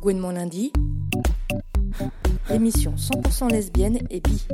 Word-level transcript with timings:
Gwen 0.00 0.22
lundi, 0.32 0.72
émission 2.48 2.94
100% 2.96 3.50
lesbienne 3.50 3.98
et 4.08 4.20
bi. 4.20 4.46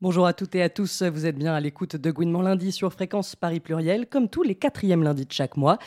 Bonjour 0.00 0.26
à 0.26 0.32
toutes 0.32 0.56
et 0.56 0.62
à 0.62 0.68
tous, 0.68 1.02
vous 1.04 1.26
êtes 1.26 1.36
bien 1.36 1.54
à 1.54 1.60
l'écoute 1.60 1.94
de 1.94 2.10
Gouinement 2.10 2.42
lundi 2.42 2.72
sur 2.72 2.92
Fréquence 2.92 3.36
Paris 3.36 3.60
Pluriel, 3.60 4.08
comme 4.08 4.28
tous 4.28 4.42
les 4.42 4.56
quatrièmes 4.56 5.04
lundis 5.04 5.26
de 5.26 5.32
chaque 5.32 5.56
mois. 5.56 5.78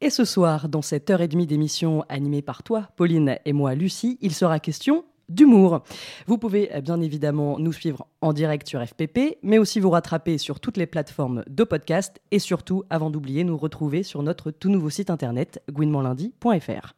Et 0.00 0.10
ce 0.10 0.24
soir, 0.24 0.68
dans 0.68 0.82
cette 0.82 1.10
heure 1.10 1.22
et 1.22 1.28
demie 1.28 1.48
d'émission 1.48 2.04
animée 2.08 2.42
par 2.42 2.62
toi, 2.62 2.88
Pauline 2.94 3.36
et 3.44 3.52
moi, 3.52 3.74
Lucie, 3.74 4.18
il 4.20 4.32
sera 4.32 4.60
question 4.60 5.04
d'humour. 5.34 5.82
Vous 6.26 6.38
pouvez 6.38 6.70
eh 6.72 6.80
bien 6.80 7.00
évidemment 7.00 7.58
nous 7.58 7.72
suivre 7.72 8.06
en 8.20 8.32
direct 8.32 8.68
sur 8.68 8.86
FPP, 8.86 9.38
mais 9.42 9.58
aussi 9.58 9.80
vous 9.80 9.90
rattraper 9.90 10.38
sur 10.38 10.60
toutes 10.60 10.76
les 10.76 10.86
plateformes 10.86 11.44
de 11.46 11.64
podcast 11.64 12.20
et 12.30 12.38
surtout, 12.38 12.84
avant 12.90 13.10
d'oublier, 13.10 13.44
nous 13.44 13.56
retrouver 13.56 14.02
sur 14.02 14.22
notre 14.22 14.50
tout 14.50 14.70
nouveau 14.70 14.90
site 14.90 15.10
internet 15.10 15.62
gouinementlundi.fr. 15.70 16.94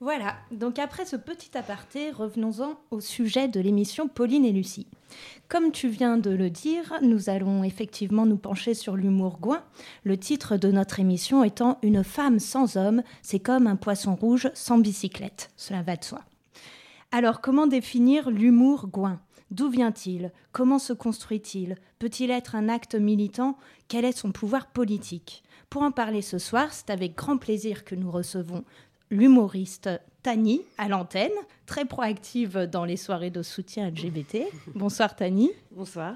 Voilà, 0.00 0.36
donc 0.52 0.78
après 0.78 1.04
ce 1.06 1.16
petit 1.16 1.58
aparté, 1.58 2.12
revenons-en 2.12 2.78
au 2.92 3.00
sujet 3.00 3.48
de 3.48 3.58
l'émission 3.58 4.06
Pauline 4.06 4.44
et 4.44 4.52
Lucie. 4.52 4.86
Comme 5.48 5.72
tu 5.72 5.88
viens 5.88 6.18
de 6.18 6.30
le 6.30 6.50
dire, 6.50 6.94
nous 7.02 7.28
allons 7.30 7.64
effectivement 7.64 8.24
nous 8.24 8.36
pencher 8.36 8.74
sur 8.74 8.94
l'humour 8.94 9.38
gouin, 9.40 9.64
le 10.04 10.16
titre 10.16 10.56
de 10.56 10.70
notre 10.70 11.00
émission 11.00 11.42
étant 11.42 11.78
Une 11.82 12.04
femme 12.04 12.38
sans 12.38 12.76
homme, 12.76 13.02
c'est 13.22 13.40
comme 13.40 13.66
un 13.66 13.74
poisson 13.74 14.14
rouge 14.14 14.48
sans 14.54 14.78
bicyclette. 14.78 15.50
Cela 15.56 15.82
va 15.82 15.96
de 15.96 16.04
soi. 16.04 16.20
Alors 17.10 17.40
comment 17.40 17.66
définir 17.66 18.30
l'humour 18.30 18.86
gouin? 18.86 19.18
D'où 19.50 19.70
vient-il? 19.70 20.30
Comment 20.52 20.78
se 20.78 20.92
construit-il? 20.92 21.76
Peut-il 21.98 22.30
être 22.30 22.54
un 22.54 22.68
acte 22.68 22.96
militant? 22.96 23.56
Quel 23.88 24.04
est 24.04 24.16
son 24.16 24.30
pouvoir 24.30 24.66
politique? 24.66 25.42
Pour 25.70 25.82
en 25.82 25.90
parler 25.90 26.20
ce 26.20 26.36
soir, 26.36 26.70
c'est 26.70 26.90
avec 26.90 27.16
grand 27.16 27.38
plaisir 27.38 27.86
que 27.86 27.94
nous 27.94 28.10
recevons 28.10 28.62
l'humoriste 29.10 29.90
Tani 30.22 30.62
à 30.76 30.88
l'antenne, 30.88 31.32
très 31.66 31.84
proactive 31.84 32.58
dans 32.70 32.84
les 32.84 32.96
soirées 32.96 33.30
de 33.30 33.42
soutien 33.42 33.88
LGBT. 33.88 34.38
Bonsoir 34.74 35.14
Tani. 35.14 35.50
Bonsoir. 35.70 36.14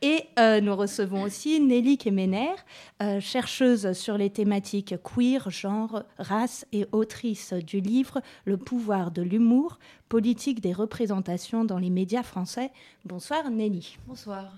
Et 0.00 0.24
euh, 0.38 0.60
nous 0.60 0.76
recevons 0.76 1.22
aussi 1.22 1.58
Nelly 1.60 1.98
Kemener, 1.98 2.54
euh, 3.02 3.20
chercheuse 3.20 3.92
sur 3.94 4.16
les 4.16 4.30
thématiques 4.30 4.94
queer, 5.02 5.50
genre, 5.50 6.04
race 6.18 6.66
et 6.72 6.86
autrice 6.92 7.52
du 7.52 7.80
livre 7.80 8.20
Le 8.44 8.56
pouvoir 8.56 9.10
de 9.10 9.22
l'humour, 9.22 9.78
politique 10.08 10.60
des 10.60 10.72
représentations 10.72 11.64
dans 11.64 11.78
les 11.78 11.90
médias 11.90 12.22
français. 12.22 12.70
Bonsoir 13.04 13.50
Nelly. 13.50 13.96
Bonsoir. 14.06 14.52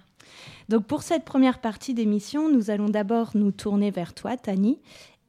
Donc 0.69 0.87
pour 0.87 1.03
cette 1.03 1.25
première 1.25 1.61
partie 1.61 1.95
d'émission, 1.95 2.51
nous 2.51 2.71
allons 2.71 2.89
d'abord 2.89 3.31
nous 3.35 3.51
tourner 3.51 3.91
vers 3.91 4.15
toi, 4.15 4.37
Tani, 4.37 4.79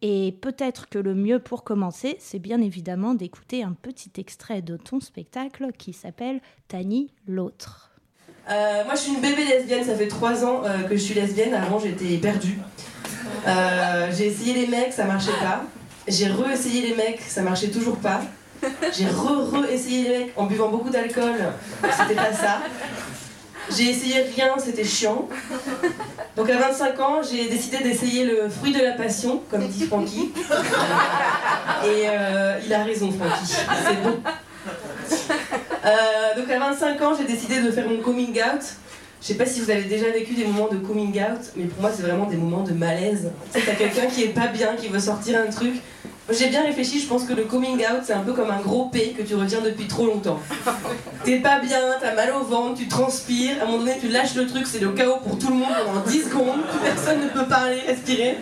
et 0.02 0.35
peut-être 0.41 0.89
que 0.89 0.97
le 0.97 1.13
mieux 1.13 1.39
pour 1.39 1.63
commencer, 1.63 2.17
c'est 2.19 2.39
bien 2.39 2.61
évidemment 2.61 3.13
d'écouter 3.13 3.63
un 3.63 3.73
petit 3.73 4.11
extrait 4.17 4.61
de 4.61 4.77
ton 4.77 4.99
spectacle 4.99 5.67
qui 5.77 5.94
s'appelle 5.94 6.41
Tani 6.67 7.13
l'autre. 7.27 7.91
Euh, 8.49 8.83
moi 8.85 8.95
je 8.95 9.02
suis 9.02 9.13
une 9.13 9.22
bébé 9.22 9.45
lesbienne, 9.45 9.83
ça 9.83 9.95
fait 9.95 10.07
trois 10.07 10.44
ans 10.44 10.63
euh, 10.66 10.83
que 10.83 10.95
je 10.95 11.02
suis 11.02 11.13
lesbienne, 11.13 11.53
avant 11.53 11.77
j'étais 11.77 12.17
perdue. 12.17 12.57
Euh, 13.47 14.11
j'ai 14.17 14.27
essayé 14.27 14.53
les 14.53 14.67
mecs, 14.67 14.91
ça 14.94 15.05
marchait 15.05 15.31
pas. 15.39 15.63
J'ai 16.07 16.27
re-essayé 16.27 16.88
les 16.88 16.95
mecs, 16.95 17.22
ça 17.22 17.44
marchait 17.44 17.69
toujours 17.69 17.97
pas. 17.97 18.22
J'ai 18.94 19.05
re-re-essayé 19.05 20.03
les 20.03 20.17
mecs 20.17 20.33
en 20.35 20.47
buvant 20.47 20.69
beaucoup 20.69 20.89
d'alcool, 20.89 21.35
c'était 21.83 22.16
pas 22.16 22.33
ça. 22.33 22.61
J'ai 23.69 23.89
essayé 23.89 24.21
rien, 24.35 24.55
c'était 24.57 24.83
chiant. 24.83 25.29
Donc 26.35 26.49
à 26.49 26.57
25 26.57 26.99
ans, 26.99 27.21
j'ai 27.21 27.47
décidé 27.47 27.77
d'essayer 27.79 28.25
le 28.25 28.49
fruit 28.49 28.73
de 28.73 28.81
la 28.81 28.93
passion, 28.93 29.41
comme 29.49 29.67
dit 29.67 29.85
Francky. 29.85 30.31
Et 31.85 32.07
euh, 32.07 32.59
il 32.66 32.73
a 32.73 32.83
raison, 32.83 33.11
Francky. 33.11 33.53
C'est 33.85 34.03
bon. 34.03 34.19
Euh, 35.83 36.39
donc 36.39 36.50
à 36.50 36.59
25 36.59 37.01
ans, 37.01 37.13
j'ai 37.17 37.25
décidé 37.25 37.61
de 37.61 37.71
faire 37.71 37.88
mon 37.88 37.97
coming 37.97 38.39
out. 38.39 38.61
Je 39.21 39.27
sais 39.27 39.35
pas 39.35 39.45
si 39.45 39.59
vous 39.61 39.69
avez 39.69 39.83
déjà 39.83 40.09
vécu 40.09 40.33
des 40.33 40.45
moments 40.45 40.67
de 40.67 40.77
coming 40.77 41.19
out, 41.21 41.41
mais 41.55 41.66
pour 41.66 41.81
moi, 41.81 41.91
c'est 41.95 42.01
vraiment 42.01 42.25
des 42.25 42.38
moments 42.38 42.63
de 42.63 42.73
malaise. 42.73 43.31
Tu 43.53 43.61
t'as 43.61 43.75
quelqu'un 43.75 44.07
qui 44.07 44.23
est 44.23 44.33
pas 44.33 44.47
bien, 44.47 44.75
qui 44.75 44.88
veut 44.88 45.00
sortir 45.00 45.39
un 45.39 45.50
truc. 45.50 45.75
J'ai 46.29 46.47
bien 46.47 46.63
réfléchi, 46.63 46.99
je 47.01 47.07
pense 47.07 47.23
que 47.25 47.33
le 47.33 47.43
coming 47.43 47.77
out, 47.79 48.03
c'est 48.05 48.13
un 48.13 48.21
peu 48.21 48.33
comme 48.33 48.51
un 48.51 48.61
gros 48.61 48.85
P 48.85 49.13
que 49.17 49.23
tu 49.23 49.35
retiens 49.35 49.59
depuis 49.61 49.87
trop 49.87 50.05
longtemps. 50.05 50.39
T'es 51.25 51.39
pas 51.39 51.59
bien, 51.59 51.79
t'as 51.99 52.15
mal 52.15 52.31
au 52.33 52.43
ventre, 52.43 52.75
tu 52.75 52.87
transpires, 52.87 53.57
à 53.59 53.63
un 53.63 53.65
moment 53.65 53.79
donné, 53.79 53.97
tu 53.99 54.07
lâches 54.07 54.35
le 54.35 54.47
truc, 54.47 54.65
c'est 54.65 54.79
le 54.79 54.91
chaos 54.91 55.17
pour 55.17 55.37
tout 55.37 55.49
le 55.49 55.55
monde 55.55 55.73
pendant 55.85 56.05
10 56.05 56.23
secondes, 56.23 56.61
personne 56.83 57.21
ne 57.21 57.27
peut 57.27 57.45
parler, 57.45 57.79
respirer. 57.85 58.37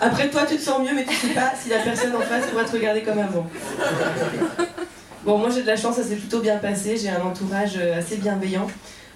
Après, 0.00 0.28
toi, 0.28 0.42
tu 0.48 0.56
te 0.56 0.62
sens 0.62 0.80
mieux, 0.80 0.94
mais 0.94 1.04
tu 1.04 1.14
sais 1.14 1.32
pas 1.32 1.52
si 1.60 1.70
la 1.70 1.78
personne 1.78 2.14
en 2.14 2.20
face 2.20 2.46
pourra 2.46 2.64
te 2.64 2.72
regarder 2.72 3.02
comme 3.02 3.18
avant. 3.18 3.46
Bon, 5.24 5.38
moi, 5.38 5.48
j'ai 5.50 5.62
de 5.62 5.68
la 5.68 5.76
chance, 5.76 5.96
ça 5.96 6.02
s'est 6.02 6.16
plutôt 6.16 6.40
bien 6.40 6.56
passé, 6.56 6.96
j'ai 6.96 7.08
un 7.08 7.22
entourage 7.22 7.74
euh, 7.76 7.98
assez 7.98 8.16
bienveillant. 8.16 8.66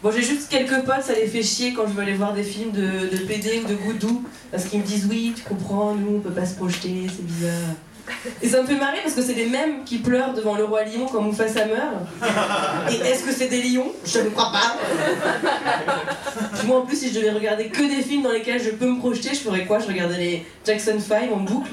Bon, 0.02 0.12
j'ai 0.12 0.22
juste 0.22 0.48
quelques 0.48 0.84
potes, 0.84 1.02
ça 1.02 1.14
les 1.14 1.26
fait 1.26 1.42
chier 1.42 1.74
quand 1.74 1.86
je 1.88 1.92
veux 1.92 2.02
aller 2.02 2.14
voir 2.14 2.32
des 2.32 2.44
films 2.44 2.70
de, 2.70 3.10
de 3.10 3.16
PD 3.26 3.62
ou 3.64 3.68
de 3.68 3.74
goudou, 3.74 4.24
parce 4.52 4.66
qu'ils 4.66 4.80
me 4.80 4.84
disent 4.84 5.06
oui, 5.10 5.32
tu 5.34 5.42
comprends, 5.42 5.94
nous 5.94 6.16
on 6.16 6.20
peut 6.20 6.30
pas 6.30 6.46
se 6.46 6.54
projeter, 6.54 7.06
c'est 7.08 7.26
bizarre. 7.26 7.74
Et 8.42 8.48
ça 8.48 8.62
me 8.62 8.66
fait 8.66 8.76
marrer 8.76 8.98
parce 9.02 9.14
que 9.14 9.22
c'est 9.22 9.34
les 9.34 9.46
mêmes 9.46 9.84
qui 9.84 9.98
pleurent 9.98 10.34
devant 10.34 10.56
le 10.56 10.64
roi 10.64 10.84
lion 10.84 11.06
quand 11.10 11.22
Mufasa 11.22 11.66
meurt. 11.66 12.06
Et 12.90 12.96
est-ce 13.06 13.24
que 13.24 13.32
c'est 13.32 13.48
des 13.48 13.62
lions? 13.62 13.92
Je 14.04 14.20
ne 14.20 14.28
crois 14.30 14.52
pas. 14.52 14.76
Moi 16.64 16.78
en 16.78 16.82
plus, 16.82 16.96
si 16.96 17.10
je 17.10 17.14
devais 17.18 17.30
regarder 17.30 17.68
que 17.68 17.82
des 17.82 18.02
films 18.02 18.22
dans 18.22 18.32
lesquels 18.32 18.62
je 18.62 18.70
peux 18.70 18.86
me 18.86 18.98
projeter, 18.98 19.30
je 19.30 19.40
ferais 19.40 19.64
quoi? 19.64 19.78
Je 19.78 19.86
regardais 19.86 20.18
les 20.18 20.46
Jackson 20.64 20.98
5 20.98 21.32
en 21.32 21.38
boucle? 21.38 21.70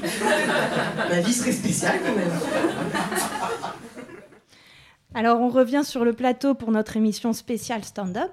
Ma 1.10 1.20
vie 1.20 1.32
serait 1.32 1.52
spéciale 1.52 2.00
quand 2.04 2.14
même. 2.14 2.32
Alors 5.16 5.40
on 5.40 5.48
revient 5.48 5.82
sur 5.84 6.04
le 6.04 6.12
plateau 6.12 6.54
pour 6.54 6.72
notre 6.72 6.96
émission 6.96 7.32
spéciale 7.32 7.84
stand-up 7.84 8.32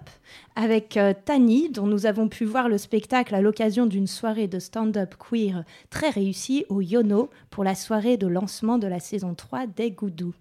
avec 0.56 0.98
euh, 0.98 1.14
Tani, 1.14 1.70
dont 1.70 1.86
nous 1.86 2.08
avons 2.08 2.28
pu 2.28 2.44
voir 2.44 2.70
le 2.70 2.80
spectacle 2.80 3.36
à 3.36 3.42
l'occasion 3.42 3.86
d'une 3.86 4.08
soirée 4.08 4.48
de 4.48 4.58
stand-up 4.58 5.14
queer 5.14 5.64
très 5.92 6.10
réussie 6.10 6.66
au 6.70 6.82
Yono 6.82 7.30
pour 7.52 7.64
la 7.64 7.76
soirée 7.76 8.18
de 8.18 8.26
lancement 8.26 8.80
de 8.80 8.88
la 8.88 9.00
saison 9.00 9.36
3 9.36 9.68
des 9.68 9.92
Goudou. 9.92 10.34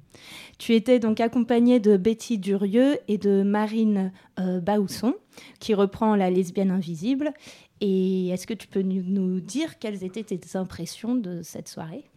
Tu 0.57 0.75
étais 0.75 0.99
donc 0.99 1.21
accompagnée 1.21 1.79
de 1.79 1.99
Betty 1.99 2.39
Durieux 2.39 2.97
et 3.07 3.19
de 3.19 3.43
Marine 3.43 4.11
euh, 4.39 4.61
Baousson, 4.61 5.17
qui 5.59 5.75
reprend 5.75 6.17
La 6.17 6.31
lesbienne 6.31 6.71
invisible. 6.71 7.35
Et 7.83 8.29
est-ce 8.29 8.47
que 8.47 8.55
tu 8.55 8.67
peux 8.67 8.83
nous 8.83 9.41
dire 9.41 9.79
quelles 9.79 10.05
étaient 10.05 10.25
tes 10.25 10.57
impressions 10.57 11.17
de 11.17 11.43
cette 11.43 11.69
soirée? 11.69 12.11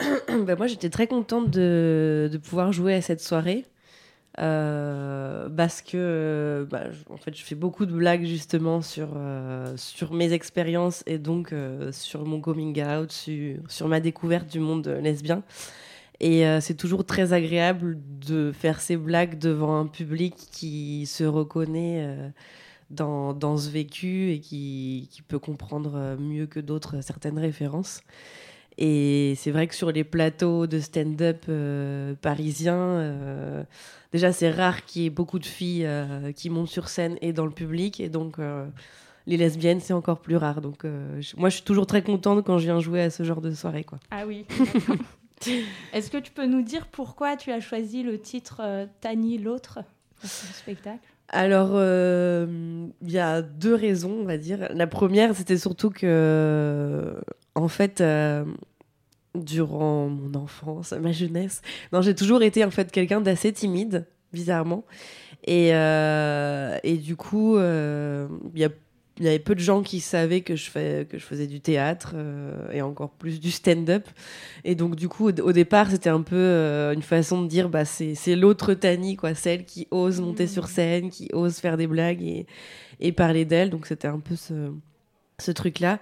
bah, 0.46 0.56
moi, 0.56 0.66
j'étais 0.66 0.90
très 0.90 1.06
contente 1.06 1.50
de, 1.50 2.40
pouvoir 2.42 2.72
jouer 2.72 2.94
à 2.94 3.02
cette 3.02 3.20
soirée. 3.20 3.64
Euh, 4.40 5.48
parce 5.48 5.80
que 5.80 6.66
bah, 6.68 6.86
en 7.08 7.16
fait, 7.16 7.36
je 7.36 7.44
fais 7.44 7.54
beaucoup 7.54 7.86
de 7.86 7.92
blagues 7.92 8.24
justement 8.24 8.82
sur, 8.82 9.10
euh, 9.14 9.76
sur 9.76 10.12
mes 10.12 10.32
expériences 10.32 11.04
et 11.06 11.18
donc 11.18 11.52
euh, 11.52 11.92
sur 11.92 12.24
mon 12.24 12.40
coming 12.40 12.82
out, 12.84 13.12
sur, 13.12 13.58
sur, 13.68 13.86
ma 13.86 14.00
découverte 14.00 14.50
du 14.50 14.58
monde 14.58 14.88
lesbien. 14.88 15.44
Et 16.20 16.46
euh, 16.46 16.60
c'est 16.60 16.74
toujours 16.74 17.04
très 17.04 17.32
agréable 17.32 17.98
de 18.26 18.52
faire 18.52 18.80
ces 18.80 18.96
blagues 18.96 19.38
devant 19.38 19.78
un 19.78 19.86
public 19.86 20.34
qui 20.50 21.06
se 21.06 21.24
reconnaît 21.24 22.04
euh, 22.06 22.28
dans, 22.90 23.34
dans, 23.34 23.56
ce 23.56 23.70
vécu 23.70 24.30
et 24.30 24.40
qui, 24.40 25.08
qui 25.10 25.22
peut 25.22 25.38
comprendre 25.38 26.16
mieux 26.18 26.46
que 26.46 26.60
d'autres 26.60 27.00
certaines 27.02 27.38
références. 27.38 28.00
Et 28.78 29.34
c'est 29.36 29.50
vrai 29.50 29.66
que 29.66 29.74
sur 29.74 29.92
les 29.92 30.04
plateaux 30.04 30.66
de 30.66 30.80
stand-up 30.80 31.44
euh, 31.48 32.14
parisiens, 32.20 32.76
euh, 32.76 33.64
déjà 34.12 34.32
c'est 34.32 34.50
rare 34.50 34.84
qu'il 34.84 35.02
y 35.02 35.06
ait 35.06 35.10
beaucoup 35.10 35.38
de 35.38 35.46
filles 35.46 35.86
euh, 35.86 36.32
qui 36.32 36.50
montent 36.50 36.68
sur 36.68 36.88
scène 36.88 37.16
et 37.20 37.32
dans 37.32 37.46
le 37.46 37.52
public. 37.52 38.00
Et 38.00 38.08
donc 38.08 38.38
les 39.26 39.36
lesbiennes, 39.36 39.80
c'est 39.80 39.92
encore 39.92 40.20
plus 40.20 40.36
rare. 40.36 40.60
Donc 40.60 40.84
je, 40.84 41.36
moi 41.36 41.48
je 41.48 41.56
suis 41.56 41.64
toujours 41.64 41.86
très 41.86 42.02
contente 42.02 42.44
quand 42.44 42.58
je 42.58 42.64
viens 42.64 42.80
jouer 42.80 43.02
à 43.02 43.10
ce 43.10 43.22
genre 43.22 43.40
de 43.40 43.52
soirée. 43.52 43.84
Quoi. 43.84 43.98
Ah 44.10 44.26
oui. 44.26 44.46
Est-ce 45.92 46.10
que 46.10 46.18
tu 46.18 46.32
peux 46.32 46.46
nous 46.46 46.62
dire 46.62 46.86
pourquoi 46.86 47.36
tu 47.36 47.52
as 47.52 47.60
choisi 47.60 48.02
le 48.02 48.18
titre 48.18 48.88
Tani 49.00 49.38
l'autre 49.38 49.80
pour 50.20 50.28
ce 50.28 50.52
spectacle? 50.54 51.06
Alors, 51.28 51.70
il 51.70 51.78
euh, 51.78 52.86
y 53.02 53.18
a 53.18 53.42
deux 53.42 53.74
raisons, 53.74 54.18
on 54.20 54.24
va 54.24 54.36
dire. 54.36 54.68
La 54.70 54.86
première, 54.86 55.34
c'était 55.34 55.56
surtout 55.56 55.90
que, 55.90 57.14
en 57.54 57.68
fait, 57.68 58.00
euh, 58.00 58.44
durant 59.34 60.08
mon 60.08 60.34
enfance, 60.34 60.92
ma 60.92 61.12
jeunesse, 61.12 61.62
non, 61.92 62.02
j'ai 62.02 62.14
toujours 62.14 62.42
été 62.42 62.64
en 62.64 62.70
fait 62.70 62.90
quelqu'un 62.90 63.20
d'assez 63.20 63.52
timide, 63.52 64.06
bizarrement. 64.32 64.84
Et, 65.46 65.74
euh, 65.74 66.78
et 66.82 66.96
du 66.96 67.16
coup, 67.16 67.58
il 67.58 68.60
y 68.60 68.64
a 68.64 68.70
il 69.18 69.24
y 69.24 69.28
avait 69.28 69.38
peu 69.38 69.54
de 69.54 69.60
gens 69.60 69.82
qui 69.82 70.00
savaient 70.00 70.40
que 70.40 70.56
je, 70.56 70.70
fais, 70.70 71.06
que 71.08 71.18
je 71.18 71.24
faisais 71.24 71.46
du 71.46 71.60
théâtre 71.60 72.12
euh, 72.14 72.70
et 72.72 72.82
encore 72.82 73.10
plus 73.10 73.38
du 73.38 73.50
stand-up. 73.50 74.08
Et 74.64 74.74
donc, 74.74 74.96
du 74.96 75.08
coup, 75.08 75.28
au, 75.28 75.40
au 75.40 75.52
départ, 75.52 75.90
c'était 75.90 76.10
un 76.10 76.22
peu 76.22 76.36
euh, 76.36 76.92
une 76.92 77.02
façon 77.02 77.42
de 77.42 77.46
dire 77.46 77.68
bah, 77.68 77.84
c'est 77.84 78.14
c'est 78.14 78.34
l'autre 78.34 78.74
Tani, 78.74 79.16
quoi, 79.16 79.34
celle 79.34 79.64
qui 79.64 79.86
ose 79.90 80.20
monter 80.20 80.46
sur 80.46 80.66
scène, 80.66 81.10
qui 81.10 81.28
ose 81.32 81.58
faire 81.58 81.76
des 81.76 81.86
blagues 81.86 82.22
et, 82.22 82.46
et 83.00 83.12
parler 83.12 83.44
d'elle. 83.44 83.70
Donc, 83.70 83.86
c'était 83.86 84.08
un 84.08 84.18
peu 84.18 84.34
ce, 84.34 84.72
ce 85.40 85.50
truc-là. 85.50 85.98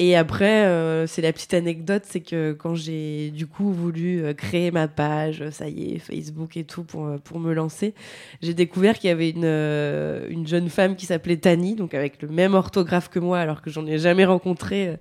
Et 0.00 0.16
après, 0.16 0.64
euh, 0.66 1.08
c'est 1.08 1.22
la 1.22 1.32
petite 1.32 1.54
anecdote, 1.54 2.04
c'est 2.06 2.20
que 2.20 2.52
quand 2.52 2.76
j'ai 2.76 3.30
du 3.30 3.48
coup 3.48 3.72
voulu 3.72 4.22
euh, 4.22 4.32
créer 4.32 4.70
ma 4.70 4.86
page, 4.86 5.50
ça 5.50 5.68
y 5.68 5.94
est, 5.94 5.98
Facebook 5.98 6.56
et 6.56 6.62
tout 6.62 6.84
pour, 6.84 7.06
euh, 7.06 7.18
pour 7.18 7.40
me 7.40 7.52
lancer, 7.52 7.94
j'ai 8.40 8.54
découvert 8.54 8.96
qu'il 8.96 9.08
y 9.08 9.12
avait 9.12 9.30
une, 9.30 9.42
euh, 9.44 10.28
une 10.30 10.46
jeune 10.46 10.68
femme 10.68 10.94
qui 10.94 11.06
s'appelait 11.06 11.36
Tani, 11.36 11.74
donc 11.74 11.94
avec 11.94 12.22
le 12.22 12.28
même 12.28 12.54
orthographe 12.54 13.08
que 13.08 13.18
moi, 13.18 13.40
alors 13.40 13.60
que 13.60 13.70
j'en 13.70 13.86
ai 13.86 13.98
jamais 13.98 14.24
rencontré 14.24 14.88
euh, 14.88 14.96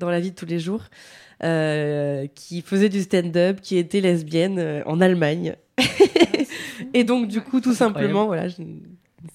dans 0.00 0.10
la 0.10 0.18
vie 0.18 0.32
de 0.32 0.36
tous 0.36 0.46
les 0.46 0.58
jours, 0.58 0.82
euh, 1.44 2.26
qui 2.34 2.62
faisait 2.62 2.88
du 2.88 3.02
stand-up, 3.02 3.60
qui 3.60 3.76
était 3.76 4.00
lesbienne 4.00 4.58
euh, 4.58 4.82
en 4.86 5.00
Allemagne. 5.00 5.54
et 6.94 7.04
donc 7.04 7.28
du 7.28 7.40
coup, 7.40 7.60
tout 7.60 7.74
simplement, 7.74 8.26
voilà, 8.26 8.48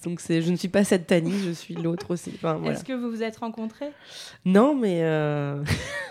donc 0.04 0.20
c'est, 0.20 0.42
je 0.42 0.50
ne 0.50 0.56
suis 0.56 0.68
pas 0.68 0.84
cette 0.84 1.06
Tani, 1.06 1.32
je 1.38 1.50
suis 1.50 1.74
l'autre 1.74 2.12
aussi. 2.12 2.32
Enfin, 2.34 2.54
voilà. 2.54 2.74
Est-ce 2.74 2.84
que 2.84 2.92
vous 2.92 3.10
vous 3.10 3.22
êtes 3.22 3.36
rencontrés? 3.36 3.90
Non, 4.44 4.74
mais 4.74 5.00
euh, 5.02 5.62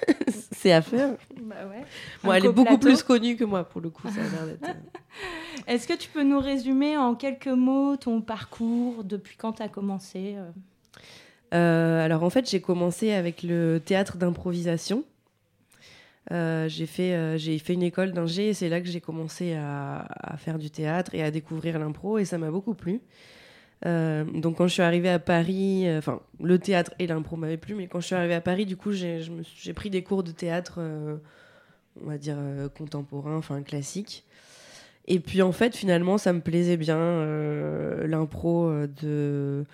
c'est 0.51 0.71
à 0.71 0.81
faire. 0.81 1.15
Bah 1.41 1.55
ouais. 1.69 1.83
Bon, 2.23 2.33
elle 2.33 2.45
est 2.45 2.51
beaucoup 2.51 2.77
plus 2.77 3.03
connue 3.03 3.35
que 3.35 3.43
moi, 3.43 3.63
pour 3.63 3.81
le 3.81 3.89
coup. 3.89 4.07
Ça 4.09 4.21
a 4.21 4.43
euh. 4.43 4.73
Est-ce 5.67 5.87
que 5.87 5.93
tu 5.93 6.09
peux 6.09 6.23
nous 6.23 6.39
résumer 6.39 6.97
en 6.97 7.15
quelques 7.15 7.47
mots 7.47 7.95
ton 7.97 8.21
parcours 8.21 9.03
depuis 9.03 9.37
quand 9.37 9.53
tu 9.53 9.63
as 9.63 9.69
commencé 9.69 10.35
euh 11.53 12.03
alors 12.03 12.23
en 12.23 12.29
fait, 12.29 12.49
j'ai 12.49 12.59
commencé 12.59 13.13
avec 13.13 13.41
le 13.41 13.79
théâtre 13.83 14.17
d'improvisation. 14.17 15.05
Euh, 16.31 16.67
j'ai 16.67 16.85
fait, 16.85 17.13
euh, 17.13 17.37
j'ai 17.37 17.57
fait 17.57 17.73
une 17.73 17.83
école 17.83 18.11
d'ingé 18.11 18.49
et 18.49 18.53
c'est 18.53 18.67
là 18.67 18.81
que 18.81 18.87
j'ai 18.87 18.99
commencé 18.99 19.53
à, 19.53 20.05
à 20.19 20.37
faire 20.37 20.59
du 20.59 20.69
théâtre 20.69 21.15
et 21.15 21.23
à 21.23 21.31
découvrir 21.31 21.79
l'impro 21.79 22.17
et 22.17 22.25
ça 22.25 22.37
m'a 22.37 22.51
beaucoup 22.51 22.73
plu. 22.73 22.99
Euh, 23.85 24.23
donc 24.23 24.57
quand 24.57 24.67
je 24.67 24.73
suis 24.73 24.81
arrivée 24.81 25.09
à 25.09 25.19
Paris, 25.19 25.87
euh, 25.87 25.99
enfin 25.99 26.19
le 26.41 26.57
théâtre 26.57 26.93
et 26.99 27.07
l'impro 27.07 27.35
m'avaient 27.35 27.57
plu, 27.57 27.75
mais 27.75 27.87
quand 27.87 27.99
je 27.99 28.07
suis 28.07 28.15
arrivée 28.15 28.33
à 28.33 28.41
Paris, 28.41 28.65
du 28.65 28.75
coup 28.75 28.91
j'ai, 28.91 29.21
pris 29.75 29.89
des 29.89 30.03
cours 30.03 30.23
de 30.23 30.31
théâtre, 30.31 30.75
euh, 30.79 31.17
on 32.03 32.07
va 32.07 32.17
dire 32.17 32.37
contemporain, 32.75 33.35
enfin 33.37 33.61
classique. 33.61 34.23
Et 35.05 35.19
puis 35.19 35.41
en 35.41 35.51
fait 35.51 35.75
finalement 35.75 36.17
ça 36.17 36.33
me 36.33 36.41
plaisait 36.41 36.77
bien 36.77 37.25
l'impro 38.05 38.71
de 39.01 39.65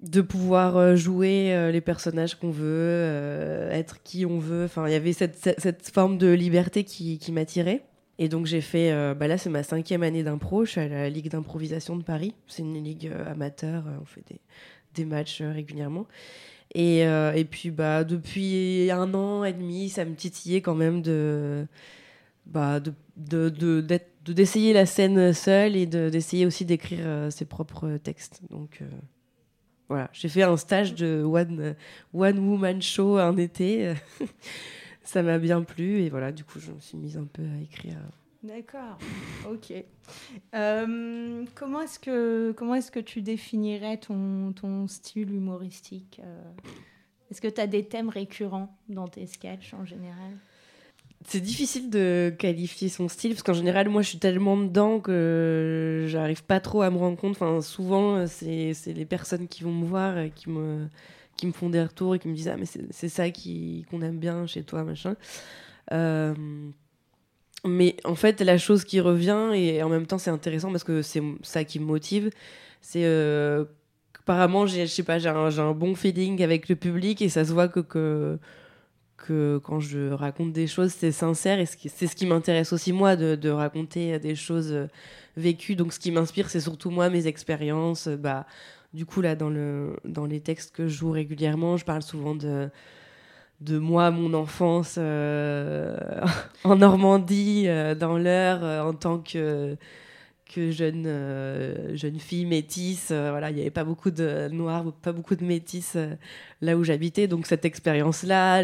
de 0.00 0.20
pouvoir 0.20 0.96
jouer 0.96 1.70
les 1.72 1.80
personnages 1.80 2.34
qu'on 2.34 2.50
veut, 2.50 3.68
être 3.70 4.02
qui 4.02 4.26
on 4.26 4.38
veut. 4.38 4.64
Enfin, 4.64 4.86
il 4.86 4.92
y 4.92 4.96
avait 4.96 5.14
cette, 5.14 5.36
cette, 5.36 5.60
cette 5.60 5.88
forme 5.88 6.18
de 6.18 6.28
liberté 6.28 6.84
qui, 6.84 7.18
qui 7.18 7.32
m'attirait. 7.32 7.82
Et 8.18 8.28
donc 8.28 8.46
j'ai 8.46 8.60
fait, 8.60 8.92
euh, 8.92 9.14
bah 9.14 9.26
là 9.26 9.38
c'est 9.38 9.50
ma 9.50 9.62
cinquième 9.64 10.02
année 10.04 10.22
d'impro, 10.22 10.64
je 10.64 10.70
suis 10.72 10.80
à 10.80 10.88
la 10.88 11.10
Ligue 11.10 11.30
d'improvisation 11.30 11.96
de 11.96 12.02
Paris. 12.04 12.34
C'est 12.46 12.62
une 12.62 12.82
ligue 12.82 13.10
euh, 13.12 13.30
amateur, 13.30 13.86
euh, 13.88 13.96
on 14.00 14.04
fait 14.04 14.22
des, 14.28 14.40
des 14.94 15.04
matchs 15.04 15.42
régulièrement. 15.42 16.06
Et, 16.76 17.02
et 17.02 17.44
puis 17.48 17.70
bah, 17.70 18.02
depuis 18.02 18.90
un 18.90 19.14
an 19.14 19.44
et 19.44 19.52
demi, 19.52 19.90
ça 19.90 20.04
me 20.04 20.16
titillait 20.16 20.60
quand 20.60 20.74
même 20.74 21.02
de 21.02 21.66
bah, 22.46 22.80
de, 22.80 22.92
de, 23.16 23.48
de- 23.48 23.80
de- 24.24 24.32
d'essayer 24.32 24.72
la 24.72 24.84
scène 24.86 25.32
seule 25.32 25.76
et 25.76 25.86
de- 25.86 26.08
d'essayer 26.08 26.46
aussi 26.46 26.64
d'écrire 26.64 27.28
ses 27.30 27.44
propres 27.44 27.96
textes. 28.02 28.40
Donc 28.50 28.80
voilà, 29.88 30.10
j'ai 30.12 30.28
fait 30.28 30.42
un 30.42 30.56
stage 30.56 30.94
de 30.94 31.22
one, 31.22 31.76
one 32.12 32.38
woman 32.40 32.82
show 32.82 33.18
un 33.18 33.36
été. 33.36 33.92
Ça 35.04 35.22
m'a 35.22 35.38
bien 35.38 35.62
plu 35.62 36.00
et 36.00 36.08
voilà, 36.08 36.32
du 36.32 36.44
coup, 36.44 36.58
je 36.58 36.72
me 36.72 36.80
suis 36.80 36.96
mise 36.96 37.16
un 37.16 37.26
peu 37.26 37.42
à 37.42 37.62
écrire. 37.62 37.98
D'accord, 38.42 38.98
ok. 39.50 39.72
Euh, 40.54 41.44
comment 41.54 41.80
est-ce 41.80 41.98
que 41.98 42.52
comment 42.52 42.74
est-ce 42.74 42.90
que 42.90 43.00
tu 43.00 43.22
définirais 43.22 43.96
ton, 43.96 44.52
ton 44.52 44.86
style 44.86 45.32
humoristique 45.32 46.20
euh? 46.22 46.42
Est-ce 47.30 47.40
que 47.40 47.48
tu 47.48 47.60
as 47.60 47.66
des 47.66 47.84
thèmes 47.84 48.10
récurrents 48.10 48.76
dans 48.88 49.08
tes 49.08 49.26
sketchs 49.26 49.72
en 49.72 49.86
général? 49.86 50.32
C'est 51.26 51.40
difficile 51.40 51.88
de 51.88 52.34
qualifier 52.38 52.90
son 52.90 53.08
style 53.08 53.30
parce 53.30 53.42
qu'en 53.42 53.54
général, 53.54 53.88
moi, 53.88 54.02
je 54.02 54.10
suis 54.10 54.18
tellement 54.18 54.58
dedans 54.58 55.00
que 55.00 56.04
j'arrive 56.06 56.44
pas 56.44 56.60
trop 56.60 56.82
à 56.82 56.90
me 56.90 56.98
rendre 56.98 57.16
compte. 57.16 57.32
Enfin, 57.32 57.62
souvent, 57.62 58.26
c'est 58.26 58.74
c'est 58.74 58.92
les 58.92 59.06
personnes 59.06 59.48
qui 59.48 59.62
vont 59.64 59.72
me 59.72 59.86
voir 59.86 60.18
et 60.18 60.30
qui 60.30 60.50
me, 60.50 60.86
me 61.46 61.52
font 61.52 61.70
des 61.70 61.82
retours 61.82 62.14
et 62.14 62.18
qui 62.18 62.28
me 62.28 62.34
disent 62.34 62.48
Ah, 62.48 62.56
mais 62.58 62.66
c'est 62.66 63.08
ça 63.08 63.30
qui- 63.30 63.84
qu'on 63.90 64.02
aime 64.02 64.18
bien 64.18 64.46
chez 64.46 64.62
toi, 64.62 64.84
machin. 64.84 65.16
Euh, 65.92 66.34
mais 67.66 67.96
en 68.04 68.14
fait, 68.14 68.40
la 68.42 68.58
chose 68.58 68.84
qui 68.84 69.00
revient, 69.00 69.50
et 69.54 69.82
en 69.82 69.88
même 69.88 70.06
temps, 70.06 70.18
c'est 70.18 70.30
intéressant 70.30 70.70
parce 70.70 70.84
que 70.84 71.02
c'est 71.02 71.22
ça 71.42 71.64
qui 71.64 71.80
me 71.80 71.86
motive, 71.86 72.30
c'est. 72.80 73.04
euh, 73.04 73.64
Apparemment, 74.26 74.66
je 74.66 74.86
sais 74.86 75.02
pas, 75.02 75.18
j'ai 75.18 75.28
un, 75.28 75.58
un 75.58 75.72
bon 75.72 75.94
feeling 75.94 76.42
avec 76.42 76.70
le 76.70 76.76
public 76.76 77.20
et 77.20 77.28
ça 77.28 77.44
se 77.44 77.52
voit 77.52 77.68
que, 77.68 77.80
que, 79.18 79.58
quand 79.64 79.80
je 79.80 80.12
raconte 80.12 80.52
des 80.52 80.66
choses, 80.66 80.92
c'est 80.92 81.12
sincère 81.12 81.58
et 81.60 81.66
c'est 81.66 82.06
ce 82.06 82.16
qui 82.16 82.24
m'intéresse 82.26 82.72
aussi 82.72 82.92
moi 82.94 83.16
de, 83.16 83.34
de 83.34 83.50
raconter 83.50 84.18
des 84.18 84.34
choses 84.34 84.72
euh, 84.72 84.86
vécues. 85.36 85.76
Donc 85.76 85.92
ce 85.92 85.98
qui 86.00 86.10
m'inspire, 86.10 86.48
c'est 86.50 86.60
surtout 86.60 86.90
moi, 86.90 87.10
mes 87.10 87.26
expériences. 87.26 88.08
Bah, 88.08 88.46
du 88.94 89.06
coup, 89.06 89.20
là, 89.20 89.34
dans, 89.34 89.50
le, 89.50 89.96
dans 90.04 90.24
les 90.24 90.40
textes 90.40 90.74
que 90.74 90.86
je 90.86 90.96
joue 90.96 91.10
régulièrement, 91.10 91.76
je 91.76 91.84
parle 91.84 92.02
souvent 92.02 92.36
de, 92.36 92.70
moi, 93.68 94.12
mon 94.12 94.34
enfance 94.34 94.94
euh, 94.98 95.98
en 96.64 96.76
Normandie, 96.76 97.64
euh, 97.66 97.96
dans 97.96 98.16
l'heure, 98.16 98.62
euh, 98.62 98.82
en 98.82 98.94
tant 98.94 99.18
que 99.18 99.76
jeune, 100.56 102.18
fille 102.20 102.46
métisse. 102.46 103.08
voilà, 103.08 103.50
il 103.50 103.56
n'y 103.56 103.62
avait 103.62 103.70
pas 103.70 103.82
beaucoup 103.82 104.12
de 104.12 104.48
noirs, 104.52 104.84
pas 105.02 105.12
beaucoup 105.12 105.34
de 105.34 105.44
métisses 105.44 105.96
là 106.60 106.76
où 106.76 106.84
j'habitais. 106.84 107.26
Donc 107.26 107.46
cette 107.46 107.64
expérience-là, 107.64 108.62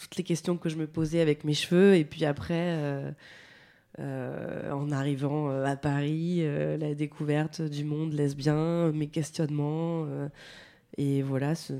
toutes 0.00 0.16
les 0.16 0.22
questions 0.22 0.56
que 0.56 0.68
je 0.68 0.76
me 0.76 0.86
posais 0.86 1.20
avec 1.20 1.42
mes 1.42 1.54
cheveux. 1.54 1.96
Et 1.96 2.04
puis 2.04 2.24
après, 2.24 2.78
en 3.98 4.90
arrivant 4.90 5.50
euh, 5.50 5.64
à 5.64 5.76
Paris, 5.76 6.38
euh, 6.40 6.76
la 6.76 6.94
découverte 6.94 7.60
du 7.62 7.84
monde 7.84 8.12
lesbien, 8.12 8.90
mes 8.92 9.08
questionnements. 9.08 10.04
euh, 10.06 10.28
et 10.98 11.22
voilà, 11.22 11.54
ce... 11.54 11.72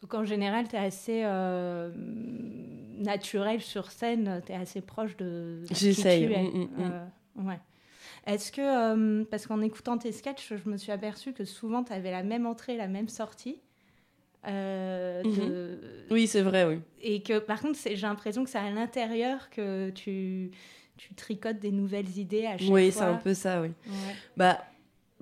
Donc 0.00 0.14
en 0.14 0.24
général, 0.24 0.68
tu 0.68 0.76
es 0.76 0.78
assez 0.78 1.22
euh, 1.24 1.90
naturel 2.98 3.60
sur 3.60 3.90
scène, 3.90 4.40
tu 4.46 4.52
es 4.52 4.54
assez 4.54 4.80
proche 4.80 5.16
de, 5.16 5.62
de 5.62 5.66
qui 5.68 5.74
J'essaye, 5.74 6.26
tu 6.26 6.32
es. 6.32 6.42
mm, 6.42 6.46
mm, 6.46 6.68
mm. 6.84 6.92
Euh, 6.92 7.42
ouais. 7.48 7.58
Est-ce 8.26 8.52
que, 8.52 8.60
euh, 8.60 9.24
parce 9.30 9.46
qu'en 9.46 9.60
écoutant 9.60 9.98
tes 9.98 10.12
sketchs, 10.12 10.52
je 10.64 10.70
me 10.70 10.76
suis 10.76 10.92
aperçue 10.92 11.32
que 11.32 11.44
souvent 11.44 11.82
tu 11.82 11.92
avais 11.92 12.10
la 12.10 12.22
même 12.22 12.46
entrée, 12.46 12.76
la 12.76 12.88
même 12.88 13.08
sortie. 13.08 13.60
euh, 14.46 15.22
de- 15.24 15.78
Oui, 16.10 16.26
c'est 16.26 16.42
vrai, 16.42 16.64
oui. 16.64 16.80
Et 17.02 17.22
que 17.22 17.38
par 17.38 17.60
contre, 17.60 17.78
j'ai 17.84 17.96
l'impression 17.96 18.44
que 18.44 18.50
c'est 18.50 18.58
à 18.58 18.70
l'intérieur 18.70 19.50
que 19.50 19.90
tu, 19.90 20.50
tu 20.98 21.14
tricotes 21.14 21.58
des 21.60 21.70
nouvelles 21.72 22.18
idées 22.18 22.44
à 22.46 22.58
chaque 22.58 22.68
Oui, 22.70 22.90
fois. 22.90 23.02
c'est 23.02 23.08
un 23.08 23.14
peu 23.14 23.32
ça, 23.34 23.62
oui. 23.62 23.68
Ouais. 23.86 23.94
Bah, 24.36 24.58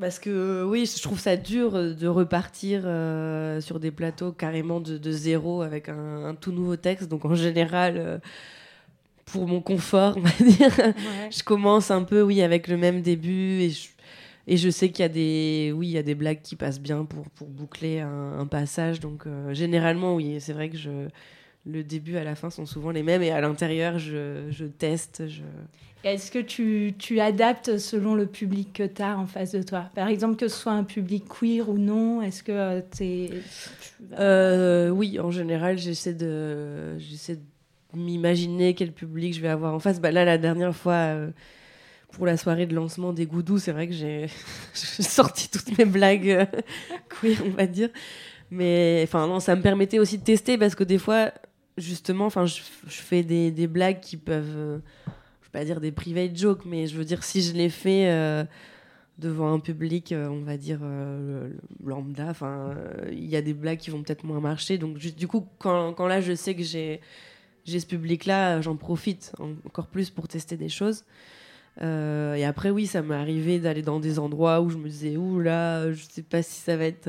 parce 0.01 0.19
que 0.19 0.31
euh, 0.31 0.65
oui, 0.65 0.85
je 0.87 1.01
trouve 1.03 1.21
ça 1.21 1.37
dur 1.37 1.75
euh, 1.77 1.93
de 1.95 2.07
repartir 2.09 2.83
euh, 2.85 3.61
sur 3.61 3.79
des 3.79 3.91
plateaux 3.91 4.33
carrément 4.33 4.81
de, 4.81 4.99
de 4.99 5.11
zéro 5.13 5.63
avec 5.63 5.89
un, 5.89 6.25
un 6.25 6.35
tout 6.35 6.53
nouveau 6.53 6.77
texte. 6.77 7.09
Donc 7.09 7.25
en 7.25 7.35
général, 7.35 7.95
euh, 7.97 8.19
pour 9.25 9.47
mon 9.47 9.61
confort, 9.61 10.15
on 10.17 10.21
va 10.21 10.31
dire, 10.45 10.73
Ouais. 10.79 11.31
je 11.31 11.43
commence 11.43 11.91
un 11.91 12.03
peu, 12.05 12.23
oui, 12.23 12.43
avec 12.43 12.69
le 12.69 12.77
même 12.77 13.03
début 13.03 13.61
et 13.61 13.71
je, 13.71 13.89
et 14.47 14.57
je 14.57 14.71
sais 14.71 14.91
qu'il 14.91 15.03
y 15.03 15.07
a 15.07 15.09
des, 15.09 15.73
oui, 15.75 15.89
il 15.89 15.93
y 15.93 15.99
a 15.99 16.03
des 16.03 16.15
blagues 16.15 16.41
qui 16.43 16.57
passent 16.57 16.81
bien 16.81 17.05
pour, 17.05 17.29
pour 17.31 17.49
boucler 17.49 18.01
un, 18.01 18.39
un 18.39 18.47
passage. 18.47 19.01
Donc 19.01 19.27
euh, 19.27 19.53
généralement, 19.55 20.15
oui, 20.15 20.37
c'est 20.41 20.53
vrai 20.53 20.69
que 20.71 20.77
je, 20.77 21.09
le 21.67 21.83
début 21.83 22.17
à 22.17 22.25
la 22.25 22.35
fin 22.35 22.51
sont 22.51 22.67
souvent 22.67 22.91
les 22.91 23.03
mêmes 23.03 23.23
et 23.23 23.31
à 23.31 23.41
l'intérieur, 23.41 23.99
je, 23.99 24.47
je 24.51 24.65
teste, 24.65 25.29
je... 25.29 25.43
Est-ce 26.05 26.31
que 26.31 26.39
tu, 26.39 26.95
tu 26.97 27.19
adaptes 27.19 27.79
selon 27.79 28.15
le 28.15 28.27
public 28.27 28.73
que 28.73 28.85
tu 28.85 29.03
as 29.03 29.19
en 29.19 29.27
face 29.27 29.51
de 29.51 29.63
toi? 29.63 29.91
Par 29.97 30.07
exemple, 30.07 30.37
que 30.37 30.47
ce 30.47 30.57
soit 30.57 30.73
un 30.73 30.85
public 30.85 31.25
queer 31.29 31.69
ou 31.69 31.79
non, 31.79 32.23
est-ce 32.23 32.45
que 32.45 32.81
tu 32.97 33.05
es... 33.05 33.31
Euh, 34.17 34.91
oui, 34.91 35.19
en 35.19 35.33
général, 35.33 35.79
j'essaie 35.79 36.15
de, 36.15 36.97
j'essaie 36.99 37.37
de 37.37 37.99
m'imaginer 37.99 38.75
quel 38.75 38.93
public 38.93 39.35
je 39.35 39.41
vais 39.41 39.49
avoir 39.49 39.75
en 39.75 39.81
face. 39.81 40.01
Bah, 40.01 40.13
là, 40.13 40.25
la 40.25 40.39
dernière 40.39 40.77
fois, 40.77 40.93
euh, 40.93 41.31
pour 42.13 42.25
la 42.25 42.37
soirée 42.37 42.67
de 42.67 42.75
lancement 42.77 43.13
des 43.13 43.27
Goudous, 43.27 43.59
c'est 43.59 43.73
vrai 43.73 43.89
que 43.89 43.95
j'ai 43.95 44.29
sorti 44.75 45.49
toutes 45.51 45.77
mes 45.77 45.87
blagues 45.87 46.31
euh, 46.31 46.47
queer, 47.21 47.39
on 47.45 47.51
va 47.51 47.67
dire. 47.67 47.89
Mais 48.51 49.01
enfin, 49.03 49.27
non, 49.27 49.41
ça 49.41 49.57
me 49.57 49.63
permettait 49.63 49.99
aussi 49.99 50.19
de 50.19 50.23
tester 50.23 50.57
parce 50.57 50.77
que 50.77 50.85
des 50.85 50.99
fois, 50.99 51.33
justement, 51.77 52.27
enfin, 52.27 52.47
je, 52.47 52.61
fais 52.87 53.23
des, 53.23 53.67
blagues 53.67 54.01
qui 54.01 54.17
peuvent, 54.17 54.57
euh, 54.57 54.79
je 55.07 55.47
vais 55.47 55.53
pas 55.53 55.65
dire 55.65 55.81
des 55.81 55.93
private 55.93 56.37
jokes, 56.37 56.65
mais 56.65 56.87
je 56.87 56.97
veux 56.97 57.05
dire, 57.05 57.25
si 57.25 57.43
je 57.43 57.53
les 57.53 57.71
fais. 57.71 58.09
euh, 58.09 58.45
devant 59.19 59.51
un 59.51 59.61
public, 59.61 60.13
euh, 60.13 60.29
on 60.29 60.43
va 60.43 60.59
dire 60.59 60.81
lambda. 61.83 62.35
Il 63.11 63.25
y 63.25 63.35
a 63.35 63.41
des 63.41 63.55
blagues 63.55 63.79
qui 63.79 63.89
vont 63.89 64.03
peut-être 64.03 64.25
moins 64.25 64.41
marcher. 64.41 64.77
Donc, 64.77 64.99
du 64.99 65.27
coup, 65.27 65.49
quand, 65.59 65.95
quand 65.95 66.07
là, 66.07 66.21
je 66.21 66.35
sais 66.35 66.55
que 66.55 66.63
j'ai 66.63 67.01
ce 67.65 67.87
public-là, 67.87 68.61
j'en 68.61 68.77
profite 68.77 69.33
encore 69.65 69.87
plus 69.87 70.11
pour 70.11 70.29
tester 70.29 70.59
des 70.59 70.69
choses. 70.69 71.05
Et 71.81 72.45
après, 72.45 72.69
oui, 72.69 72.87
ça 72.87 73.01
m'est 73.01 73.15
arrivé 73.15 73.59
d'aller 73.59 73.81
dans 73.81 74.01
des 74.01 74.19
endroits 74.19 74.61
où 74.61 74.69
je 74.69 74.77
me 74.77 74.87
disais, 74.87 75.17
ouh 75.17 75.41
là, 75.41 75.91
je 75.91 76.05
sais 76.05 76.23
pas 76.23 76.43
si 76.43 76.61
ça 76.61 76.77
va 76.77 76.85
être 76.85 77.09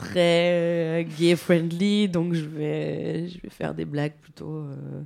très 0.00 1.06
gay 1.18 1.36
friendly, 1.36 2.08
donc 2.08 2.32
je 2.32 2.44
vais, 2.46 3.28
je 3.28 3.40
vais 3.40 3.50
faire 3.50 3.74
des 3.74 3.84
blagues 3.84 4.14
plutôt 4.20 4.64
euh, 4.64 5.02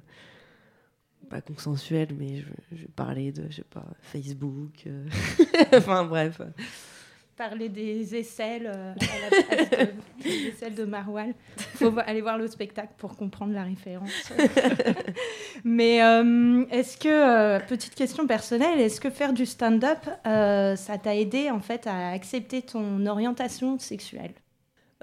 pas 1.29 1.41
consensuelles, 1.41 2.15
mais 2.17 2.39
je, 2.39 2.47
je 2.77 2.83
vais 2.83 2.93
parler 2.95 3.33
de, 3.33 3.45
je 3.51 3.57
sais 3.57 3.65
pas, 3.65 3.85
Facebook. 4.01 4.85
euh. 4.87 5.07
enfin 5.77 6.05
bref. 6.05 6.41
Parler 7.37 7.69
des 7.69 8.15
aisselles 8.15 8.71
euh, 8.73 8.93
à 8.95 9.21
la 9.21 9.43
place 9.43 9.71
de, 9.71 10.23
des 10.23 10.47
aisselles 10.49 10.75
de 10.77 10.85
Marwal. 10.85 11.35
faut 11.57 11.93
aller 12.07 12.21
voir 12.21 12.39
le 12.39 12.47
spectacle 12.47 12.93
pour 12.97 13.17
comprendre 13.17 13.53
la 13.53 13.65
référence. 13.65 14.33
Mais 15.65 16.01
euh, 16.05 16.65
est-ce 16.71 16.97
que, 16.97 17.09
euh, 17.09 17.59
petite 17.59 17.97
question 17.97 18.29
personnelle, 18.29 18.81
est-ce 18.81 19.01
que 19.01 19.11
faire 19.11 19.33
du 19.33 19.47
stand-up, 19.47 19.99
euh, 20.29 20.77
ça 20.77 20.97
t'a 20.99 21.17
aidé 21.17 21.51
en 21.51 21.59
fait 21.59 21.89
à 21.89 22.11
accepter 22.11 22.63
ton 22.63 23.05
orientation 23.07 23.81
sexuelle? 23.81 24.35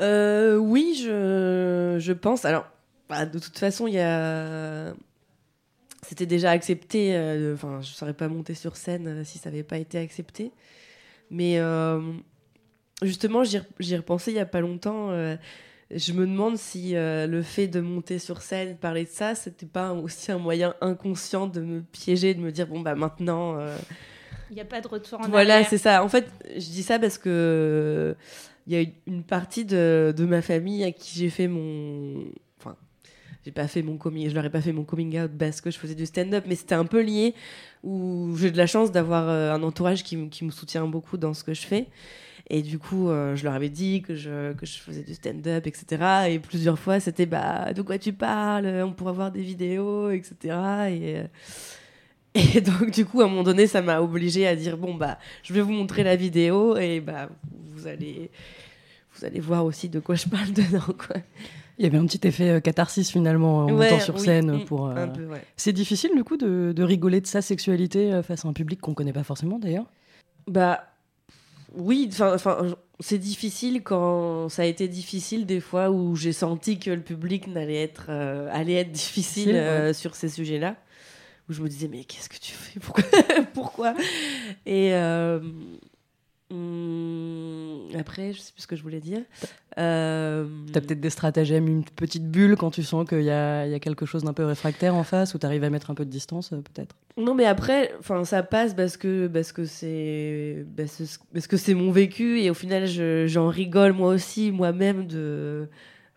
Euh, 0.02 0.56
oui, 0.58 1.00
je, 1.02 1.98
je 2.00 2.14
pense. 2.14 2.46
Alors, 2.46 2.66
bah, 3.10 3.26
de 3.26 3.40
toute 3.40 3.58
façon, 3.58 3.88
il 3.88 3.94
y 3.94 4.00
a. 4.00 4.94
C'était 6.08 6.26
déjà 6.26 6.52
accepté. 6.52 7.16
euh, 7.16 7.54
Enfin, 7.54 7.80
je 7.82 7.90
ne 7.92 7.96
serais 7.96 8.14
pas 8.14 8.28
montée 8.28 8.56
sur 8.56 8.76
scène 8.76 9.08
euh, 9.08 9.24
si 9.24 9.38
ça 9.38 9.50
n'avait 9.50 9.64
pas 9.64 9.78
été 9.78 9.98
accepté. 10.00 10.52
Mais 11.30 11.60
justement, 13.02 13.44
j'y 13.44 13.58
re- 13.60 13.66
j'y 13.80 13.94
ai 13.94 13.98
repensé 13.98 14.32
il 14.32 14.36
n'y 14.36 14.40
a 14.42 14.46
pas 14.46 14.60
longtemps. 14.62 15.12
je 15.92 16.14
me 16.14 16.26
demande 16.26 16.58
si 16.58 16.92
le 16.94 17.42
fait 17.42 17.68
de 17.68 17.80
monter 17.80 18.20
sur 18.20 18.42
scène, 18.42 18.74
de 18.74 18.78
parler 18.78 19.06
de 19.06 19.10
ça, 19.10 19.34
c'était 19.36 19.66
pas 19.66 19.94
aussi 19.94 20.32
un 20.32 20.38
moyen 20.40 20.74
inconscient 20.82 21.48
de 21.48 21.62
me 21.62 21.82
piéger, 21.82 22.34
de 22.34 22.42
me 22.42 22.52
dire 22.52 22.68
bon 22.68 22.82
bah 22.82 22.96
maintenant. 22.96 23.58
Il 24.50 24.56
n'y 24.56 24.62
a 24.62 24.66
pas 24.66 24.82
de 24.82 24.88
retour 24.90 25.22
en 25.22 25.30
voilà, 25.30 25.54
arrière. 25.56 25.70
c'est 25.70 25.78
ça. 25.78 26.04
En 26.04 26.10
fait, 26.10 26.28
je 26.54 26.60
dis 26.70 26.84
ça 26.84 27.00
parce 27.00 27.18
que 27.18 28.14
il 28.72 28.82
y 28.82 28.86
a 28.86 28.90
une 29.06 29.24
partie 29.24 29.66
de, 29.66 30.14
de 30.16 30.26
ma 30.26 30.42
famille 30.42 30.84
à 30.86 30.92
qui 30.92 31.20
j'ai 31.20 31.30
fait 31.30 31.50
mon. 31.50 32.24
Enfin, 32.58 32.78
j'ai 33.46 33.52
pas 33.52 33.68
fait 33.68 33.82
mon 33.82 33.98
coming. 33.98 34.30
Je 34.30 34.34
leur 34.34 34.50
pas 34.50 34.62
fait 34.62 34.72
mon 34.72 34.86
coming 34.86 35.20
out 35.20 35.32
parce 35.38 35.60
que 35.60 35.70
je 35.72 35.78
faisais 35.78 35.96
du 35.96 36.06
stand-up, 36.06 36.46
mais 36.48 36.56
c'était 36.56 36.76
un 36.76 36.86
peu 36.86 37.02
lié. 37.02 37.36
Où 37.84 38.34
j'ai 38.38 38.50
de 38.50 38.58
la 38.58 38.68
chance 38.68 38.92
d'avoir 38.92 39.28
euh, 39.28 39.52
un 39.52 39.62
entourage 39.64 40.04
qui, 40.04 40.30
qui 40.30 40.46
me 40.46 40.52
soutient 40.52 40.88
beaucoup 40.88 41.18
dans 41.18 41.34
ce 41.34 41.44
que 41.44 41.54
je 41.54 41.64
fais. 41.64 41.88
Et 42.50 42.62
du 42.62 42.80
coup, 42.80 43.10
euh, 43.10 43.36
je 43.36 43.44
leur 43.44 43.54
avais 43.54 43.70
dit 43.70 44.02
que 44.02 44.16
je, 44.16 44.54
que 44.54 44.66
je 44.66 44.78
faisais 44.78 45.04
du 45.04 45.16
stand-up, 45.16 45.68
etc. 45.68 46.30
Et 46.30 46.40
plusieurs 46.40 46.80
fois, 46.80 47.02
c'était 47.02 47.26
bah, 47.26 47.74
de 47.74 47.82
quoi 47.82 47.98
tu 47.98 48.14
parles? 48.14 48.68
On 48.86 48.94
pourra 48.94 49.12
voir 49.12 49.32
des 49.32 49.42
vidéos, 49.42 50.12
etc. 50.12 50.36
Et, 50.44 51.18
euh, 51.18 51.24
et 52.56 52.62
donc, 52.62 52.92
du 52.92 53.06
coup, 53.06 53.22
à 53.22 53.26
un 53.26 53.28
moment 53.28 53.44
donné, 53.44 53.68
ça 53.68 53.82
m'a 53.82 54.02
obligé 54.02 54.48
à 54.48 54.56
dire 54.56 54.78
bon, 54.78 54.96
bah, 54.96 55.20
je 55.44 55.54
vais 55.54 55.62
vous 55.62 55.74
montrer 55.74 56.04
la 56.04 56.16
vidéo 56.16 56.78
et 56.78 57.02
bah, 57.02 57.28
vous 57.82 57.88
allez, 57.88 58.30
vous 59.22 59.28
allez 59.28 59.40
voir 59.40 59.66
aussi 59.66 59.88
de 59.88 60.00
quoi 60.00 60.16
je 60.16 60.28
parle 60.28 60.52
dedans. 60.54 60.82
Quoi. 60.98 61.18
Il 61.78 61.84
y 61.86 61.88
avait 61.88 61.98
un 61.98 62.06
petit 62.06 62.28
effet 62.28 62.50
euh, 62.50 62.60
catharsis 62.60 63.10
finalement 63.12 63.60
en 63.60 63.74
Ouais, 63.74 63.90
montant 63.92 64.00
sur 64.04 64.16
oui, 64.16 64.22
scène 64.22 64.66
pour. 64.66 64.88
euh, 64.90 65.06
ouais. 65.30 65.42
C'est 65.56 65.74
difficile 65.74 66.12
du 66.16 66.24
coup 66.24 66.38
de, 66.38 66.74
de 66.76 66.84
rigoler 66.84 67.22
de 67.22 67.28
sa 67.28 67.42
sexualité 67.42 68.12
euh, 68.14 68.24
face 68.24 68.46
à 68.46 68.48
un 68.48 68.54
public 68.54 68.82
qu'on 68.82 68.94
connaît 68.94 69.14
pas 69.14 69.24
forcément 69.24 69.60
d'ailleurs? 69.60 69.86
Bah, 70.48 70.84
oui, 71.76 72.10
enfin, 72.12 72.36
c'est 73.00 73.18
difficile 73.18 73.82
quand 73.84 74.50
ça 74.50 74.64
a 74.64 74.66
été 74.66 74.88
difficile 74.88 75.46
des 75.46 75.60
fois 75.62 75.90
où 75.92 76.16
j'ai 76.16 76.34
senti 76.34 76.78
que 76.80 76.92
le 76.92 77.02
public 77.02 77.48
n'allait 77.48 77.82
être, 77.82 78.08
euh, 78.10 78.50
allait 78.52 78.74
être 78.74 78.92
difficile 78.92 79.56
sur 79.94 80.16
ces 80.16 80.30
sujets-là. 80.30 80.76
Où 81.50 81.54
je 81.54 81.62
me 81.64 81.70
disais, 81.70 81.88
mais 81.88 82.04
qu'est-ce 82.04 82.30
que 82.30 82.38
tu 82.40 82.52
fais? 82.54 82.80
Pourquoi, 82.80 83.04
Pourquoi? 83.54 83.94
Et 84.66 84.92
hum, 86.52 87.88
après, 87.98 88.34
je 88.34 88.40
sais 88.40 88.52
plus 88.54 88.62
ce 88.64 88.68
que 88.68 88.76
je 88.76 88.84
voulais 88.84 89.00
dire. 89.00 89.22
Euh, 89.78 90.46
T'as 90.74 90.82
peut-être 90.82 91.00
des 91.00 91.10
stratagèmes, 91.10 91.68
une 91.68 91.84
petite 91.84 92.30
bulle 92.30 92.56
quand 92.58 92.72
tu 92.72 92.84
sens 92.84 93.08
qu'il 93.08 93.22
y 93.24 93.30
a, 93.30 93.66
il 93.66 93.72
y 93.72 93.76
a 93.76 93.80
quelque 93.80 94.06
chose 94.06 94.24
d'un 94.24 94.34
peu 94.34 94.46
réfractaire 94.46 94.96
en 94.96 95.04
face, 95.04 95.34
ou 95.34 95.38
t'arrives 95.38 95.64
à 95.64 95.70
mettre 95.70 95.92
un 95.92 95.96
peu 95.96 96.06
de 96.06 96.10
distance 96.10 96.54
euh, 96.54 96.58
peut-être? 96.62 96.96
Non, 97.18 97.36
mais 97.36 97.46
après, 97.46 97.94
enfin, 98.00 98.24
ça 98.24 98.44
passe 98.44 98.74
parce 98.74 98.98
que 98.98 99.28
parce 99.28 99.52
que 99.52 99.66
c'est 99.66 100.66
parce, 100.78 101.20
parce 101.34 101.48
que 101.48 101.58
c'est 101.58 101.74
mon 101.74 101.92
vécu 101.92 102.40
et 102.42 102.50
au 102.50 102.54
final, 102.54 102.86
je- 102.88 103.26
j'en 103.28 103.48
rigole 103.50 103.94
moi 103.94 104.10
aussi, 104.10 104.52
moi-même 104.52 105.08
de, 105.08 105.68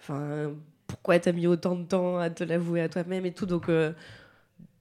enfin, 0.01 0.53
pourquoi 0.87 1.19
t'as 1.19 1.33
mis 1.33 1.47
autant 1.47 1.75
de 1.77 1.85
temps 1.85 2.19
à 2.19 2.31
te 2.31 2.45
l'avouer 2.45 2.81
à 2.81 2.89
toi-même 2.89 3.27
et 3.27 3.33
tout, 3.33 3.47
donc 3.47 3.69
euh, 3.69 3.93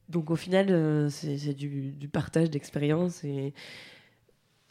donc 0.10 0.30
au 0.30 0.36
final, 0.36 0.68
euh, 0.70 1.10
c'est 1.10 1.38
c'est 1.38 1.54
du, 1.54 1.92
du 1.92 2.08
partage 2.08 2.50
d'expérience 2.52 3.24
et 3.24 3.54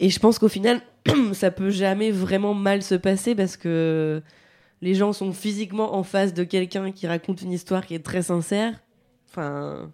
et 0.03 0.11
je 0.11 0.19
pense 0.19 0.41
qu'au 0.41 0.49
final, 0.49 0.81
ça 1.33 1.53
peut 1.53 1.71
jamais 1.71 2.11
vraiment 2.11 2.55
mal 2.55 2.83
se 2.83 2.97
passer 2.97 3.37
parce 3.37 3.57
que 3.57 4.21
les 4.81 4.95
gens 4.95 5.13
sont 5.13 5.33
physiquement 5.33 5.95
en 5.95 6.03
face 6.03 6.35
de 6.35 6.43
quelqu'un 6.43 6.91
qui 6.91 7.07
raconte 7.07 7.41
une 7.41 7.53
histoire 7.53 7.87
qui 7.87 7.95
est 7.95 8.05
très 8.05 8.23
sincère. 8.23 8.83
Enfin, 9.31 9.93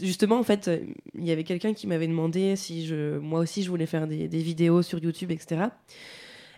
justement, 0.00 0.38
en 0.38 0.44
fait, 0.44 0.70
il 1.16 1.24
y 1.24 1.32
avait 1.32 1.42
quelqu'un 1.42 1.74
qui 1.74 1.88
m'avait 1.88 2.06
demandé 2.06 2.54
si 2.54 2.86
je, 2.86 3.18
moi 3.18 3.40
aussi, 3.40 3.64
je 3.64 3.68
voulais 3.68 3.86
faire 3.86 4.06
des, 4.06 4.28
vidéos 4.28 4.82
sur 4.82 5.00
YouTube, 5.00 5.32
etc. 5.32 5.62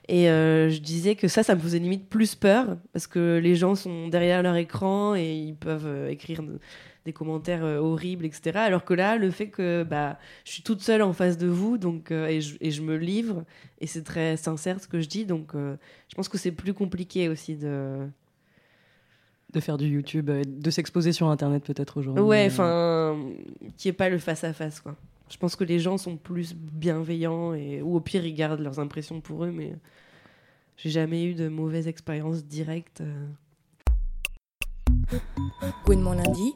Et 0.09 0.29
euh, 0.29 0.69
je 0.69 0.79
disais 0.81 1.15
que 1.15 1.27
ça, 1.27 1.43
ça 1.43 1.55
me 1.55 1.61
faisait 1.61 1.79
limite 1.79 2.07
plus 2.11 2.35
peur 2.35 2.77
parce 2.93 3.07
que 3.07 3.41
les 3.43 3.57
gens 3.57 3.77
sont 3.77 4.09
derrière 4.09 4.43
leur 4.43 4.57
écran 4.57 5.15
et 5.15 5.33
ils 5.33 5.55
peuvent 5.55 5.87
euh, 5.87 6.11
écrire 6.11 6.43
des 7.07 7.13
commentaires 7.13 7.65
euh, 7.65 7.79
horribles, 7.79 8.25
etc. 8.27 8.59
Alors 8.59 8.85
que 8.85 8.93
là, 8.95 9.17
le 9.17 9.31
fait 9.31 9.49
que 9.49 9.83
bah, 9.83 10.19
je 10.45 10.53
suis 10.53 10.63
toute 10.63 10.83
seule 10.83 11.03
en 11.03 11.13
face 11.13 11.39
de 11.39 11.47
vous, 11.47 11.79
donc 11.79 12.11
euh, 12.11 12.27
et, 12.27 12.41
je, 12.41 12.57
et 12.61 12.71
je 12.71 12.83
me 12.83 12.97
livre 12.97 13.45
et 13.81 13.87
c'est 13.87 14.03
très 14.03 14.37
sincère 14.37 14.81
ce 14.81 14.87
que 14.89 15.01
je 15.01 15.09
dis, 15.09 15.25
donc 15.25 15.55
euh, 15.55 15.77
je 16.09 16.15
pense 16.15 16.29
que 16.29 16.37
c'est 16.39 16.53
plus 16.53 16.75
compliqué 16.75 17.29
aussi 17.29 17.57
de. 17.57 18.07
De 19.53 19.59
faire 19.59 19.79
du 19.79 19.87
YouTube, 19.89 20.31
euh, 20.31 20.45
de 20.47 20.71
s'exposer 20.71 21.11
sur 21.13 21.27
Internet 21.29 21.65
peut-être 21.65 21.97
aujourd'hui. 21.99 22.23
Ouais, 22.23 22.45
euh, 22.45 22.47
enfin, 22.49 23.19
qui 23.77 23.89
est 23.89 23.93
pas 23.93 24.09
le 24.09 24.19
face 24.19 24.45
à 24.45 24.53
face, 24.53 24.81
quoi. 24.81 24.95
Je 25.29 25.37
pense 25.39 25.57
que 25.57 25.65
les 25.65 25.79
gens 25.79 25.97
sont 25.97 26.17
plus 26.17 26.55
bienveillants 26.55 27.55
et 27.55 27.83
ou 27.83 27.97
au 27.97 28.01
pire 28.01 28.25
ils 28.27 28.35
gardent 28.35 28.61
leurs 28.61 28.79
impressions 28.81 29.21
pour 29.21 29.45
eux, 29.45 29.51
mais 29.51 29.75
j'ai 30.77 30.91
jamais 30.91 31.25
eu 31.25 31.35
de 31.35 31.49
mauvaise 31.49 31.89
expérience 31.89 32.45
directe. 32.45 33.01
euh. 33.01 33.27
Gwen 35.85 36.01
mon 36.01 36.13
lundi. 36.13 36.53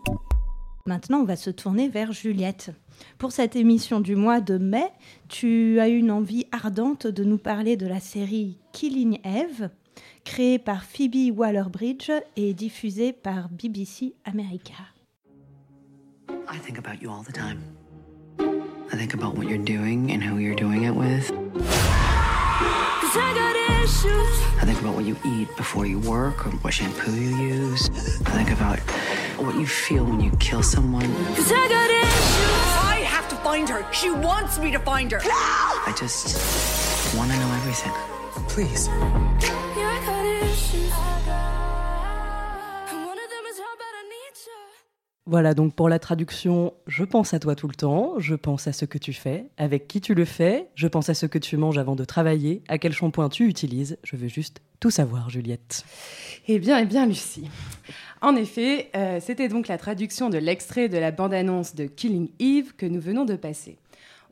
Maintenant, 0.86 1.20
on 1.20 1.24
va 1.24 1.36
se 1.36 1.48
tourner 1.48 1.88
vers 1.88 2.12
Juliette. 2.12 2.70
Pour 3.16 3.32
cette 3.32 3.56
émission 3.56 4.00
du 4.00 4.16
mois 4.16 4.42
de 4.42 4.58
mai, 4.58 4.84
tu 5.30 5.80
as 5.80 5.88
une 5.88 6.10
envie 6.10 6.46
ardente 6.52 7.06
de 7.06 7.24
nous 7.24 7.38
parler 7.38 7.78
de 7.78 7.86
la 7.86 8.00
série 8.00 8.58
Killing 8.72 9.18
Eve, 9.24 9.70
créée 10.24 10.58
par 10.58 10.84
Phoebe 10.84 11.34
Waller-Bridge 11.34 12.10
et 12.36 12.52
diffusée 12.52 13.14
par 13.14 13.48
BBC 13.48 14.12
America. 14.26 14.74
I 16.52 16.58
think 16.62 16.76
about 16.76 17.00
you 17.00 17.10
all 17.10 17.24
the 17.24 17.32
time. 17.32 17.62
I 18.92 18.98
think 18.98 19.14
about 19.14 19.38
what 19.38 19.48
you're 19.48 19.56
doing 19.56 20.12
and 20.12 20.22
who 20.22 20.38
you're 20.38 20.54
doing 20.54 20.82
it 20.82 20.94
with. 20.94 21.32
I 24.60 24.66
think 24.66 24.78
about 24.82 24.96
what 24.96 25.06
you 25.06 25.16
eat 25.24 25.48
before 25.56 25.86
you 25.86 25.98
work 26.00 26.46
or 26.46 26.50
what 26.60 26.72
shampoo 26.74 27.10
you 27.10 27.36
use. 27.38 27.88
I 28.26 28.32
think 28.32 28.50
about 28.50 28.80
what 29.38 29.54
you 29.54 29.66
feel 29.66 30.04
when 30.04 30.20
you 30.20 30.30
kill 30.38 30.62
someone. 30.62 31.04
I 31.04 33.04
have 33.06 33.28
to 33.28 33.36
find 33.36 33.68
her. 33.68 33.84
She 33.92 34.10
wants 34.10 34.58
me 34.58 34.70
to 34.72 34.78
find 34.78 35.12
her. 35.12 35.20
I 35.22 35.94
just 35.98 36.36
want 37.16 37.30
to 37.30 37.38
know 37.38 37.52
everything. 37.54 37.92
Please. 38.48 38.88
Voilà, 45.26 45.54
donc 45.54 45.74
pour 45.74 45.88
la 45.88 45.98
traduction, 45.98 46.74
je 46.86 47.02
pense 47.02 47.32
à 47.32 47.38
toi 47.38 47.54
tout 47.54 47.66
le 47.66 47.74
temps, 47.74 48.12
je 48.18 48.34
pense 48.34 48.66
à 48.66 48.74
ce 48.74 48.84
que 48.84 48.98
tu 48.98 49.14
fais, 49.14 49.46
avec 49.56 49.88
qui 49.88 50.02
tu 50.02 50.12
le 50.12 50.26
fais, 50.26 50.68
je 50.74 50.86
pense 50.86 51.08
à 51.08 51.14
ce 51.14 51.24
que 51.24 51.38
tu 51.38 51.56
manges 51.56 51.78
avant 51.78 51.96
de 51.96 52.04
travailler, 52.04 52.62
à 52.68 52.76
quel 52.76 52.92
shampoing 52.92 53.30
tu 53.30 53.48
utilises, 53.48 53.96
je 54.02 54.16
veux 54.16 54.28
juste 54.28 54.60
tout 54.80 54.90
savoir, 54.90 55.30
Juliette. 55.30 55.86
Eh 56.46 56.58
bien, 56.58 56.78
eh 56.78 56.84
bien, 56.84 57.06
Lucie. 57.06 57.48
En 58.24 58.36
effet, 58.36 58.88
euh, 58.96 59.20
c'était 59.20 59.48
donc 59.48 59.68
la 59.68 59.76
traduction 59.76 60.30
de 60.30 60.38
l'extrait 60.38 60.88
de 60.88 60.96
la 60.96 61.10
bande-annonce 61.10 61.74
de 61.74 61.84
Killing 61.84 62.30
Eve 62.38 62.74
que 62.74 62.86
nous 62.86 62.98
venons 62.98 63.26
de 63.26 63.36
passer. 63.36 63.76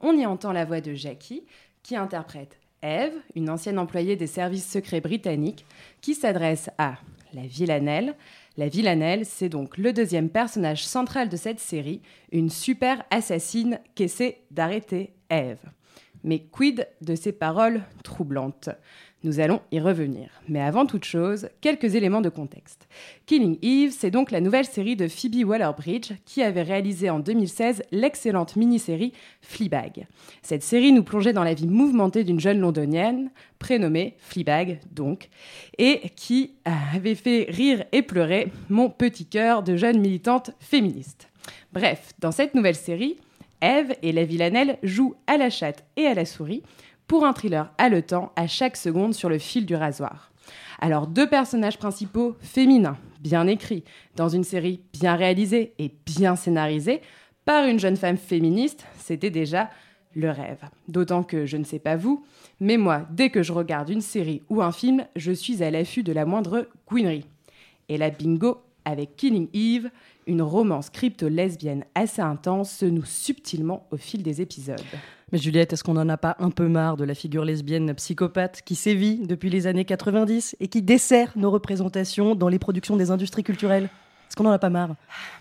On 0.01 0.17
y 0.17 0.25
entend 0.25 0.53
la 0.53 0.65
voix 0.65 0.81
de 0.81 0.95
Jackie, 0.95 1.43
qui 1.83 1.95
interprète 1.95 2.59
Eve, 2.83 3.13
une 3.35 3.51
ancienne 3.51 3.79
employée 3.79 4.17
des 4.17 4.27
services 4.27 4.67
secrets 4.67 5.03
britanniques, 5.03 5.67
qui 6.01 6.15
s'adresse 6.15 6.71
à 6.79 6.95
la 7.35 7.43
villanelle. 7.43 8.15
La 8.57 8.69
villanelle, 8.69 9.27
c'est 9.27 9.51
donc 9.51 9.77
le 9.77 9.93
deuxième 9.93 10.31
personnage 10.31 10.87
central 10.87 11.29
de 11.29 11.37
cette 11.37 11.61
série, 11.61 12.01
une 12.33 12.49
super 12.49 13.05
assassine 13.11 13.79
qu'essaie 13.95 14.39
d'arrêter 14.51 15.13
Eve. 15.29 15.61
Mais 16.25 16.39
quid 16.39 16.89
de 17.03 17.15
ces 17.15 17.33
paroles 17.33 17.83
troublantes? 18.05 18.71
Nous 19.25 19.39
allons 19.39 19.61
y 19.71 19.79
revenir. 19.79 20.29
Mais 20.49 20.61
avant 20.61 20.85
toute 20.85 21.05
chose, 21.05 21.49
quelques 21.61 21.95
éléments 21.95 22.21
de 22.21 22.29
contexte. 22.29 22.89
Killing 23.27 23.57
Eve, 23.63 23.95
c'est 23.97 24.11
donc 24.11 24.33
la 24.33 24.41
nouvelle 24.41 24.65
série 24.65 24.97
de 24.97 25.07
Phoebe 25.07 25.45
Waller-Bridge 25.47 26.13
qui 26.25 26.43
avait 26.43 26.63
réalisé 26.63 27.09
en 27.09 27.21
2016 27.21 27.85
l'excellente 27.93 28.57
mini-série 28.57 29.13
Fleabag. 29.41 30.07
Cette 30.43 30.65
série 30.65 30.91
nous 30.91 31.05
plongeait 31.05 31.33
dans 31.33 31.45
la 31.45 31.55
vie 31.55 31.69
mouvementée 31.69 32.25
d'une 32.25 32.41
jeune 32.41 32.59
londonienne, 32.59 33.31
prénommée 33.61 34.17
Fleabag 34.19 34.81
donc, 34.91 35.29
et 35.79 36.11
qui 36.17 36.55
avait 36.65 37.15
fait 37.15 37.47
rire 37.49 37.85
et 37.93 38.03
pleurer 38.03 38.51
mon 38.71 38.91
petit 38.91 39.27
cœur 39.27 39.63
de 39.63 39.77
jeune 39.77 40.01
militante 40.01 40.51
féministe. 40.59 41.29
Bref, 41.73 42.13
dans 42.19 42.33
cette 42.33 42.55
nouvelle 42.55 42.75
série, 42.75 43.19
Eve 43.61 43.95
et 44.03 44.11
la 44.11 44.25
villanelle 44.25 44.79
jouent 44.83 45.15
à 45.29 45.37
la 45.37 45.49
chatte 45.49 45.85
et 45.97 46.07
à 46.07 46.15
la 46.15 46.25
souris 46.25 46.63
pour 47.13 47.27
un 47.27 47.35
thriller 47.35 47.71
haletant 47.77 48.33
à 48.37 48.47
chaque 48.47 48.79
seconde 48.79 49.13
sur 49.13 49.29
le 49.29 49.37
fil 49.39 49.67
du 49.67 49.75
rasoir. 49.75 50.33
Alors 50.81 51.07
deux 51.07 51.29
personnages 51.29 51.77
principaux 51.77 52.37
féminins, 52.41 52.97
bien 53.21 53.47
écrits, 53.47 53.85
dans 54.17 54.31
une 54.31 54.45
série 54.45 54.81
bien 54.95 55.15
réalisée 55.15 55.75
et 55.79 55.93
bien 56.07 56.37
scénarisée, 56.37 57.03
par 57.45 57.67
une 57.67 57.79
jeune 57.79 57.99
femme 57.99 58.17
féministe, 58.17 58.87
c'était 58.97 59.29
déjà 59.29 59.69
le 60.15 60.31
rêve. 60.31 60.63
D'autant 60.89 61.23
que 61.23 61.45
je 61.45 61.59
ne 61.59 61.65
sais 61.65 61.79
pas 61.79 61.97
vous, 61.97 62.25
mais 62.61 62.79
moi, 62.79 63.07
dès 63.11 63.29
que 63.29 63.43
je 63.43 63.53
regarde 63.53 63.91
une 63.91 64.01
série 64.01 64.41
ou 64.49 64.63
un 64.63 64.73
film, 64.73 65.05
je 65.15 65.33
suis 65.33 65.63
à 65.63 65.71
l'affût 65.71 66.03
de 66.03 66.15
la 66.15 66.25
moindre 66.25 66.67
gouinerie. 66.89 67.27
Et 67.91 67.99
la 67.99 68.09
bingo, 68.09 68.63
avec 68.87 69.17
Killing 69.17 69.49
Eve, 69.53 69.91
une 70.27 70.41
romance 70.41 70.89
crypto-lesbienne 70.89 71.85
assez 71.95 72.23
intense 72.23 72.71
se 72.71 72.87
noue 72.87 73.05
subtilement 73.05 73.87
au 73.91 73.99
fil 73.99 74.23
des 74.23 74.41
épisodes. 74.41 74.81
Mais 75.33 75.39
Juliette, 75.39 75.73
est-ce 75.73 75.83
qu'on 75.83 75.95
n'en 75.95 76.11
a 76.11 76.19
pas 76.19 76.37
un 76.41 76.51
peu 76.51 76.69
marre 76.69 76.99
de 76.99 77.05
la 77.05 77.15
figure 77.15 77.47
lesbienne 77.47 77.95
psychopathe 77.95 78.61
qui 78.67 78.75
sévit 78.75 79.27
depuis 79.27 79.49
les 79.49 79.67
années 79.67 79.87
90 79.87 80.57
et 80.61 80.69
qui 80.69 80.83
dessert 80.83 81.33
nos 81.37 81.51
représentations 81.51 82.35
dans 82.35 82.49
les 82.49 82.59
productions 82.59 82.97
des 82.97 83.11
industries 83.11 83.43
culturelles? 83.43 83.85
Est-ce 83.85 84.37
qu'on 84.37 84.45
n'en 84.45 84.51
a 84.51 84.59
pas 84.59 84.69
marre? 84.69 84.95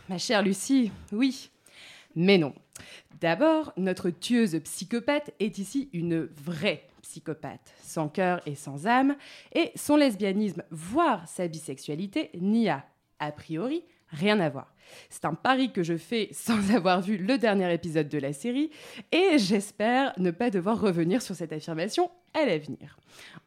Ma 0.08 0.18
chère 0.18 0.44
Lucie, 0.44 0.94
oui. 1.12 1.50
Mais 2.16 2.38
non. 2.38 2.54
D'abord, 3.20 3.74
notre 3.76 4.12
tueuse 4.12 4.58
psychopathe 4.64 5.32
est 5.42 5.58
ici 5.58 5.90
une 5.92 6.22
vraie 6.24 6.88
psychopathe, 7.02 7.74
sans 7.84 8.08
cœur 8.08 8.42
et 8.46 8.56
sans 8.56 8.88
âme, 8.88 9.18
et 9.54 9.72
son 9.76 9.98
lesbianisme, 9.98 10.64
voire 10.72 11.28
sa 11.28 11.50
bisexualité, 11.50 12.30
n'y 12.40 12.70
a, 12.70 12.86
a 13.20 13.34
priori, 13.34 13.84
rien 14.12 14.40
à 14.40 14.50
voir. 14.50 14.74
C'est 15.10 15.26
un 15.26 15.34
pari 15.34 15.72
que 15.72 15.84
je 15.84 15.98
fais 15.98 16.30
sans 16.32 16.72
avoir 16.76 17.02
vu 17.02 17.18
le 17.18 17.38
dernier 17.38 17.74
épisode 17.74 18.10
de 18.10 18.18
la 18.18 18.34
série 18.34 18.70
et 19.12 19.38
j'espère 19.38 20.14
ne 20.18 20.32
pas 20.32 20.50
devoir 20.50 20.80
revenir 20.80 21.22
sur 21.22 21.36
cette 21.36 21.54
affirmation 21.54 22.12
à 22.34 22.46
l'avenir. 22.46 22.98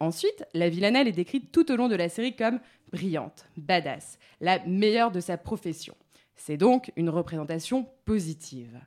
Ensuite, 0.00 0.44
la 0.54 0.68
villanelle 0.68 1.08
est 1.08 1.12
décrite 1.12 1.52
tout 1.52 1.70
au 1.70 1.76
long 1.76 1.88
de 1.88 1.96
la 1.96 2.08
série 2.08 2.36
comme 2.36 2.60
brillante, 2.92 3.46
badass, 3.56 4.18
la 4.40 4.64
meilleure 4.66 5.10
de 5.10 5.20
sa 5.20 5.36
profession. 5.36 5.94
C'est 6.36 6.56
donc 6.56 6.92
une 6.96 7.10
représentation 7.10 7.86
positive. 8.04 8.80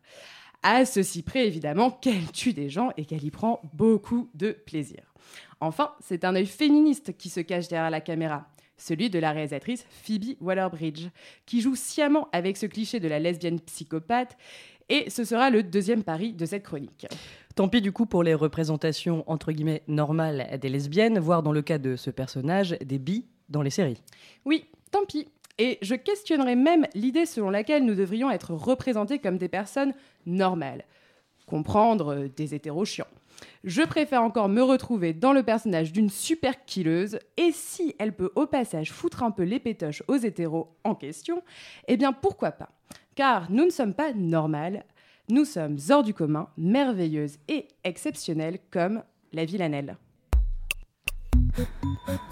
À 0.63 0.85
ceci 0.85 1.21
près, 1.21 1.47
évidemment, 1.47 1.91
qu'elle 1.91 2.31
tue 2.31 2.53
des 2.53 2.69
gens 2.69 2.91
et 2.97 3.05
qu'elle 3.05 3.23
y 3.23 3.31
prend 3.31 3.61
beaucoup 3.73 4.29
de 4.33 4.51
plaisir. 4.51 5.13
Enfin, 5.59 5.93
c'est 6.01 6.25
un 6.25 6.35
œil 6.35 6.45
féministe 6.45 7.17
qui 7.17 7.29
se 7.29 7.39
cache 7.39 7.67
derrière 7.67 7.89
la 7.89 8.01
caméra 8.01 8.47
celui 8.77 9.09
de 9.09 9.19
la 9.19 9.31
réalisatrice 9.31 9.85
Phoebe 9.89 10.35
Waller-Bridge, 10.41 11.07
qui 11.45 11.61
joue 11.61 11.75
sciemment 11.75 12.29
avec 12.31 12.57
ce 12.57 12.65
cliché 12.65 12.99
de 12.99 13.07
la 13.07 13.19
lesbienne 13.19 13.59
psychopathe, 13.59 14.37
et 14.89 15.09
ce 15.09 15.23
sera 15.23 15.49
le 15.49 15.63
deuxième 15.63 16.03
pari 16.03 16.33
de 16.33 16.45
cette 16.45 16.63
chronique. 16.63 17.07
Tant 17.55 17.67
pis 17.67 17.81
du 17.81 17.91
coup 17.91 18.05
pour 18.05 18.23
les 18.23 18.33
représentations 18.33 19.23
entre 19.27 19.51
guillemets 19.51 19.83
normales 19.87 20.57
des 20.61 20.69
lesbiennes, 20.69 21.19
voire 21.19 21.43
dans 21.43 21.51
le 21.51 21.61
cas 21.61 21.77
de 21.77 21.95
ce 21.95 22.09
personnage, 22.09 22.77
des 22.85 22.99
bi 22.99 23.25
dans 23.49 23.61
les 23.61 23.69
séries. 23.69 24.01
Oui, 24.45 24.65
tant 24.91 25.05
pis. 25.05 25.27
Et 25.57 25.79
je 25.81 25.95
questionnerai 25.95 26.55
même 26.55 26.85
l'idée 26.93 27.25
selon 27.25 27.49
laquelle 27.49 27.83
nous 27.83 27.95
devrions 27.95 28.29
être 28.29 28.53
représentés 28.53 29.17
comme 29.19 29.39
des 29.39 29.47
personnes 29.47 29.93
normales. 30.25 30.85
Comprendre 31.47 32.27
des 32.35 32.53
hétéros 32.53 32.85
chiants. 32.85 33.07
Je 33.63 33.81
préfère 33.81 34.23
encore 34.23 34.49
me 34.49 34.61
retrouver 34.61 35.13
dans 35.13 35.33
le 35.33 35.43
personnage 35.43 35.91
d'une 35.91 36.09
super 36.09 36.65
killeuse, 36.65 37.19
et 37.37 37.51
si 37.51 37.95
elle 37.99 38.15
peut 38.15 38.31
au 38.35 38.47
passage 38.47 38.91
foutre 38.91 39.23
un 39.23 39.31
peu 39.31 39.43
les 39.43 39.59
pétoches 39.59 40.03
aux 40.07 40.17
hétéros 40.17 40.75
en 40.83 40.95
question, 40.95 41.43
eh 41.87 41.97
bien 41.97 42.13
pourquoi 42.13 42.51
pas? 42.51 42.69
Car 43.15 43.51
nous 43.51 43.65
ne 43.65 43.69
sommes 43.69 43.93
pas 43.93 44.13
normales, 44.13 44.85
nous 45.29 45.45
sommes 45.45 45.77
hors 45.89 46.03
du 46.03 46.13
commun, 46.13 46.49
merveilleuses 46.57 47.37
et 47.47 47.67
exceptionnelles 47.83 48.59
comme 48.71 49.03
la 49.33 49.45
villanelle. 49.45 49.97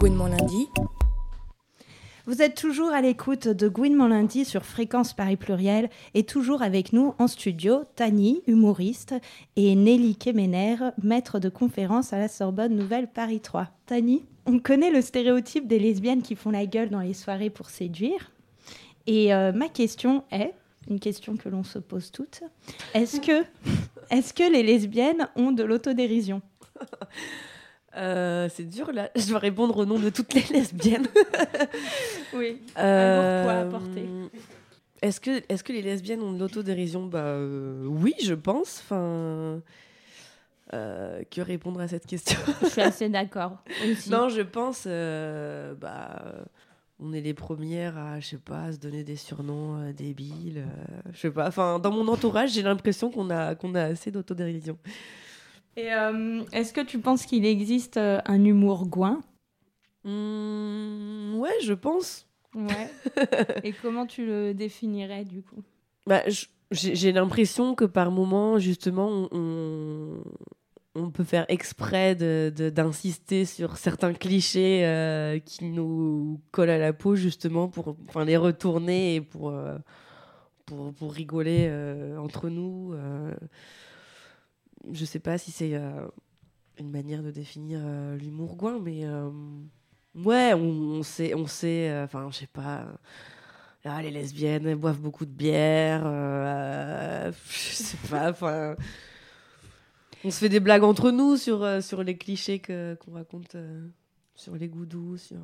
Lundi, 0.01 0.67
Vous 2.27 2.41
êtes 2.41 2.55
toujours 2.55 2.89
à 2.89 3.01
l'écoute 3.01 3.47
de 3.47 3.67
Gouinement 3.67 4.07
lundi 4.07 4.45
sur 4.45 4.65
Fréquence 4.65 5.13
Paris 5.13 5.35
Pluriel 5.35 5.91
et 6.15 6.23
toujours 6.23 6.63
avec 6.63 6.91
nous 6.91 7.13
en 7.19 7.27
studio 7.27 7.83
Tani, 7.95 8.41
humoriste, 8.47 9.13
et 9.55 9.75
Nelly 9.75 10.15
Kemener, 10.15 10.77
maître 11.03 11.37
de 11.37 11.49
conférence 11.49 12.13
à 12.13 12.17
la 12.17 12.27
Sorbonne 12.27 12.75
Nouvelle 12.75 13.07
Paris 13.07 13.41
3. 13.41 13.67
Tani, 13.85 14.25
on 14.47 14.57
connaît 14.57 14.89
le 14.89 15.03
stéréotype 15.03 15.67
des 15.67 15.77
lesbiennes 15.77 16.23
qui 16.23 16.35
font 16.35 16.49
la 16.49 16.65
gueule 16.65 16.89
dans 16.89 17.01
les 17.01 17.13
soirées 17.13 17.51
pour 17.51 17.69
séduire. 17.69 18.31
Et 19.05 19.31
euh, 19.31 19.51
ma 19.51 19.69
question 19.69 20.23
est, 20.31 20.55
une 20.89 20.99
question 20.99 21.37
que 21.37 21.47
l'on 21.47 21.63
se 21.63 21.77
pose 21.77 22.09
toutes, 22.11 22.41
est-ce 22.95 23.21
que, 23.21 23.43
que 24.09 24.51
les 24.51 24.63
lesbiennes 24.63 25.29
ont 25.35 25.51
de 25.51 25.63
l'autodérision? 25.63 26.41
Euh, 27.97 28.49
c'est 28.53 28.63
dur 28.67 28.91
là, 28.91 29.09
je 29.15 29.27
dois 29.27 29.39
répondre 29.39 29.77
au 29.77 29.85
nom 29.85 29.97
de 29.99 30.09
toutes 30.09 30.33
les 30.33 30.43
lesbiennes. 30.51 31.07
Oui. 32.33 32.61
Euh, 32.77 33.43
poids 33.43 33.53
à 33.53 33.65
porter. 33.65 34.05
Est-ce 35.01 35.21
que, 35.21 35.41
est 35.47 35.63
que 35.63 35.71
les 35.71 35.81
lesbiennes 35.81 36.21
ont 36.21 36.33
de 36.33 36.39
l'autodérision? 36.39 37.05
Bah 37.05 37.19
euh, 37.19 37.85
oui, 37.85 38.13
je 38.23 38.33
pense. 38.33 38.81
Enfin, 38.83 39.61
euh, 40.73 41.21
que 41.31 41.41
répondre 41.41 41.79
à 41.79 41.87
cette 41.87 42.05
question? 42.07 42.39
Je 42.63 42.67
suis 42.67 42.81
assez 42.81 43.07
d'accord. 43.09 43.63
Non, 44.09 44.29
je 44.29 44.41
pense. 44.41 44.83
euh, 44.87 45.73
bah, 45.75 46.45
on 46.99 47.13
est 47.13 47.21
les 47.21 47.33
premières 47.33 47.97
à, 47.97 48.19
je 48.19 48.27
sais 48.29 48.37
pas, 48.37 48.71
se 48.71 48.77
donner 48.77 49.03
des 49.03 49.17
surnoms 49.17 49.77
euh, 49.81 49.91
débiles. 49.93 50.59
euh, 50.65 51.11
je 51.13 51.19
sais 51.19 51.31
pas. 51.31 51.47
Enfin, 51.47 51.77
dans 51.79 51.91
mon 51.91 52.07
entourage, 52.07 52.51
j'ai 52.51 52.63
l'impression 52.63 53.11
qu'on 53.11 53.29
a, 53.29 53.53
qu'on 53.55 53.75
a 53.75 53.83
assez 53.83 54.11
d'autodérision. 54.11 54.77
Et 55.77 55.93
euh, 55.93 56.43
est-ce 56.53 56.73
que 56.73 56.81
tu 56.81 56.99
penses 56.99 57.25
qu'il 57.25 57.45
existe 57.45 57.97
euh, 57.97 58.19
un 58.25 58.43
humour 58.43 58.87
gouin? 58.87 59.21
Hmm, 60.03 61.35
ouais, 61.37 61.55
je 61.63 61.73
pense. 61.73 62.27
Ouais. 62.53 62.89
Et 63.63 63.73
comment 63.73 64.05
tu 64.05 64.25
le 64.25 64.53
définirais 64.53 65.25
du 65.25 65.41
coup? 65.41 65.63
Bah, 66.07 66.21
j'ai 66.71 67.11
l'impression 67.11 67.75
que 67.75 67.85
par 67.85 68.11
moment, 68.11 68.59
justement, 68.59 69.27
on, 69.31 70.21
peut 71.11 71.23
faire 71.23 71.45
exprès 71.49 72.15
de- 72.15 72.53
de- 72.55 72.69
d'insister 72.69 73.45
sur 73.45 73.77
certains 73.77 74.13
clichés 74.13 74.85
euh, 74.85 75.39
qui 75.39 75.65
nous 75.65 76.39
collent 76.51 76.69
à 76.69 76.77
la 76.77 76.93
peau, 76.93 77.15
justement, 77.15 77.67
pour 77.67 77.95
enfin, 78.07 78.23
les 78.25 78.37
retourner 78.37 79.15
et 79.15 79.21
pour, 79.21 79.49
euh, 79.49 79.77
pour, 80.65 80.93
pour 80.93 81.13
rigoler 81.13 81.67
euh, 81.69 82.17
entre 82.17 82.49
nous. 82.49 82.93
Je 84.91 85.05
sais 85.05 85.19
pas 85.19 85.37
si 85.37 85.51
c'est 85.51 85.75
euh, 85.75 86.07
une 86.79 86.91
manière 86.91 87.23
de 87.23 87.31
définir 87.31 87.79
euh, 87.83 88.17
l'humour 88.17 88.55
gouin, 88.55 88.79
mais 88.79 89.05
euh, 89.05 89.29
ouais, 90.15 90.53
on, 90.53 91.03
sait, 91.03 91.33
on 91.33 91.47
sait, 91.47 92.01
enfin, 92.03 92.27
je 92.31 92.37
sais 92.37 92.47
pas. 92.47 92.85
Ah, 93.83 94.01
les 94.01 94.09
lesbiennes 94.09 94.65
elles 94.65 94.77
boivent 94.77 94.99
beaucoup 94.99 95.25
de 95.25 95.31
bière. 95.31 96.01
euh, 96.05 97.31
je 97.45 97.73
sais 97.75 97.97
pas. 98.09 98.31
Enfin, 98.31 98.75
on 100.23 100.31
se 100.31 100.39
fait 100.39 100.49
des 100.49 100.59
blagues 100.59 100.83
entre 100.83 101.11
nous 101.11 101.37
sur, 101.37 101.83
sur 101.83 102.03
les 102.03 102.17
clichés 102.17 102.59
qu'on 102.59 103.13
raconte 103.13 103.55
sur 104.33 104.55
les 104.55 104.67
goudous, 104.67 105.17
sur. 105.17 105.37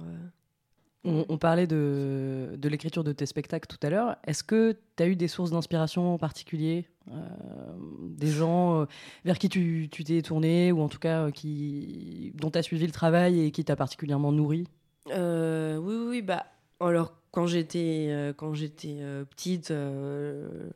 On, 1.03 1.37
parlait 1.39 1.65
de, 1.65 2.55
de 2.57 2.69
l'écriture 2.69 3.03
de 3.03 3.11
tes 3.11 3.25
spectacles 3.25 3.67
tout 3.67 3.79
à 3.81 3.89
l'heure. 3.89 4.17
Est-ce 4.25 4.43
que 4.43 4.77
tu 4.95 5.03
as 5.03 5.07
eu 5.07 5.15
des 5.15 5.27
sources 5.27 5.49
d'inspiration 5.49 6.13
en 6.13 6.19
particulier? 6.19 6.87
Des 7.07 8.27
gens 8.27 8.81
euh, 8.81 8.85
vers 9.25 9.39
qui 9.39 9.49
tu 9.49 9.89
t'es 9.89 10.21
tourné 10.21 10.71
ou 10.71 10.81
en 10.81 10.87
tout 10.87 10.99
cas 10.99 11.25
euh, 11.25 11.31
qui, 11.31 12.31
dont 12.35 12.51
tu 12.51 12.59
as 12.59 12.63
suivi 12.63 12.85
le 12.85 12.91
travail 12.91 13.43
et 13.43 13.51
qui 13.51 13.65
t'a 13.65 13.75
particulièrement 13.75 14.31
nourri? 14.31 14.67
Euh, 15.09 15.77
oui, 15.77 15.95
oui, 16.07 16.21
bah. 16.21 16.45
Alors, 16.79 17.13
quand 17.31 17.47
j'étais 17.47 18.07
euh, 18.09 18.33
quand 18.33 18.53
j'étais 18.53 18.97
euh, 18.99 19.25
petite, 19.25 19.71
euh, 19.71 20.69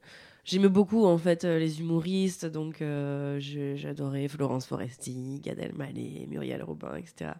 j'aimais 0.44 0.70
beaucoup 0.70 1.06
en 1.06 1.18
fait 1.18 1.44
euh, 1.44 1.60
les 1.60 1.80
humoristes, 1.80 2.46
donc 2.46 2.82
euh, 2.82 3.40
j'adorais 3.40 4.28
Florence 4.28 4.66
Foresti, 4.66 5.42
Gad 5.42 5.60
Elmaleh, 5.60 6.26
Muriel 6.28 6.64
Robin, 6.64 6.96
etc. 6.96 7.32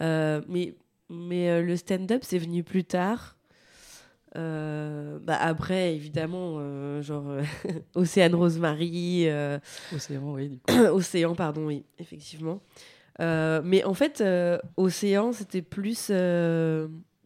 Euh, 0.00 0.42
mais 0.48 0.74
mais 1.10 1.50
euh, 1.50 1.62
le 1.62 1.76
stand-up 1.76 2.22
c'est 2.24 2.38
venu 2.38 2.64
plus 2.64 2.84
tard. 2.84 3.33
Euh, 4.36 5.18
bah 5.22 5.36
après, 5.40 5.94
évidemment, 5.94 6.56
euh, 6.58 7.02
genre 7.02 7.28
euh, 7.28 7.42
Océane 7.94 8.34
Rosemary, 8.34 9.28
Océan, 9.94 10.32
oui. 10.32 10.48
du 10.48 10.58
coup. 10.58 10.74
Océan, 10.92 11.34
pardon, 11.34 11.66
oui, 11.66 11.84
effectivement. 11.98 12.60
Mais 13.20 13.84
en 13.84 13.94
fait, 13.94 14.22
Océan, 14.76 15.32
c'était 15.32 15.62
plus 15.62 16.10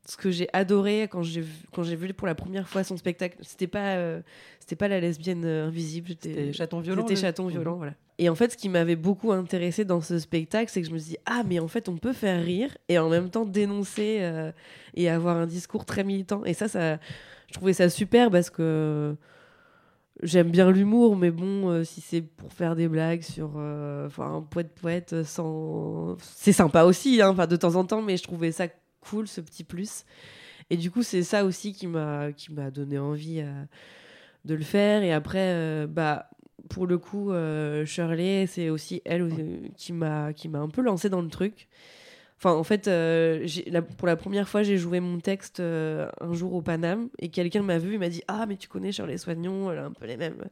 ce 0.08 0.16
que 0.16 0.30
j'ai 0.30 0.48
adoré 0.54 1.06
quand 1.10 1.22
j'ai 1.22 1.42
vu, 1.42 1.52
quand 1.72 1.82
j'ai 1.82 1.94
vu 1.94 2.12
pour 2.14 2.26
la 2.26 2.34
première 2.34 2.66
fois 2.66 2.82
son 2.82 2.96
spectacle. 2.96 3.36
C'était 3.42 3.66
pas, 3.66 3.96
euh, 3.96 4.22
c'était 4.58 4.74
pas 4.76 4.88
la 4.88 5.00
lesbienne 5.00 5.44
euh, 5.44 5.66
invisible. 5.68 6.08
C'était 6.08 6.34
J'étais 6.46 6.52
chaton 6.54 6.80
violent. 6.80 7.04
C'était 7.06 7.20
chaton 7.20 7.44
Mhm. 7.44 7.50
violent, 7.50 7.76
voilà. 7.76 7.92
Et 8.18 8.28
en 8.30 8.34
fait, 8.34 8.52
ce 8.52 8.56
qui 8.56 8.68
m'avait 8.70 8.96
beaucoup 8.96 9.32
intéressé 9.32 9.84
dans 9.84 10.00
ce 10.00 10.18
spectacle, 10.18 10.70
c'est 10.72 10.80
que 10.80 10.88
je 10.88 10.92
me 10.92 10.98
suis 10.98 11.10
dit, 11.10 11.18
ah, 11.26 11.42
mais 11.46 11.58
en 11.60 11.68
fait, 11.68 11.88
on 11.90 11.98
peut 11.98 12.14
faire 12.14 12.42
rire 12.42 12.76
et 12.88 12.98
en 12.98 13.08
même 13.10 13.28
temps 13.28 13.44
dénoncer 13.44 14.18
euh, 14.22 14.50
et 14.94 15.08
avoir 15.10 15.36
un 15.36 15.46
discours 15.46 15.84
très 15.84 16.04
militant. 16.04 16.42
Et 16.46 16.54
ça, 16.54 16.68
ça, 16.68 16.98
je 17.48 17.52
trouvais 17.52 17.74
ça 17.74 17.90
super 17.90 18.30
parce 18.30 18.48
que 18.50 19.14
j'aime 20.22 20.50
bien 20.50 20.70
l'humour, 20.70 21.16
mais 21.16 21.30
bon, 21.30 21.68
euh, 21.70 21.84
si 21.84 22.00
c'est 22.00 22.22
pour 22.22 22.52
faire 22.52 22.74
des 22.74 22.88
blagues 22.88 23.22
sur 23.22 23.52
euh, 23.56 24.06
enfin, 24.06 24.36
un 24.36 24.42
poète 24.42 24.74
poète 24.74 25.22
sans. 25.22 26.16
C'est 26.22 26.52
sympa 26.52 26.84
aussi, 26.84 27.20
hein, 27.22 27.34
de 27.34 27.56
temps 27.56 27.76
en 27.76 27.84
temps, 27.84 28.02
mais 28.02 28.16
je 28.16 28.22
trouvais 28.24 28.52
ça 28.52 28.66
cool, 29.08 29.28
ce 29.28 29.40
petit 29.40 29.64
plus. 29.64 30.04
Et 30.70 30.76
du 30.76 30.90
coup, 30.90 31.02
c'est 31.02 31.22
ça 31.22 31.44
aussi 31.44 31.72
qui 31.72 31.86
m'a 31.86 32.32
qui 32.32 32.52
m'a 32.52 32.70
donné 32.70 32.98
envie 32.98 33.40
euh, 33.40 33.64
de 34.44 34.54
le 34.54 34.64
faire. 34.64 35.02
Et 35.02 35.12
après, 35.12 35.52
euh, 35.54 35.86
bah, 35.86 36.30
pour 36.68 36.86
le 36.86 36.98
coup, 36.98 37.32
euh, 37.32 37.86
Shirley, 37.86 38.46
c'est 38.46 38.68
aussi 38.68 39.00
elle 39.04 39.30
qui 39.76 39.92
m'a 39.92 40.32
qui 40.32 40.48
m'a 40.48 40.58
un 40.58 40.68
peu 40.68 40.82
lancé 40.82 41.08
dans 41.08 41.22
le 41.22 41.28
truc. 41.28 41.68
Enfin, 42.36 42.52
en 42.52 42.62
fait, 42.62 42.84
pour 43.96 44.06
la 44.06 44.14
première 44.14 44.48
fois, 44.48 44.62
j'ai 44.62 44.76
joué 44.76 45.00
mon 45.00 45.18
texte 45.18 45.58
un 45.58 46.32
jour 46.34 46.54
au 46.54 46.62
Paname 46.62 47.08
et 47.18 47.30
quelqu'un 47.30 47.62
m'a 47.62 47.78
vu, 47.78 47.94
il 47.94 47.98
m'a 47.98 48.08
dit 48.08 48.22
Ah, 48.28 48.46
mais 48.46 48.56
tu 48.56 48.68
connais 48.68 48.92
Shirley 48.92 49.18
Soignon, 49.18 49.72
elle 49.72 49.78
a 49.78 49.84
un 49.86 49.92
peu 49.92 50.06
les 50.06 50.16
mêmes 50.16 50.44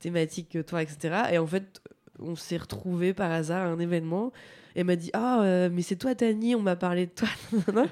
thématiques 0.00 0.48
que 0.48 0.58
toi, 0.58 0.82
etc. 0.82 1.26
Et 1.30 1.38
en 1.38 1.46
fait, 1.46 1.80
on 2.18 2.34
s'est 2.34 2.56
retrouvés 2.56 3.14
par 3.14 3.30
hasard 3.30 3.66
à 3.66 3.70
un 3.70 3.78
événement. 3.78 4.32
Elle 4.74 4.84
m'a 4.86 4.96
dit 4.96 5.10
Ah, 5.12 5.42
euh, 5.42 5.68
mais 5.72 5.82
c'est 5.82 5.96
toi, 5.96 6.14
Tani, 6.14 6.54
on 6.54 6.60
m'a 6.62 6.76
parlé 6.76 7.06
de 7.06 7.10
toi. 7.12 7.28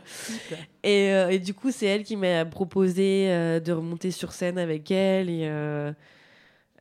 et, 0.82 1.12
euh, 1.12 1.28
et 1.28 1.38
du 1.38 1.54
coup, 1.54 1.70
c'est 1.70 1.86
elle 1.86 2.04
qui 2.04 2.16
m'a 2.16 2.44
proposé 2.44 3.26
euh, 3.30 3.60
de 3.60 3.72
remonter 3.72 4.10
sur 4.10 4.32
scène 4.32 4.58
avec 4.58 4.90
elle. 4.90 5.28
Et 5.30 5.50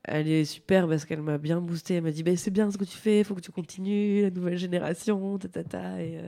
elle 0.05 0.27
est 0.27 0.45
super 0.45 0.87
parce 0.87 1.05
qu'elle 1.05 1.21
m'a 1.21 1.37
bien 1.37 1.61
boosté. 1.61 1.95
Elle 1.95 2.03
m'a 2.03 2.11
dit 2.11 2.23
bah, 2.23 2.35
C'est 2.35 2.51
bien 2.51 2.71
ce 2.71 2.77
que 2.77 2.85
tu 2.85 2.97
fais, 2.97 3.23
faut 3.23 3.35
que 3.35 3.41
tu 3.41 3.51
continues, 3.51 4.21
la 4.23 4.29
nouvelle 4.31 4.57
génération, 4.57 5.37
ta, 5.37 5.47
ta, 5.49 5.63
ta. 5.63 6.01
Et, 6.01 6.19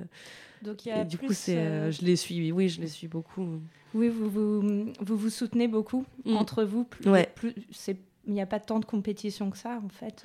Donc 0.62 0.86
y 0.86 0.92
a 0.92 1.02
et 1.02 1.06
du 1.06 1.18
coup, 1.18 1.34
c'est, 1.34 1.92
je 1.92 2.06
les 2.06 2.16
suis. 2.16 2.52
Oui, 2.52 2.70
je 2.70 2.82
les 2.82 2.88
suis 2.88 3.08
beaucoup. 3.08 3.62
Oui, 3.94 4.08
vous 4.10 4.30
vous, 4.30 4.62
vous 5.00 5.18
vous 5.18 5.30
soutenez 5.30 5.68
beaucoup 5.68 6.06
Mm. 6.26 6.36
entre 6.38 6.64
vous. 6.64 6.84
Plus, 6.86 7.10
Ouais. 7.10 7.30
plus, 7.36 7.54
c'est, 7.72 7.98
il 8.28 8.34
n'y 8.34 8.42
a 8.42 8.46
pas 8.46 8.60
tant 8.60 8.80
de 8.80 8.86
compétition 8.86 9.50
que 9.50 9.58
ça, 9.58 9.82
en 9.84 9.90
fait. 9.90 10.24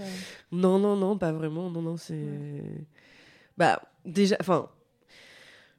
Non, 0.52 0.78
non, 0.78 0.94
non, 0.96 1.16
pas 1.16 1.32
vraiment. 1.32 1.70
Non, 1.70 1.82
non, 1.82 1.96
c'est. 1.96 2.14
Bah, 3.56 3.80
déjà, 4.04 4.36
enfin. 4.40 4.68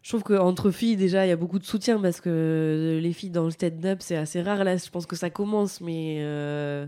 Je 0.04 0.10
trouve 0.12 0.24
qu'entre 0.24 0.72
filles, 0.72 0.96
déjà, 0.96 1.26
il 1.26 1.30
y 1.30 1.32
a 1.34 1.36
beaucoup 1.36 1.60
de 1.60 1.66
soutien 1.66 2.00
parce 2.00 2.22
que 2.22 3.00
les 3.02 3.12
filles 3.14 3.30
dans 3.30 3.44
le 3.46 3.52
stand-up, 3.52 3.98
c'est 4.02 4.16
assez 4.16 4.42
rare. 4.42 4.64
Là, 4.64 4.78
je 4.78 4.90
pense 4.90 5.06
que 5.06 5.16
ça 5.16 5.30
commence, 5.30 5.82
mais. 5.82 6.18
euh, 6.22 6.88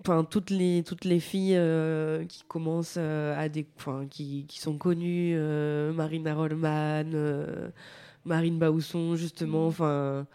Enfin, 0.00 0.24
toutes 0.24 0.50
les, 0.50 0.82
toutes 0.82 1.04
les 1.04 1.18
filles 1.20 1.56
euh, 1.56 2.24
qui 2.26 2.42
commencent 2.46 2.96
euh, 2.98 3.34
à 3.38 3.48
des. 3.48 3.66
Enfin, 3.76 4.06
qui, 4.10 4.44
qui 4.46 4.60
sont 4.60 4.76
connues, 4.76 5.32
euh, 5.36 5.92
Marina 5.92 6.34
Rollman, 6.34 7.04
euh, 7.14 7.70
Marine 8.24 8.58
Bausson, 8.58 9.16
justement. 9.16 9.66
Enfin. 9.66 10.26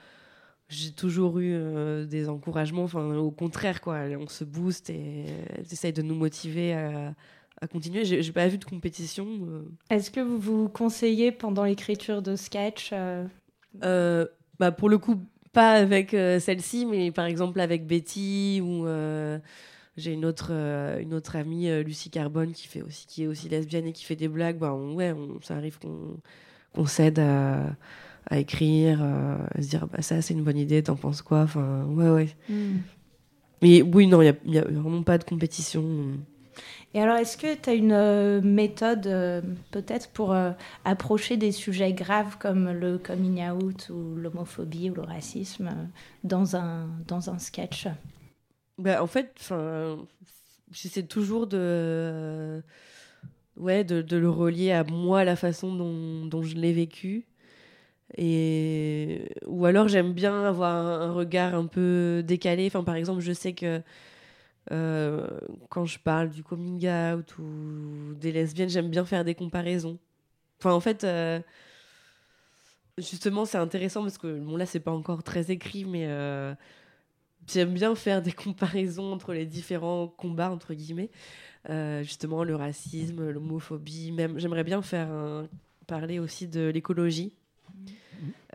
J'ai 0.70 0.92
toujours 0.92 1.40
eu 1.40 1.52
euh, 1.54 2.06
des 2.06 2.30
encouragements, 2.30 2.84
enfin 2.84 3.16
au 3.18 3.32
contraire 3.32 3.82
quoi, 3.82 4.02
on 4.20 4.28
se 4.28 4.44
booste 4.44 4.92
et 4.92 5.26
essayent 5.72 5.94
de 5.94 6.04
nous 6.04 6.14
motiver 6.16 6.74
à, 6.74 7.16
à 7.62 7.68
continuer. 7.68 8.06
J'ai 8.06 8.22
j'ai 8.24 8.32
pas 8.32 8.48
vu 8.48 8.58
de 8.58 8.66
compétition. 8.66 9.26
euh. 9.48 9.62
Est-ce 9.90 10.12
que 10.12 10.20
vous 10.20 10.38
vous 10.40 10.70
conseillez 10.70 11.32
pendant 11.32 11.64
l'écriture 11.64 12.22
de 12.22 12.36
sketch 12.36 12.92
euh, 12.94 13.26
Euh, 13.84 14.26
bah, 14.60 14.72
pour 14.72 14.90
le 14.90 14.98
coup, 14.98 15.22
pas 15.54 15.72
avec 15.74 16.12
celle-ci, 16.12 16.86
mais 16.86 17.12
par 17.12 17.26
exemple 17.26 17.60
avec 17.60 17.86
Betty 17.88 18.62
ou 18.64 18.86
j'ai 19.98 20.14
une 20.14 20.24
autre, 20.24 20.50
euh, 20.52 21.00
une 21.02 21.14
autre 21.14 21.36
amie, 21.36 21.68
euh, 21.70 21.84
Lucie 21.84 22.10
Carbone, 22.10 22.54
qui, 22.54 22.68
fait 22.68 22.82
aussi, 22.82 23.06
qui 23.06 23.24
est 23.24 23.28
aussi 23.28 23.50
lesbienne 23.50 23.86
et 23.88 23.92
qui 23.92 24.06
fait 24.06 24.16
des 24.16 24.30
blagues. 24.30 24.58
Bah, 24.58 24.74
on- 24.74 24.94
ouais, 24.94 25.12
on- 25.12 25.42
ça 25.42 25.56
arrive 25.56 25.78
qu'on 25.80 26.18
qu'on 26.74 26.86
s'aide 26.86 27.20
à, 27.20 27.76
à 28.30 28.38
écrire, 28.38 29.00
euh, 29.02 29.38
à 29.56 29.62
se 29.62 29.68
dire 29.68 29.88
bah, 29.88 30.02
ça 30.02 30.22
c'est 30.22 30.34
une 30.36 30.44
bonne 30.44 30.58
idée, 30.58 30.82
t'en 30.84 30.96
penses 30.96 31.22
quoi? 31.22 31.42
Enfin, 31.42 31.84
ouais, 31.86 32.10
ouais. 32.10 32.30
Mais 33.62 33.82
oui, 33.82 34.08
non, 34.08 34.22
il 34.22 34.34
n'y 34.46 34.58
a 34.58 34.64
vraiment 34.64 35.04
pas 35.04 35.18
de 35.18 35.24
compétition. 35.26 35.84
Et 36.94 37.02
alors, 37.02 37.18
est-ce 37.18 37.38
que 37.38 37.54
tu 37.54 37.70
as 37.70 37.74
une 37.74 37.92
euh, 37.92 38.42
méthode 38.42 39.06
euh, 39.06 39.42
peut-être 39.70 40.10
pour 40.10 40.34
euh, 40.34 40.52
approcher 40.86 41.38
des 41.38 41.52
sujets 41.52 41.94
graves 41.94 42.38
comme 42.40 42.72
le 42.72 42.98
coming 42.98 43.48
out 43.48 43.90
ou 43.90 44.16
l'homophobie 44.16 44.90
ou 44.90 44.96
le 44.96 45.04
racisme 45.04 45.70
dans, 46.24 46.56
un, 46.56 46.88
dans 47.08 47.30
un 47.30 47.38
sketch? 47.38 47.88
Bah, 48.80 49.04
en 49.04 49.08
fait, 49.08 49.52
j'essaie 50.72 51.04
toujours 51.04 51.46
de, 51.46 52.64
ouais, 53.58 53.84
de, 53.84 54.18
le 54.18 54.30
relier 54.30 54.72
à 54.72 54.84
moi, 54.84 55.24
la 55.24 55.36
façon 55.36 55.76
dont, 55.76 56.26
dont 56.26 56.42
je 56.42 56.56
l'ai 56.56 56.74
vécu. 56.74 57.26
Et 58.18 59.30
ou 59.46 59.66
alors 59.66 59.88
j'aime 59.88 60.14
bien 60.14 60.44
avoir 60.44 60.76
un 60.76 61.12
regard 61.12 61.54
un 61.54 61.68
peu 61.68 62.24
décalé. 62.26 62.66
Enfin, 62.66 62.84
par 62.84 62.96
exemple, 62.96 63.22
je 63.22 63.34
sais 63.34 63.54
que 63.54 63.84
euh, 64.72 65.28
quand 65.70 65.86
je 65.86 66.00
parle 66.00 66.30
du 66.30 66.44
coming 66.44 66.88
out 66.90 67.38
ou 67.40 68.14
des 68.16 68.32
lesbiennes, 68.32 68.70
j'aime 68.70 68.90
bien 68.90 69.06
faire 69.06 69.26
des 69.26 69.36
comparaisons. 69.36 69.98
Enfin, 70.60 70.74
en 70.74 70.80
fait, 70.82 71.04
euh, 71.04 71.40
justement, 72.98 73.46
c'est 73.46 73.58
intéressant 73.58 74.02
parce 74.04 74.18
que 74.18 74.40
bon 74.40 74.58
là, 74.58 74.66
c'est 74.66 74.80
pas 74.80 74.92
encore 74.92 75.24
très 75.24 75.52
écrit, 75.52 75.86
mais 75.86 76.06
euh, 76.08 76.54
j'aime 77.48 77.74
bien 77.74 77.96
faire 77.96 78.22
des 78.22 78.32
comparaisons 78.34 79.14
entre 79.14 79.34
les 79.34 79.46
différents 79.46 80.08
combats 80.08 80.52
entre 80.52 80.74
guillemets. 80.74 81.12
Justement, 82.04 82.44
le 82.44 82.56
racisme, 82.56 83.30
l'homophobie, 83.30 84.12
même. 84.12 84.40
J'aimerais 84.40 84.64
bien 84.64 84.82
faire 84.82 85.10
un- 85.10 85.48
parler 85.88 86.20
aussi 86.20 86.48
de 86.48 86.70
l'écologie. 86.70 87.34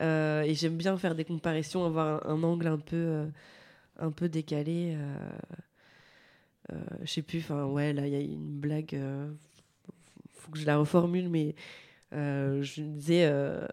Euh, 0.01 0.43
et 0.43 0.55
j'aime 0.55 0.77
bien 0.77 0.97
faire 0.99 1.15
des 1.15 1.25
comparaisons, 1.25 1.85
avoir 1.85 2.27
un, 2.27 2.35
un 2.35 2.43
angle 2.43 2.67
un 2.67 2.79
peu, 2.79 3.27
un 3.99 4.11
peu 4.11 4.29
décalé. 4.29 4.97
Euh, 4.97 5.17
euh, 6.73 6.77
je 7.03 7.13
sais 7.13 7.23
plus, 7.23 7.41
enfin, 7.41 7.67
ouais, 7.67 7.93
là, 7.93 8.07
il 8.07 8.13
y 8.13 8.17
a 8.17 8.21
une 8.21 8.61
blague. 8.61 8.95
euh, 8.95 9.31
faut 10.33 10.51
que 10.53 10.59
je 10.59 10.67
la 10.67 10.79
reformule, 10.79 11.29
mais 11.29 11.55
euh, 12.15 12.63
je 12.63 12.83
disais. 12.83 13.27
euh, 13.27 13.67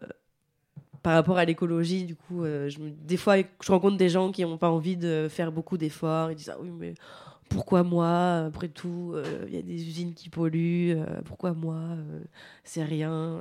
par 1.03 1.13
rapport 1.13 1.37
à 1.37 1.45
l'écologie, 1.45 2.05
du 2.05 2.15
coup, 2.15 2.43
euh, 2.43 2.69
des 2.79 3.17
fois, 3.17 3.37
je 3.37 3.71
rencontre 3.71 3.97
des 3.97 4.09
gens 4.09 4.31
qui 4.31 4.43
n'ont 4.43 4.57
pas 4.59 4.69
envie 4.69 4.97
de 4.97 5.27
faire 5.29 5.51
beaucoup 5.51 5.77
d'efforts. 5.77 6.31
Ils 6.31 6.35
disent 6.35 6.51
ah 6.53 6.57
oui, 6.61 6.69
mais 6.69 6.93
pourquoi 7.51 7.83
moi 7.83 8.45
Après 8.47 8.67
tout, 8.69 9.11
euh, 9.15 9.45
il 9.47 9.53
y 9.55 9.57
a 9.57 9.61
des 9.61 9.87
usines 9.87 10.13
qui 10.13 10.29
polluent. 10.29 10.95
euh, 10.95 11.21
pourquoi 11.25 11.53
moi 11.53 11.75
Euh, 11.75 12.19
C'est 12.63 12.83
rien. 12.83 13.39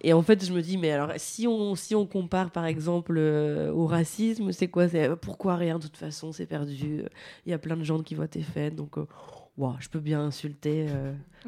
Et 0.00 0.12
en 0.12 0.22
fait, 0.22 0.44
je 0.44 0.52
me 0.52 0.60
dis 0.62 0.76
mais 0.76 0.92
alors 0.92 1.10
si 1.16 1.46
on 1.48 1.74
si 1.74 1.94
on 1.94 2.06
compare 2.06 2.50
par 2.50 2.66
exemple 2.66 3.18
au 3.18 3.86
racisme, 3.86 4.52
c'est 4.52 4.68
quoi? 4.68 4.88
C'est 4.88 5.16
pourquoi 5.16 5.56
rien 5.56 5.78
De 5.78 5.82
toute 5.84 5.96
façon, 5.96 6.32
c'est 6.32 6.46
perdu. 6.46 7.02
Il 7.46 7.50
y 7.50 7.52
a 7.54 7.58
plein 7.58 7.76
de 7.76 7.84
gens 7.84 8.00
qui 8.02 8.14
voient 8.14 8.28
tes 8.28 8.42
fêtes, 8.42 8.76
donc. 8.76 8.98
euh, 8.98 9.06
je 9.80 9.88
peux 9.88 9.98
bien 9.98 10.20
insulter 10.20 10.86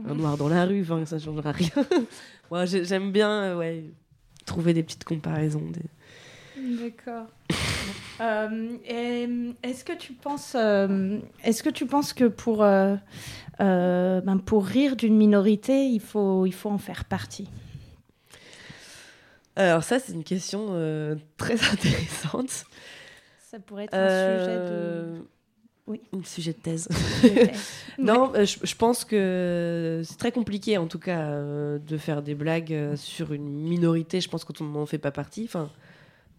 un 0.04 0.14
noir 0.14 0.36
dans 0.36 0.48
la 0.48 0.64
rue, 0.66 0.84
ça 0.84 0.96
ne 1.16 1.20
changera 1.20 1.52
rien. 1.52 1.70
J'ai- 2.66 2.84
J'aime 2.84 3.12
bien 3.12 3.56
ouais, 3.56 3.84
trouver 4.46 4.74
des 4.74 4.82
petites 4.82 5.04
comparaisons. 5.04 5.62
D'accord. 6.56 7.26
Euh, 8.20 8.76
et, 8.86 9.26
est-ce 9.62 9.82
que 9.82 9.94
tu 9.94 10.12
penses, 10.12 10.52
euh, 10.54 11.18
est-ce 11.42 11.62
que 11.62 11.70
tu 11.70 11.86
penses 11.86 12.12
que 12.12 12.26
pour 12.26 12.62
euh, 12.62 12.94
euh, 13.60 14.20
ben, 14.20 14.36
pour 14.36 14.66
rire 14.66 14.94
d'une 14.94 15.16
minorité, 15.16 15.86
il 15.86 16.00
faut 16.00 16.44
il 16.44 16.52
faut 16.52 16.68
en 16.68 16.76
faire 16.76 17.06
partie? 17.06 17.48
Alors 19.56 19.82
ça, 19.82 19.98
c'est 19.98 20.12
une 20.12 20.24
question 20.24 20.68
euh, 20.72 21.16
très 21.38 21.54
intéressante. 21.72 22.66
Ça 23.50 23.58
pourrait 23.58 23.84
être 23.84 23.94
un 23.94 24.08
sujet 24.38 24.56
de. 24.56 24.72
Euh, 24.72 25.18
Oui. 25.86 26.02
Un 26.12 26.22
sujet 26.24 26.52
de 26.52 26.58
thèse. 26.58 26.88
de- 27.22 27.48
non, 28.02 28.32
euh, 28.34 28.44
je, 28.44 28.58
je 28.62 28.74
pense 28.76 29.04
que 29.06 30.02
c'est 30.04 30.18
très 30.18 30.30
compliqué, 30.32 30.76
en 30.78 30.86
tout 30.86 30.98
cas, 31.00 31.20
euh, 31.20 31.78
de 31.78 31.96
faire 31.96 32.22
des 32.22 32.34
blagues 32.34 32.72
euh, 32.72 32.96
sur 32.96 33.32
une 33.32 33.48
minorité. 33.48 34.20
Je 34.20 34.28
pense 34.28 34.44
qu'on 34.44 34.62
n'en 34.62 34.86
fait 34.86 34.98
pas 34.98 35.10
partie. 35.10 35.44
Enfin, 35.44 35.70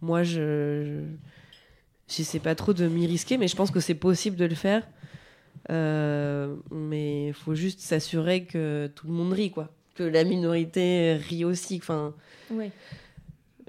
moi, 0.02 0.22
je 0.22 1.00
j'essaie 2.08 2.40
pas 2.40 2.54
trop 2.54 2.74
de 2.74 2.86
m'y 2.86 3.06
risquer, 3.06 3.38
mais 3.38 3.48
je 3.48 3.56
pense 3.56 3.70
que 3.70 3.80
c'est 3.80 3.94
possible 3.94 4.36
de 4.36 4.44
le 4.44 4.54
faire. 4.54 4.86
Euh, 5.70 6.56
mais 6.70 7.28
il 7.28 7.34
faut 7.34 7.54
juste 7.54 7.80
s'assurer 7.80 8.44
que 8.44 8.90
tout 8.94 9.06
le 9.06 9.12
monde 9.14 9.32
rit, 9.32 9.50
quoi. 9.50 9.70
Que 9.94 10.02
la 10.02 10.24
minorité 10.24 11.14
rit 11.14 11.44
aussi. 11.44 11.76
Enfin, 11.76 12.14
Oui. 12.50 12.70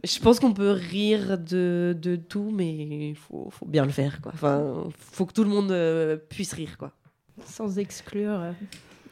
Je 0.03 0.19
pense 0.19 0.41
qu'on 0.41 0.53
peut 0.53 0.71
rire 0.71 1.37
de, 1.37 1.95
de 1.97 2.17
tout, 2.17 2.51
mais 2.53 3.09
il 3.11 3.15
faut, 3.15 3.47
faut 3.49 3.65
bien 3.65 3.85
le 3.85 3.91
faire. 3.91 4.19
Quoi. 4.21 4.33
Enfin, 4.33 4.83
faut 4.97 5.25
que 5.25 5.31
tout 5.31 5.45
le 5.45 5.49
monde 5.49 5.71
euh, 5.71 6.17
puisse 6.17 6.51
rire. 6.51 6.77
Quoi. 6.77 6.91
Sans 7.45 7.79
exclure. 7.79 8.37
euh, 8.41 8.51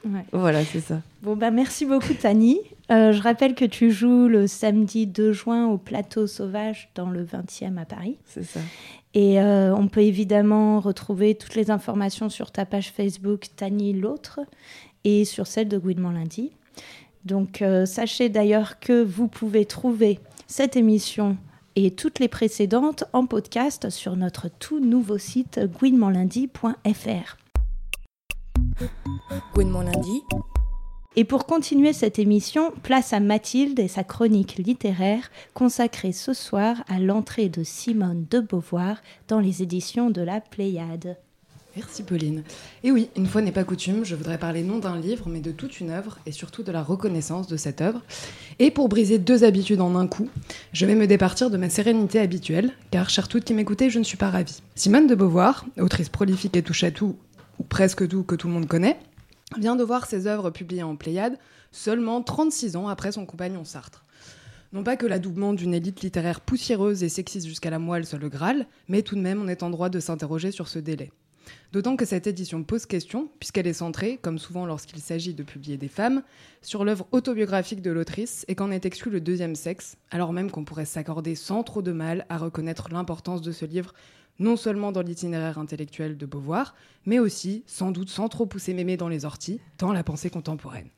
ouais. 0.06 0.26
Voilà, 0.34 0.66
c'est 0.66 0.82
ça. 0.82 1.02
Bon, 1.22 1.38
bah, 1.38 1.50
merci 1.50 1.86
beaucoup, 1.86 2.14
Tani. 2.14 2.60
Euh, 2.92 3.14
je 3.14 3.22
rappelle 3.22 3.56
que 3.56 3.64
tu 3.64 3.92
joues 3.92 4.28
le 4.28 4.48
samedi 4.48 5.08
2 5.08 5.32
juin 5.32 5.68
au 5.68 5.78
Plateau 5.78 6.28
Sauvage 6.28 6.90
dans 6.94 7.10
le 7.10 7.24
20e 7.24 7.78
à 7.78 7.86
Paris. 7.86 8.18
C'est 8.26 8.44
ça. 8.44 8.60
Et 9.14 9.40
euh, 9.40 9.74
on 9.76 9.88
peut 9.88 10.02
évidemment 10.02 10.80
retrouver 10.80 11.36
toutes 11.36 11.56
les 11.56 11.72
informations 11.72 12.30
sur 12.30 12.52
ta 12.52 12.66
page 12.66 12.92
Facebook 12.92 13.46
Tani 13.56 13.94
l'autre 13.94 14.42
et 15.04 15.26
sur 15.26 15.48
celle 15.48 15.70
de 15.70 15.78
Gouinement 15.78 16.12
lundi. 16.12 16.52
Donc 17.24 17.62
euh, 17.62 17.86
sachez 17.86 18.30
d'ailleurs 18.30 18.80
que 18.80 19.04
vous 19.04 19.28
pouvez 19.28 19.66
trouver 19.66 20.20
cette 20.48 20.76
émission 20.76 21.38
et 21.78 21.92
toutes 21.92 22.20
les 22.20 22.28
précédentes 22.28 23.06
en 23.14 23.26
podcast 23.26 23.90
sur 23.90 24.18
notre 24.18 24.50
tout 24.50 24.80
nouveau 24.82 25.18
site 25.18 25.60
gouinementlundi.fr. 25.80 27.38
Gouinement 29.54 29.82
lundi. 29.82 30.22
Et 31.18 31.26
pour 31.26 31.46
continuer 31.46 31.92
cette 31.92 32.20
émission, 32.20 32.72
place 32.84 33.12
à 33.12 33.20
Mathilde 33.20 33.80
et 33.82 33.90
sa 33.90 34.06
chronique 34.06 34.56
littéraire 34.56 35.30
consacrée 35.54 36.14
ce 36.14 36.34
soir 36.34 36.86
à 36.88 37.00
l'entrée 37.00 37.50
de 37.50 37.64
Simone 37.64 38.26
de 38.30 38.40
Beauvoir 38.40 39.02
dans 39.28 39.42
les 39.42 39.62
éditions 39.62 40.10
de 40.10 40.22
la 40.22 40.40
Pléiade. 40.40 41.18
Merci 41.76 42.04
Pauline. 42.04 42.44
Et 42.86 42.92
oui, 42.92 43.10
une 43.18 43.28
fois 43.28 43.42
n'est 43.42 43.52
pas 43.52 43.66
coutume, 43.66 44.06
je 44.06 44.16
voudrais 44.16 44.38
parler 44.38 44.64
non 44.64 44.80
d'un 44.80 44.98
livre, 44.98 45.28
mais 45.28 45.42
de 45.42 45.52
toute 45.52 45.82
une 45.82 45.90
œuvre 45.90 46.18
et 46.26 46.32
surtout 46.32 46.64
de 46.64 46.72
la 46.72 46.82
reconnaissance 46.82 47.48
de 47.48 47.58
cette 47.58 47.82
œuvre. 47.82 48.02
Et 48.60 48.72
pour 48.72 48.88
briser 48.88 49.20
deux 49.20 49.44
habitudes 49.44 49.82
en 49.82 49.98
un 49.98 50.08
coup, 50.08 50.30
je 50.72 50.86
vais 50.86 50.96
me 50.96 51.08
départir 51.08 51.50
de 51.50 51.58
ma 51.58 51.70
sérénité 51.70 52.20
habituelle, 52.20 52.72
car, 52.90 53.10
chère 53.10 53.28
toutes 53.28 53.44
qui 53.44 53.54
m'écoutez, 53.54 53.90
je 53.90 54.00
ne 54.00 54.06
suis 54.06 54.18
pas 54.18 54.30
ravie. 54.30 54.62
Simone 54.76 55.08
de 55.08 55.16
Beauvoir, 55.16 55.66
autrice 55.78 56.10
prolifique 56.10 56.56
et 56.56 56.64
touche 56.64 56.86
à 56.86 56.92
tout, 56.92 57.18
ou 57.60 57.64
presque 57.64 58.08
tout 58.08 58.24
que 58.24 58.36
tout 58.36 58.48
le 58.48 58.54
monde 58.54 58.68
connaît, 58.68 58.98
vient 59.58 59.76
de 59.76 59.84
voir 59.84 60.06
ses 60.06 60.28
œuvres 60.28 60.50
publiées 60.50 60.84
en 60.84 60.96
Pléiade 60.96 61.38
seulement 61.72 62.22
36 62.22 62.76
ans 62.76 62.88
après 62.88 63.12
son 63.12 63.26
compagnon 63.26 63.64
Sartre. 63.64 64.06
Non 64.74 64.84
pas 64.84 64.96
que 64.96 65.06
l'adoubement 65.06 65.54
d'une 65.54 65.74
élite 65.74 66.02
littéraire 66.02 66.40
poussiéreuse 66.40 67.04
et 67.04 67.10
sexiste 67.10 67.48
jusqu'à 67.48 67.70
la 67.70 67.80
moelle 67.80 68.06
soit 68.06 68.20
le 68.20 68.30
Graal, 68.30 68.68
mais 68.88 69.02
tout 69.02 69.16
de 69.16 69.22
même 69.22 69.42
on 69.42 69.48
est 69.48 69.64
en 69.64 69.70
droit 69.70 69.90
de 69.90 70.00
s'interroger 70.00 70.52
sur 70.52 70.68
ce 70.68 70.80
délai. 70.80 71.12
D'autant 71.72 71.96
que 71.96 72.06
cette 72.06 72.28
édition 72.28 72.64
pose 72.64 72.86
question, 72.86 73.30
puisqu'elle 73.40 73.68
est 73.68 73.74
centrée, 73.74 74.20
comme 74.22 74.38
souvent 74.38 74.66
lorsqu'il 74.66 75.00
s'agit 75.00 75.34
de 75.34 75.44
publier 75.44 75.78
des 75.78 75.88
femmes, 75.88 76.22
sur 76.62 76.84
l'œuvre 76.84 77.08
autobiographique 77.12 77.82
de 77.82 77.92
l'autrice 77.92 78.46
et 78.48 78.56
qu'en 78.56 78.72
est 78.72 78.86
exclu 78.86 79.12
le 79.12 79.22
deuxième 79.22 79.56
sexe, 79.56 79.98
alors 80.12 80.34
même 80.34 80.52
qu'on 80.52 80.66
pourrait 80.66 80.86
s'accorder 80.86 81.36
sans 81.36 81.64
trop 81.64 81.82
de 81.82 81.92
mal 81.92 82.26
à 82.30 82.38
reconnaître 82.38 82.90
l'importance 82.92 83.42
de 83.42 83.52
ce 83.52 83.66
livre, 83.66 83.94
non 84.40 84.56
seulement 84.56 84.92
dans 84.92 85.02
l'itinéraire 85.02 85.58
intellectuel 85.58 86.18
de 86.18 86.26
Beauvoir, 86.26 86.76
mais 87.06 87.20
aussi, 87.20 87.64
sans 87.68 87.92
doute 87.92 88.10
sans 88.10 88.30
trop 88.30 88.46
pousser 88.46 88.74
mémé 88.74 88.98
dans 88.98 89.10
les 89.10 89.26
orties, 89.26 89.60
dans 89.78 89.94
la 89.94 90.04
pensée 90.04 90.30
contemporaine. 90.30 90.90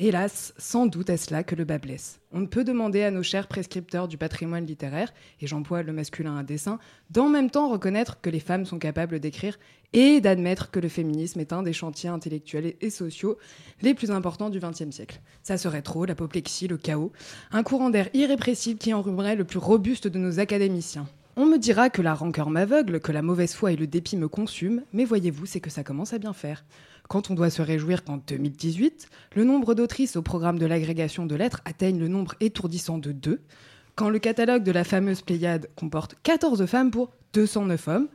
Hélas, 0.00 0.54
sans 0.58 0.86
doute 0.86 1.10
est-ce 1.10 1.32
là 1.32 1.42
que 1.42 1.56
le 1.56 1.64
bas 1.64 1.78
blesse. 1.78 2.20
On 2.30 2.38
ne 2.38 2.46
peut 2.46 2.62
demander 2.62 3.02
à 3.02 3.10
nos 3.10 3.24
chers 3.24 3.48
prescripteurs 3.48 4.06
du 4.06 4.16
patrimoine 4.16 4.64
littéraire, 4.64 5.12
et 5.40 5.48
j'emploie 5.48 5.82
le 5.82 5.92
masculin 5.92 6.36
à 6.36 6.44
dessein, 6.44 6.78
d'en 7.10 7.28
même 7.28 7.50
temps 7.50 7.68
reconnaître 7.68 8.20
que 8.20 8.30
les 8.30 8.38
femmes 8.38 8.64
sont 8.64 8.78
capables 8.78 9.18
d'écrire 9.18 9.58
et 9.92 10.20
d'admettre 10.20 10.70
que 10.70 10.78
le 10.78 10.88
féminisme 10.88 11.40
est 11.40 11.52
un 11.52 11.64
des 11.64 11.72
chantiers 11.72 12.10
intellectuels 12.10 12.74
et 12.80 12.90
sociaux 12.90 13.38
les 13.82 13.92
plus 13.92 14.12
importants 14.12 14.50
du 14.50 14.60
XXe 14.60 14.92
siècle. 14.92 15.20
Ça 15.42 15.58
serait 15.58 15.82
trop, 15.82 16.04
l'apoplexie, 16.04 16.68
le 16.68 16.76
chaos, 16.76 17.10
un 17.50 17.64
courant 17.64 17.90
d'air 17.90 18.08
irrépressible 18.14 18.78
qui 18.78 18.94
enrhumerait 18.94 19.34
le 19.34 19.44
plus 19.44 19.58
robuste 19.58 20.06
de 20.06 20.18
nos 20.20 20.38
académiciens. 20.38 21.08
On 21.40 21.46
me 21.46 21.56
dira 21.56 21.88
que 21.88 22.02
la 22.02 22.14
rancœur 22.14 22.50
m'aveugle, 22.50 22.98
que 22.98 23.12
la 23.12 23.22
mauvaise 23.22 23.54
foi 23.54 23.70
et 23.70 23.76
le 23.76 23.86
dépit 23.86 24.16
me 24.16 24.26
consument, 24.26 24.82
mais 24.92 25.04
voyez-vous, 25.04 25.46
c'est 25.46 25.60
que 25.60 25.70
ça 25.70 25.84
commence 25.84 26.12
à 26.12 26.18
bien 26.18 26.32
faire. 26.32 26.64
Quand 27.08 27.30
on 27.30 27.34
doit 27.34 27.48
se 27.48 27.62
réjouir 27.62 28.02
qu'en 28.02 28.16
2018, 28.16 29.08
le 29.36 29.44
nombre 29.44 29.76
d'autrices 29.76 30.16
au 30.16 30.22
programme 30.22 30.58
de 30.58 30.66
l'agrégation 30.66 31.26
de 31.26 31.36
lettres 31.36 31.60
atteigne 31.64 32.00
le 32.00 32.08
nombre 32.08 32.34
étourdissant 32.40 32.98
de 32.98 33.12
deux, 33.12 33.40
quand 33.94 34.10
le 34.10 34.18
catalogue 34.18 34.64
de 34.64 34.72
la 34.72 34.82
fameuse 34.82 35.22
Pléiade 35.22 35.70
comporte 35.76 36.16
14 36.24 36.66
femmes 36.66 36.90
pour 36.90 37.12
209 37.34 37.86
hommes, 37.86 38.08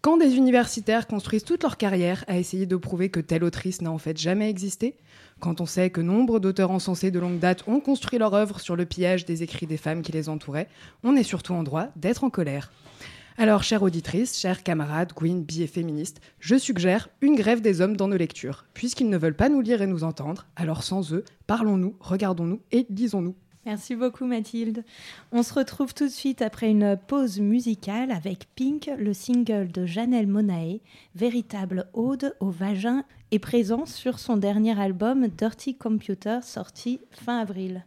quand 0.00 0.16
des 0.16 0.36
universitaires 0.36 1.08
construisent 1.08 1.42
toute 1.42 1.64
leur 1.64 1.78
carrière 1.78 2.24
à 2.28 2.38
essayer 2.38 2.66
de 2.66 2.76
prouver 2.76 3.08
que 3.08 3.18
telle 3.18 3.42
autrice 3.42 3.82
n'a 3.82 3.90
en 3.90 3.98
fait 3.98 4.16
jamais 4.16 4.48
existé, 4.48 4.94
quand 5.40 5.60
on 5.60 5.66
sait 5.66 5.90
que 5.90 6.00
nombre 6.00 6.40
d'auteurs 6.40 6.70
encensés 6.70 7.10
de 7.10 7.18
longue 7.18 7.38
date 7.38 7.64
ont 7.68 7.80
construit 7.80 8.18
leur 8.18 8.34
œuvre 8.34 8.60
sur 8.60 8.76
le 8.76 8.86
pillage 8.86 9.24
des 9.24 9.42
écrits 9.42 9.66
des 9.66 9.76
femmes 9.76 10.02
qui 10.02 10.12
les 10.12 10.28
entouraient, 10.28 10.68
on 11.04 11.16
est 11.16 11.22
surtout 11.22 11.54
en 11.54 11.62
droit 11.62 11.88
d'être 11.96 12.24
en 12.24 12.30
colère. 12.30 12.72
Alors, 13.40 13.62
chère 13.62 13.84
auditrice, 13.84 14.36
chers 14.36 14.64
camarades, 14.64 15.12
Gwyn, 15.14 15.42
bi 15.42 15.62
et 15.62 15.68
féministes, 15.68 16.20
je 16.40 16.56
suggère 16.56 17.08
une 17.20 17.36
grève 17.36 17.60
des 17.60 17.80
hommes 17.80 17.96
dans 17.96 18.08
nos 18.08 18.16
lectures. 18.16 18.64
Puisqu'ils 18.74 19.08
ne 19.08 19.16
veulent 19.16 19.36
pas 19.36 19.48
nous 19.48 19.60
lire 19.60 19.80
et 19.80 19.86
nous 19.86 20.02
entendre, 20.02 20.46
alors 20.56 20.82
sans 20.82 21.12
eux, 21.12 21.24
parlons-nous, 21.46 21.94
regardons-nous 22.00 22.60
et 22.72 22.86
lisons-nous. 22.90 23.36
Merci 23.68 23.96
beaucoup 23.96 24.24
Mathilde. 24.24 24.82
On 25.30 25.42
se 25.42 25.52
retrouve 25.52 25.92
tout 25.92 26.06
de 26.06 26.10
suite 26.10 26.40
après 26.40 26.70
une 26.70 26.96
pause 26.96 27.38
musicale 27.38 28.10
avec 28.10 28.46
Pink, 28.56 28.90
le 28.96 29.12
single 29.12 29.70
de 29.70 29.84
Janelle 29.84 30.26
Monae, 30.26 30.80
véritable 31.14 31.86
ode 31.92 32.34
au 32.40 32.48
vagin 32.48 33.04
et 33.30 33.38
présent 33.38 33.84
sur 33.84 34.20
son 34.20 34.38
dernier 34.38 34.80
album 34.80 35.28
Dirty 35.28 35.76
Computer 35.76 36.38
sorti 36.42 37.00
fin 37.10 37.40
avril. 37.40 37.84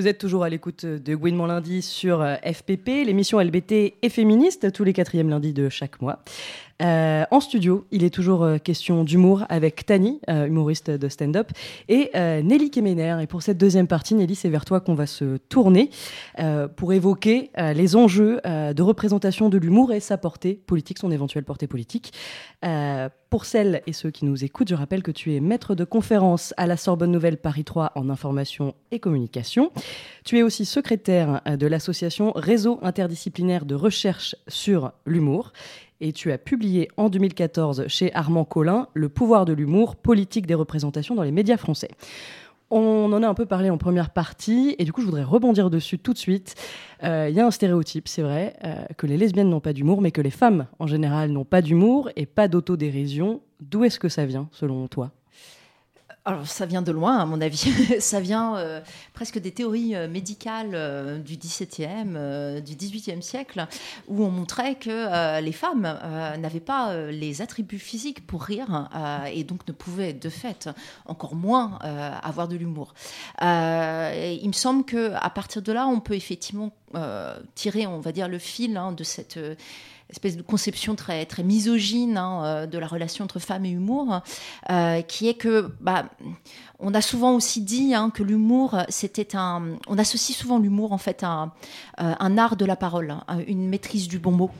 Vous 0.00 0.08
êtes 0.08 0.16
toujours 0.16 0.44
à 0.44 0.48
l'écoute 0.48 0.86
de 0.86 1.14
Gouinement 1.14 1.44
lundi 1.44 1.82
sur 1.82 2.22
euh, 2.22 2.36
FPP, 2.36 3.04
l'émission 3.04 3.38
LBT 3.38 3.96
et 4.00 4.08
féministe, 4.08 4.72
tous 4.72 4.82
les 4.82 4.94
quatrièmes 4.94 5.28
lundis 5.28 5.52
de 5.52 5.68
chaque 5.68 6.00
mois. 6.00 6.20
Euh, 6.80 7.24
en 7.30 7.40
studio, 7.40 7.86
il 7.90 8.04
est 8.04 8.10
toujours 8.10 8.42
euh, 8.42 8.58
question 8.58 9.04
d'humour 9.04 9.44
avec 9.48 9.84
Tani, 9.86 10.20
euh, 10.28 10.46
humoriste 10.46 10.90
de 10.90 11.08
stand-up, 11.08 11.50
et 11.88 12.10
Nelly 12.14 12.70
Kemener. 12.70 13.18
Et 13.22 13.26
pour 13.26 13.42
cette 13.42 13.58
deuxième 13.58 13.86
partie, 13.86 14.14
Nelly, 14.14 14.34
c'est 14.34 14.48
vers 14.48 14.64
toi 14.64 14.80
qu'on 14.80 14.94
va 14.94 15.06
se 15.06 15.36
tourner 15.48 15.90
pour 16.76 16.92
évoquer 16.92 17.50
les 17.56 17.96
enjeux 17.96 18.40
de 18.44 18.82
représentation 18.82 19.48
de 19.48 19.58
l'humour 19.58 19.92
et 19.92 20.00
sa 20.00 20.16
portée 20.18 20.54
politique, 20.54 20.98
son 20.98 21.10
éventuelle 21.10 21.44
portée 21.44 21.66
politique. 21.66 22.12
Pour 23.30 23.44
celles 23.44 23.82
et 23.86 23.92
ceux 23.92 24.10
qui 24.10 24.24
nous 24.24 24.44
écoutent, 24.44 24.68
je 24.68 24.74
rappelle 24.74 25.04
que 25.04 25.12
tu 25.12 25.34
es 25.34 25.40
maître 25.40 25.76
de 25.76 25.84
conférence 25.84 26.52
à 26.56 26.66
la 26.66 26.76
Sorbonne 26.76 27.12
Nouvelle 27.12 27.36
Paris 27.36 27.64
3 27.64 27.92
en 27.94 28.10
information 28.10 28.74
et 28.90 28.98
communication. 28.98 29.70
Tu 30.24 30.38
es 30.38 30.42
aussi 30.42 30.64
secrétaire 30.64 31.40
euh, 31.46 31.56
de 31.56 31.66
l'association 31.66 32.32
Réseau 32.34 32.78
interdisciplinaire 32.82 33.64
de 33.64 33.74
recherche 33.74 34.36
sur 34.48 34.92
l'humour. 35.06 35.52
Et 36.02 36.12
tu 36.12 36.32
as 36.32 36.38
publié 36.38 36.88
en 36.96 37.10
2014 37.10 37.86
chez 37.88 38.14
Armand 38.14 38.44
Collin 38.44 38.88
Le 38.94 39.08
pouvoir 39.08 39.44
de 39.44 39.52
l'humour, 39.52 39.96
politique 39.96 40.46
des 40.46 40.54
représentations 40.54 41.14
dans 41.14 41.22
les 41.22 41.32
médias 41.32 41.58
français. 41.58 41.90
On 42.70 43.12
en 43.12 43.22
a 43.24 43.28
un 43.28 43.34
peu 43.34 43.46
parlé 43.46 43.68
en 43.68 43.78
première 43.78 44.10
partie, 44.10 44.76
et 44.78 44.84
du 44.84 44.92
coup, 44.92 45.00
je 45.00 45.06
voudrais 45.06 45.24
rebondir 45.24 45.70
dessus 45.70 45.98
tout 45.98 46.12
de 46.12 46.18
suite. 46.18 46.54
Euh, 47.02 47.26
Il 47.28 47.34
y 47.34 47.40
a 47.40 47.46
un 47.46 47.50
stéréotype, 47.50 48.06
c'est 48.06 48.22
vrai, 48.22 48.54
euh, 48.64 48.84
que 48.96 49.08
les 49.08 49.16
lesbiennes 49.16 49.50
n'ont 49.50 49.60
pas 49.60 49.72
d'humour, 49.72 50.00
mais 50.00 50.12
que 50.12 50.20
les 50.20 50.30
femmes, 50.30 50.66
en 50.78 50.86
général, 50.86 51.32
n'ont 51.32 51.44
pas 51.44 51.62
d'humour 51.62 52.10
et 52.14 52.26
pas 52.26 52.46
d'autodérision. 52.46 53.40
D'où 53.60 53.84
est-ce 53.84 53.98
que 53.98 54.08
ça 54.08 54.24
vient, 54.24 54.48
selon 54.52 54.86
toi? 54.86 55.10
Alors, 56.26 56.46
ça 56.46 56.66
vient 56.66 56.82
de 56.82 56.92
loin, 56.92 57.18
à 57.18 57.24
mon 57.24 57.40
avis. 57.40 57.72
ça 58.00 58.20
vient 58.20 58.56
euh, 58.56 58.80
presque 59.14 59.38
des 59.38 59.52
théories 59.52 59.96
euh, 59.96 60.06
médicales 60.06 60.72
euh, 60.74 61.18
du 61.18 61.38
XVIIe, 61.38 62.62
du 62.62 62.76
XVIIIe 62.76 63.22
siècle, 63.22 63.66
où 64.06 64.22
on 64.22 64.30
montrait 64.30 64.74
que 64.74 65.40
les 65.40 65.52
femmes 65.52 65.98
n'avaient 66.38 66.60
pas 66.60 66.94
les 67.10 67.40
attributs 67.40 67.78
physiques 67.78 68.26
pour 68.26 68.42
rire 68.42 68.88
et 69.32 69.44
donc 69.44 69.66
ne 69.66 69.72
pouvaient, 69.72 70.12
de 70.12 70.28
fait, 70.28 70.68
encore 71.06 71.34
moins 71.34 71.78
avoir 72.22 72.48
de 72.48 72.56
l'humour. 72.56 72.94
Il 73.40 74.46
me 74.46 74.52
semble 74.52 74.84
que 74.84 75.12
à 75.14 75.30
partir 75.30 75.62
de 75.62 75.72
là, 75.72 75.86
on 75.86 76.00
peut 76.00 76.14
effectivement 76.14 76.72
tirer, 77.54 77.86
on 77.86 78.00
va 78.00 78.12
dire, 78.12 78.28
le 78.28 78.38
fil 78.38 78.76
hein, 78.76 78.92
de 78.92 79.04
cette 79.04 79.38
espèce 80.10 80.36
de 80.36 80.42
conception 80.42 80.94
très, 80.96 81.24
très 81.24 81.42
misogyne 81.42 82.16
hein, 82.16 82.44
euh, 82.44 82.66
de 82.66 82.78
la 82.78 82.86
relation 82.86 83.24
entre 83.24 83.38
femmes 83.38 83.64
et 83.64 83.70
humour, 83.70 84.20
euh, 84.70 85.02
qui 85.02 85.28
est 85.28 85.34
que 85.34 85.72
bah, 85.80 86.06
on 86.80 86.94
a 86.94 87.00
souvent 87.00 87.34
aussi 87.34 87.60
dit 87.60 87.94
hein, 87.94 88.10
que 88.10 88.22
l'humour, 88.22 88.76
c'était 88.88 89.36
un. 89.36 89.76
On 89.86 89.98
associe 89.98 90.36
souvent 90.36 90.58
l'humour 90.58 90.92
en 90.92 90.98
fait 90.98 91.22
à 91.22 91.28
un, 91.28 91.52
euh, 92.00 92.36
art 92.36 92.56
de 92.56 92.64
la 92.64 92.76
parole, 92.76 93.10
hein, 93.10 93.38
une 93.46 93.68
maîtrise 93.68 94.08
du 94.08 94.18
bon 94.18 94.32
mot. 94.32 94.50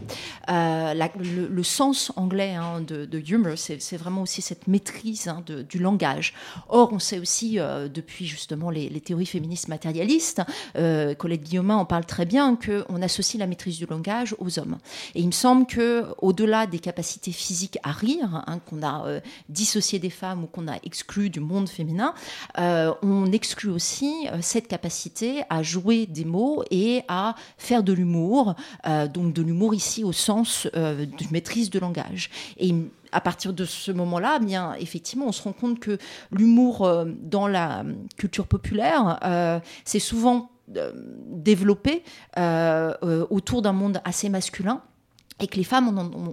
Euh, 0.50 0.94
le, 1.18 1.62
sens 1.62 2.12
anglais 2.16 2.54
hein, 2.54 2.80
de, 2.80 3.04
de 3.04 3.18
humor, 3.18 3.54
c'est 3.56 3.96
vraiment 3.96 4.22
aussi 4.22 4.42
cette 4.42 4.66
maîtrise 4.66 5.32
du 5.68 5.78
langage. 5.78 6.34
Or, 6.68 6.92
on 6.92 6.98
sait 6.98 7.18
aussi 7.18 7.58
euh, 7.58 7.88
depuis 7.88 8.26
justement 8.26 8.70
les, 8.70 8.88
théories 9.00 9.26
féministes 9.26 9.68
matérialistes, 9.68 10.42
euh, 10.76 11.14
Colette 11.14 11.42
Guillaumin 11.42 11.76
en 11.76 11.84
parle 11.84 12.04
très 12.04 12.26
bien, 12.26 12.56
qu'on 12.56 13.02
associe 13.02 13.38
la 13.38 13.46
maîtrise 13.46 13.78
du 13.78 13.86
langage 13.86 14.34
aux 14.38 14.58
hommes. 14.58 14.78
Et 15.14 15.20
il 15.20 15.26
me 15.26 15.32
semble 15.32 15.66
que, 15.66 16.06
au-delà 16.18 16.66
des 16.66 16.78
capacités 16.78 17.32
physiques 17.32 17.78
à 17.82 17.92
rire, 17.92 18.44
qu'on 18.68 18.82
a 18.82 19.06
euh, 19.06 19.20
dissocié 19.48 19.98
des 19.98 20.10
femmes 20.10 20.44
ou 20.44 20.46
qu'on 20.46 20.68
a 20.68 20.76
exclu 20.84 21.30
du 21.30 21.40
monde 21.40 21.68
féminin, 21.68 22.09
euh, 22.58 22.92
on 23.02 23.30
exclut 23.32 23.70
aussi 23.70 24.28
euh, 24.28 24.38
cette 24.40 24.68
capacité 24.68 25.42
à 25.50 25.62
jouer 25.62 26.06
des 26.06 26.24
mots 26.24 26.62
et 26.70 27.02
à 27.08 27.34
faire 27.58 27.82
de 27.82 27.92
l'humour, 27.92 28.54
euh, 28.86 29.08
donc 29.08 29.32
de 29.32 29.42
l'humour 29.42 29.74
ici 29.74 30.04
au 30.04 30.12
sens 30.12 30.68
euh, 30.76 31.06
de 31.06 31.24
maîtrise 31.30 31.70
de 31.70 31.78
langage. 31.78 32.30
Et 32.58 32.74
à 33.12 33.20
partir 33.20 33.52
de 33.52 33.64
ce 33.64 33.90
moment-là, 33.92 34.38
eh 34.40 34.44
bien 34.44 34.74
effectivement, 34.74 35.26
on 35.26 35.32
se 35.32 35.42
rend 35.42 35.52
compte 35.52 35.80
que 35.80 35.98
l'humour 36.30 36.88
dans 37.20 37.48
la 37.48 37.82
culture 38.16 38.46
populaire, 38.46 39.18
c'est 39.84 39.98
souvent 39.98 40.52
développé 40.68 42.04
autour 43.30 43.62
d'un 43.62 43.72
monde 43.72 44.00
assez 44.04 44.28
masculin 44.28 44.80
et 45.40 45.46
que 45.46 45.56
les 45.56 45.64
femmes 45.64 45.88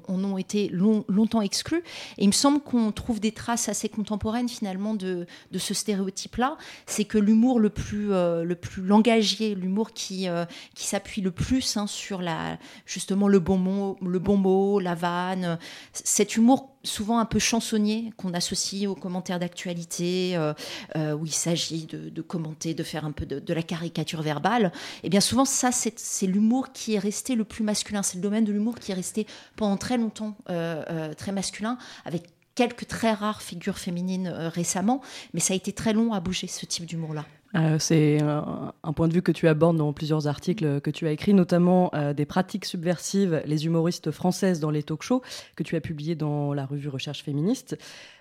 en 0.08 0.24
ont, 0.24 0.38
été 0.38 0.70
long- 0.70 1.06
longtemps 1.08 1.42
exclues. 1.42 1.84
Et 2.18 2.24
il 2.24 2.28
me 2.28 2.34
semble 2.34 2.60
qu'on 2.60 2.92
trouve 2.92 3.20
des 3.20 3.32
traces 3.32 3.70
assez 3.70 3.90
contemporaines 3.90 4.50
finalement 4.50 4.94
de, 4.94 5.26
ce 5.58 5.74
stéréotype-là. 5.74 6.58
C'est 6.86 7.06
que 7.06 7.18
l'humour 7.18 7.60
le 7.60 7.70
plus, 7.70 8.12
euh, 8.12 8.46
langagier, 8.78 9.56
l'humour 9.56 9.92
qui, 9.94 10.28
euh, 10.28 10.46
qui 10.76 10.86
s'appuie 10.86 11.22
le 11.22 11.32
plus 11.32 11.78
hein, 11.78 11.88
sur 11.88 12.22
la, 12.22 12.58
justement 12.86 13.28
le 13.28 13.40
bon, 13.40 13.58
mot, 13.58 13.98
le 14.02 14.20
bon 14.20 14.38
mot, 14.38 14.80
la 14.80 14.96
vanne, 14.96 15.58
cet 15.94 16.36
humour 16.36 16.77
souvent 16.88 17.20
un 17.20 17.26
peu 17.26 17.40
chansonnier 17.40 18.12
qu'on 18.18 18.34
associe 18.34 18.88
aux 18.88 18.96
commentaires 18.96 19.40
d'actualité, 19.40 20.36
euh, 20.36 20.54
euh, 20.96 21.14
où 21.14 21.26
il 21.26 21.34
s'agit 21.34 21.86
de, 21.86 22.22
commenter, 22.22 22.74
de 22.74 22.84
faire 22.84 23.06
un 23.06 23.12
peu 23.12 23.26
de, 23.26 23.54
la 23.54 23.64
caricature 23.64 24.22
verbale. 24.22 24.72
Et 25.04 25.10
bien 25.10 25.20
souvent, 25.20 25.46
ça, 25.46 25.72
c'est 25.72 26.28
l'humour 26.28 26.72
qui 26.72 26.96
est 26.96 27.00
resté 27.00 27.36
le 27.36 27.44
plus 27.44 27.64
masculin. 27.64 28.04
C'est 28.04 28.16
le 28.16 28.22
domaine 28.22 28.46
de 28.46 28.52
l'humour 28.52 28.80
qui 28.80 28.92
est 28.92 28.96
resté 28.96 29.28
pendant 29.56 29.78
très 29.78 29.98
longtemps 29.98 30.36
euh, 30.50 31.14
très 31.14 31.32
masculin, 31.32 31.78
avec 32.06 32.24
quelques 32.56 32.88
très 32.88 33.14
rares 33.14 33.42
figures 33.42 33.78
féminines 33.78 34.30
récemment, 34.30 35.02
mais 35.34 35.40
ça 35.40 35.54
a 35.54 35.56
été 35.56 35.74
très 35.74 35.94
long 35.94 36.14
à 36.14 36.20
bouger 36.20 36.48
ce 36.48 36.66
type 36.66 36.86
d'humour-là. 36.86 37.26
Euh, 37.56 37.80
c'est 37.80 38.22
un, 38.22 38.74
un 38.84 38.94
point 38.94 39.08
de 39.08 39.14
vue 39.14 39.22
que 39.22 39.32
tu 39.32 39.48
abordes 39.48 39.78
dans 39.78 39.94
plusieurs 39.94 40.28
articles 40.28 40.82
que 40.82 40.90
tu 40.90 41.08
as 41.08 41.12
écrits, 41.12 41.34
notamment 41.34 41.90
euh, 41.94 42.14
des 42.14 42.26
pratiques 42.26 42.66
subversives, 42.66 43.42
les 43.46 43.66
humoristes 43.66 44.12
françaises 44.12 44.60
dans 44.60 44.70
les 44.70 44.84
talk-shows, 44.84 45.22
que 45.56 45.64
tu 45.64 45.76
as 45.76 45.82
publié 45.82 46.16
dans 46.16 46.54
la 46.54 46.66
revue 46.66 46.90
Recherche 46.90 47.24
féministe. 47.24 47.78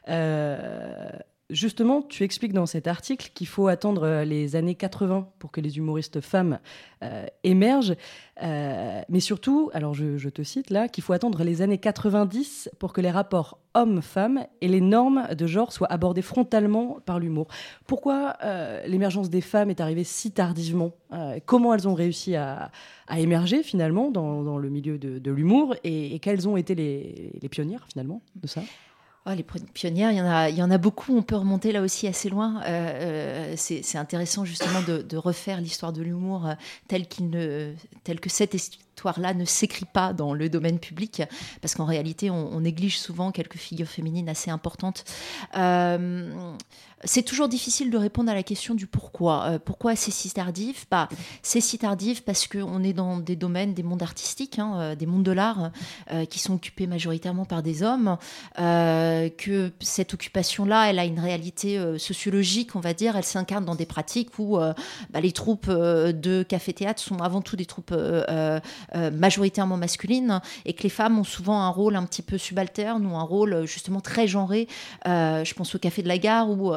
Euh, 0.08 1.10
Justement, 1.48 2.02
tu 2.02 2.24
expliques 2.24 2.52
dans 2.52 2.66
cet 2.66 2.88
article 2.88 3.30
qu'il 3.32 3.46
faut 3.46 3.68
attendre 3.68 4.02
euh, 4.02 4.24
les 4.24 4.56
années 4.56 4.74
80 4.74 5.28
pour 5.38 5.52
que 5.52 5.60
les 5.60 5.78
humoristes 5.78 6.20
femmes 6.20 6.58
euh, 7.04 7.26
émergent, 7.44 7.94
Euh, 8.42 9.00
mais 9.08 9.20
surtout, 9.20 9.70
alors 9.72 9.94
je, 9.94 10.28
te 10.28 10.42
cite 10.42 10.68
là, 10.68 10.88
qu'il 10.88 11.02
faut 11.02 11.14
attendre 11.14 11.42
les 11.42 11.62
années 11.62 11.78
90 11.78 12.68
pour 12.78 12.92
que 12.92 13.00
les 13.00 13.10
rapports 13.10 13.58
hommes-femmes 13.72 14.44
et 14.60 14.68
les 14.68 14.82
normes 14.82 15.26
de 15.34 15.46
genre 15.46 15.72
soient 15.72 15.90
abordés 15.90 16.20
frontalement 16.20 16.98
par 17.06 17.18
l'humour. 17.18 17.46
Pourquoi 17.86 18.36
l'émergence 18.86 19.30
des 19.30 19.40
femmes 19.40 19.70
est 19.70 19.80
arrivée 19.80 20.04
si 20.04 20.32
tardivement 20.32 20.92
Comment 21.46 21.72
elles 21.72 21.88
ont 21.88 21.94
réussi 21.94 22.36
à, 22.36 22.70
émerger 23.16 23.62
finalement 23.62 24.10
dans, 24.10 24.58
le 24.58 24.68
milieu 24.68 24.98
de, 24.98 25.18
de 25.18 25.30
l'humour 25.30 25.74
et, 25.82 26.14
et 26.14 26.18
quelles 26.18 26.46
ont 26.46 26.58
été 26.58 26.74
les, 26.74 27.32
les 27.40 27.48
pionnières 27.48 27.86
finalement 27.88 28.20
de 28.34 28.48
ça? 28.48 28.60
Ah, 29.28 29.34
les 29.34 29.42
pionnières, 29.42 30.12
il 30.12 30.56
y, 30.56 30.62
en 30.62 30.70
a, 30.70 30.78
beaucoup. 30.78 31.16
On 31.16 31.22
peut 31.22 31.34
remonter 31.34 31.72
là 31.72 31.82
aussi 31.82 32.06
assez 32.06 32.28
loin. 32.28 32.62
Euh, 32.64 33.54
euh, 33.54 33.54
c'est 33.56 33.98
intéressant 33.98 34.44
justement 34.44 34.80
de, 34.82 35.16
refaire 35.16 35.60
l'histoire 35.60 35.92
de 35.92 36.00
l'humour 36.00 36.46
euh, 36.46 36.54
telle, 36.86 37.06
ne, 37.20 37.72
telle 38.04 38.20
que 38.20 38.30
cette 38.30 38.54
histoire-là 38.96 39.34
ne 39.34 39.44
s'écrit 39.44 39.84
pas 39.84 40.14
dans 40.14 40.32
le 40.32 40.48
domaine 40.48 40.78
public, 40.78 41.22
parce 41.60 41.74
qu'en 41.74 41.84
réalité, 41.84 42.30
on, 42.30 42.60
néglige 42.60 42.98
souvent 42.98 43.30
quelques 43.30 43.58
figures 43.58 43.86
féminines 43.86 44.30
assez 44.30 44.50
importantes. 44.50 45.04
Euh, 45.56 46.56
c'est 47.04 47.22
toujours 47.22 47.48
difficile 47.48 47.90
de 47.90 47.98
répondre 47.98 48.30
à 48.30 48.34
la 48.34 48.42
question 48.42 48.74
du 48.74 48.86
pourquoi. 48.86 49.44
Euh, 49.44 49.58
pourquoi 49.58 49.94
c'est 49.94 50.10
si 50.10 50.30
tardif? 50.30 50.86
Bah, 50.90 51.10
C'est 51.42 51.60
si 51.60 51.76
tardif 51.78 52.24
parce 52.24 52.48
qu'on 52.48 52.82
est 52.82 52.94
dans 52.94 53.18
des 53.18 53.36
domaines, 53.36 53.74
des 53.74 53.82
mondes 53.82 54.02
artistiques, 54.02 54.58
hein, 54.58 54.72
euh, 54.76 54.94
des 54.94 55.04
mondes 55.04 55.22
de 55.22 55.32
l'art, 55.32 55.70
qui 56.30 56.38
sont 56.38 56.54
occupés 56.54 56.86
majoritairement 56.86 57.44
par 57.44 57.62
des 57.62 57.82
hommes, 57.82 58.16
que 58.56 59.72
cette 59.80 60.14
occupation-là, 60.14 60.88
elle 60.88 60.98
a 60.98 61.04
une 61.04 61.20
réalité 61.20 61.98
sociologique, 61.98 62.74
on 62.74 62.80
va 62.80 62.94
dire, 62.94 63.16
elle 63.16 63.24
s'incarne 63.24 63.64
dans 63.64 63.74
des 63.74 63.86
pratiques 63.86 64.38
où 64.38 64.56
bah, 64.56 65.20
les 65.20 65.32
troupes 65.32 65.68
de 65.68 66.42
café-théâtre 66.42 67.02
sont 67.02 67.18
avant 67.18 67.42
tout 67.42 67.56
des 67.56 67.66
troupes 67.66 67.94
euh, 68.94 69.10
majoritairement 69.10 69.76
masculines 69.76 70.40
et 70.64 70.72
que 70.72 70.82
les 70.82 70.88
femmes 70.88 71.18
ont 71.18 71.24
souvent 71.24 71.60
un 71.60 71.68
rôle 71.68 71.96
un 71.96 72.04
petit 72.04 72.22
peu 72.22 72.38
subalterne 72.38 73.04
ou 73.06 73.16
un 73.16 73.22
rôle 73.22 73.52
euh, 73.52 73.66
justement 73.66 74.00
très 74.00 74.26
genré. 74.28 74.68
Euh, 75.06 75.44
je 75.44 75.54
pense 75.54 75.74
au 75.74 75.78
Café 75.78 76.02
de 76.02 76.08
la 76.08 76.18
Gare 76.18 76.50
où 76.50 76.72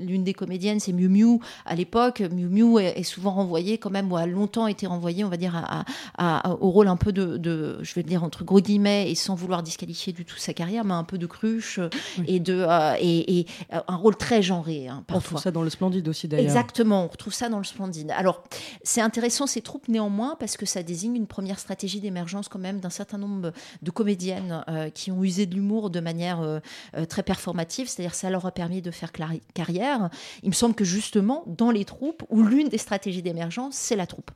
l'une 0.00 0.24
des 0.24 0.34
comédiennes, 0.34 0.80
c'est 0.80 0.92
Miu 0.92 1.08
Miu 1.08 1.38
à 1.66 1.74
l'époque. 1.74 2.20
Miu 2.20 2.46
Miu 2.48 2.78
est, 2.80 2.98
est 2.98 3.02
souvent 3.02 3.30
renvoyée 3.32 3.78
quand 3.78 3.90
même, 3.90 4.10
ou 4.12 4.16
a 4.16 4.26
longtemps 4.26 4.66
été 4.66 4.86
renvoyée, 4.86 5.24
on 5.24 5.28
va 5.28 5.36
dire, 5.36 5.54
à, 5.56 5.84
à- 6.18 6.48
à- 6.48 6.50
au 6.60 6.70
rôle 6.70 6.88
un 6.88 6.96
peu 6.96 7.12
de, 7.12 7.36
de, 7.36 7.78
je 7.82 7.94
vais 7.94 8.02
le 8.02 8.08
dire 8.08 8.24
entre 8.24 8.44
gros 8.44 8.60
guillemets, 8.60 9.10
et 9.10 9.14
sans 9.14 9.34
vouloir 9.34 9.62
disqualifier 9.62 10.12
du 10.12 10.24
tout 10.24 10.36
sa 10.36 10.52
carrière, 10.54 10.84
mais 10.84 10.94
un 10.94 11.04
peu 11.04 11.18
de 11.18 11.26
cruche 11.26 11.80
et, 12.26 12.40
de, 12.40 12.66
et, 13.00 13.40
et, 13.40 13.46
un 13.88 13.96
rôle 13.96 14.16
très 14.16 14.42
genré 14.42 14.88
hein, 14.88 14.98
On 15.00 15.02
parfois. 15.04 15.18
retrouve 15.20 15.42
ça 15.42 15.50
dans 15.50 15.62
le 15.62 15.70
Splendide 15.70 16.08
aussi 16.08 16.28
d'ailleurs. 16.28 16.44
Exactement, 16.46 17.04
on 17.04 17.08
retrouve 17.08 17.32
ça 17.34 17.48
dans 17.48 17.58
le 17.58 17.64
Splendide. 17.64 18.12
Alors, 18.16 18.42
c'est 18.82 19.00
intéressant 19.00 19.46
ces 19.46 19.60
troupes 19.62 19.88
néanmoins 19.88 20.36
parce 20.38 20.56
que 20.56 20.66
ça 20.66 20.82
désigne 20.82 21.16
une 21.16 21.26
première 21.26 21.49
stratégie 21.58 22.00
d'émergence 22.00 22.48
quand 22.48 22.58
même 22.58 22.80
d'un 22.80 22.90
certain 22.90 23.18
nombre 23.18 23.52
de 23.82 23.90
comédiennes 23.90 24.64
euh, 24.68 24.90
qui 24.90 25.10
ont 25.10 25.22
usé 25.24 25.46
de 25.46 25.54
l'humour 25.54 25.90
de 25.90 26.00
manière 26.00 26.40
euh, 26.40 26.60
euh, 26.96 27.04
très 27.04 27.22
performative, 27.22 27.88
c'est-à-dire 27.88 28.14
ça 28.14 28.30
leur 28.30 28.46
a 28.46 28.52
permis 28.52 28.82
de 28.82 28.90
faire 28.90 29.10
carrière. 29.54 30.10
Il 30.42 30.48
me 30.50 30.54
semble 30.54 30.74
que 30.74 30.84
justement 30.84 31.42
dans 31.46 31.70
les 31.70 31.84
troupes, 31.84 32.22
où 32.28 32.42
l'une 32.42 32.68
des 32.68 32.78
stratégies 32.78 33.22
d'émergence, 33.22 33.74
c'est 33.74 33.96
la 33.96 34.06
troupe. 34.06 34.30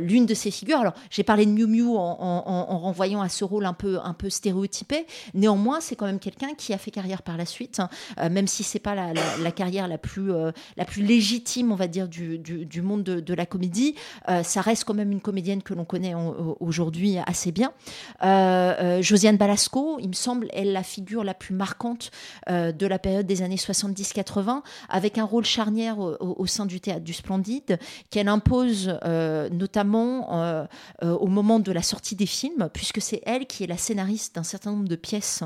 L'une 0.00 0.26
de 0.26 0.34
ces 0.34 0.50
figures, 0.50 0.78
alors 0.78 0.94
j'ai 1.10 1.22
parlé 1.22 1.46
de 1.46 1.50
Miu 1.50 1.66
Miu 1.66 1.88
en, 1.88 1.94
en- 1.96 2.42
en- 2.46 2.70
en 2.70 2.78
renvoyant 2.78 3.20
à 3.20 3.28
ce 3.28 3.44
rôle 3.44 3.66
un 3.66 3.72
peu, 3.72 3.98
un 4.02 4.14
peu 4.14 4.30
stéréotypé, 4.30 5.06
néanmoins 5.34 5.80
c'est 5.80 5.96
quand 5.96 6.06
même 6.06 6.18
quelqu'un 6.18 6.54
qui 6.56 6.72
a 6.72 6.78
fait 6.78 6.90
carrière 6.90 7.22
par 7.22 7.36
la 7.36 7.46
suite, 7.46 7.80
hein, 7.80 7.88
même 8.30 8.46
si 8.46 8.62
c'est 8.62 8.78
pas 8.78 8.94
la, 8.94 9.50
carrière 9.52 9.88
la 9.88 9.98
plus, 9.98 10.30
la 10.76 10.84
plus 10.84 11.02
légitime, 11.02 11.72
on 11.72 11.76
va 11.76 11.86
dire, 11.88 12.08
du, 12.08 12.38
du- 12.38 12.82
monde 12.82 13.02
de, 13.02 13.20
de 13.20 13.34
la 13.34 13.46
comédie, 13.46 13.94
ça 14.42 14.60
reste 14.60 14.84
quand 14.84 14.94
même 14.94 15.12
une 15.12 15.20
comédienne 15.20 15.62
que 15.62 15.72
l'on 15.74 15.84
connaît 15.84 15.93
en- 16.14 16.56
aujourd'hui 16.60 17.18
assez 17.26 17.52
bien. 17.52 17.72
Euh, 18.22 18.74
euh, 18.80 19.02
Josiane 19.02 19.36
Balasco, 19.36 19.98
il 20.00 20.08
me 20.08 20.14
semble, 20.14 20.48
est 20.52 20.64
la 20.64 20.82
figure 20.82 21.24
la 21.24 21.34
plus 21.34 21.54
marquante 21.54 22.10
euh, 22.50 22.72
de 22.72 22.86
la 22.86 22.98
période 22.98 23.26
des 23.26 23.42
années 23.42 23.56
70-80, 23.56 24.62
avec 24.88 25.18
un 25.18 25.24
rôle 25.24 25.44
charnière 25.44 25.98
au, 25.98 26.46
sein 26.46 26.66
du 26.66 26.80
théâtre 26.80 27.04
du 27.04 27.12
Splendide, 27.12 27.78
qu'elle 28.10 28.28
impose 28.28 28.98
notamment 29.50 30.66
au 31.02 31.26
moment 31.26 31.58
de 31.60 31.72
la 31.72 31.82
sortie 31.82 32.16
des 32.16 32.26
films, 32.26 32.68
puisque 32.72 33.00
c'est 33.00 33.22
elle 33.26 33.46
qui 33.46 33.64
est 33.64 33.66
la 33.66 33.76
scénariste 33.76 34.34
d'un 34.34 34.42
certain 34.42 34.72
nombre 34.72 34.88
de 34.88 34.96
pièces 34.96 35.42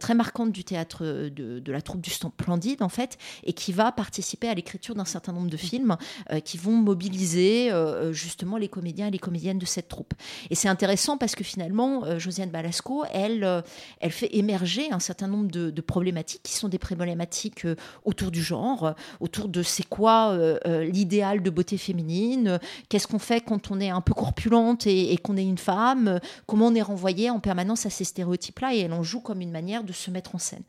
très 0.00 0.14
marquantes 0.14 0.52
du 0.52 0.64
théâtre 0.64 1.04
de, 1.04 1.58
de 1.60 1.72
la 1.72 1.82
troupe 1.82 2.00
du 2.00 2.10
Splendide, 2.10 2.82
en 2.82 2.88
fait, 2.88 3.18
et 3.44 3.52
qui 3.52 3.72
va 3.72 3.92
participer 3.92 4.48
à 4.48 4.54
l'écriture 4.54 4.94
d'un 4.94 5.04
certain 5.04 5.32
nombre 5.32 5.50
de 5.50 5.56
films 5.56 5.96
qui 6.44 6.58
vont 6.58 6.72
mobiliser 6.76 7.70
justement 8.12 8.56
les 8.56 8.68
comédiens 8.68 9.08
et 9.08 9.10
les 9.10 9.18
comédiennes 9.18 9.58
de 9.58 9.66
cette 9.66 9.85
troupe. 9.86 10.14
Et 10.50 10.54
c'est 10.54 10.68
intéressant 10.68 11.16
parce 11.16 11.34
que 11.34 11.44
finalement, 11.44 12.04
euh, 12.04 12.18
Josiane 12.18 12.50
Balasco, 12.50 13.04
elle, 13.12 13.44
euh, 13.44 13.62
elle 14.00 14.10
fait 14.10 14.34
émerger 14.36 14.90
un 14.90 14.98
certain 14.98 15.26
nombre 15.26 15.50
de, 15.50 15.80
problématiques 15.80 16.42
qui 16.42 16.52
sont 16.52 16.68
des 16.68 16.78
problématiques 16.78 17.64
euh, 17.64 17.76
autour 18.04 18.30
du 18.30 18.42
genre, 18.42 18.94
autour 19.20 19.48
de 19.48 19.62
c'est 19.62 19.86
quoi 19.86 20.36
l'idéal 20.66 21.42
de 21.42 21.50
beauté 21.50 21.78
féminine, 21.78 22.58
qu'est-ce 22.88 23.06
qu'on 23.06 23.18
fait 23.18 23.40
quand 23.40 23.70
on 23.70 23.80
est 23.80 23.90
un 23.90 24.00
peu 24.00 24.14
corpulente 24.14 24.86
et, 24.86 25.16
qu'on 25.18 25.36
est 25.36 25.44
une 25.44 25.58
femme, 25.58 26.20
comment 26.46 26.66
on 26.66 26.74
est 26.74 26.82
renvoyé 26.82 27.30
en 27.30 27.40
permanence 27.40 27.86
à 27.86 27.90
ces 27.90 28.04
stéréotypes-là 28.04 28.74
et 28.74 28.80
elle 28.80 28.92
en 28.92 29.02
joue 29.02 29.20
comme 29.20 29.40
une 29.40 29.50
manière 29.50 29.84
de 29.84 29.92
se 29.92 30.10
mettre 30.10 30.34
en 30.34 30.38
scène. 30.38 30.62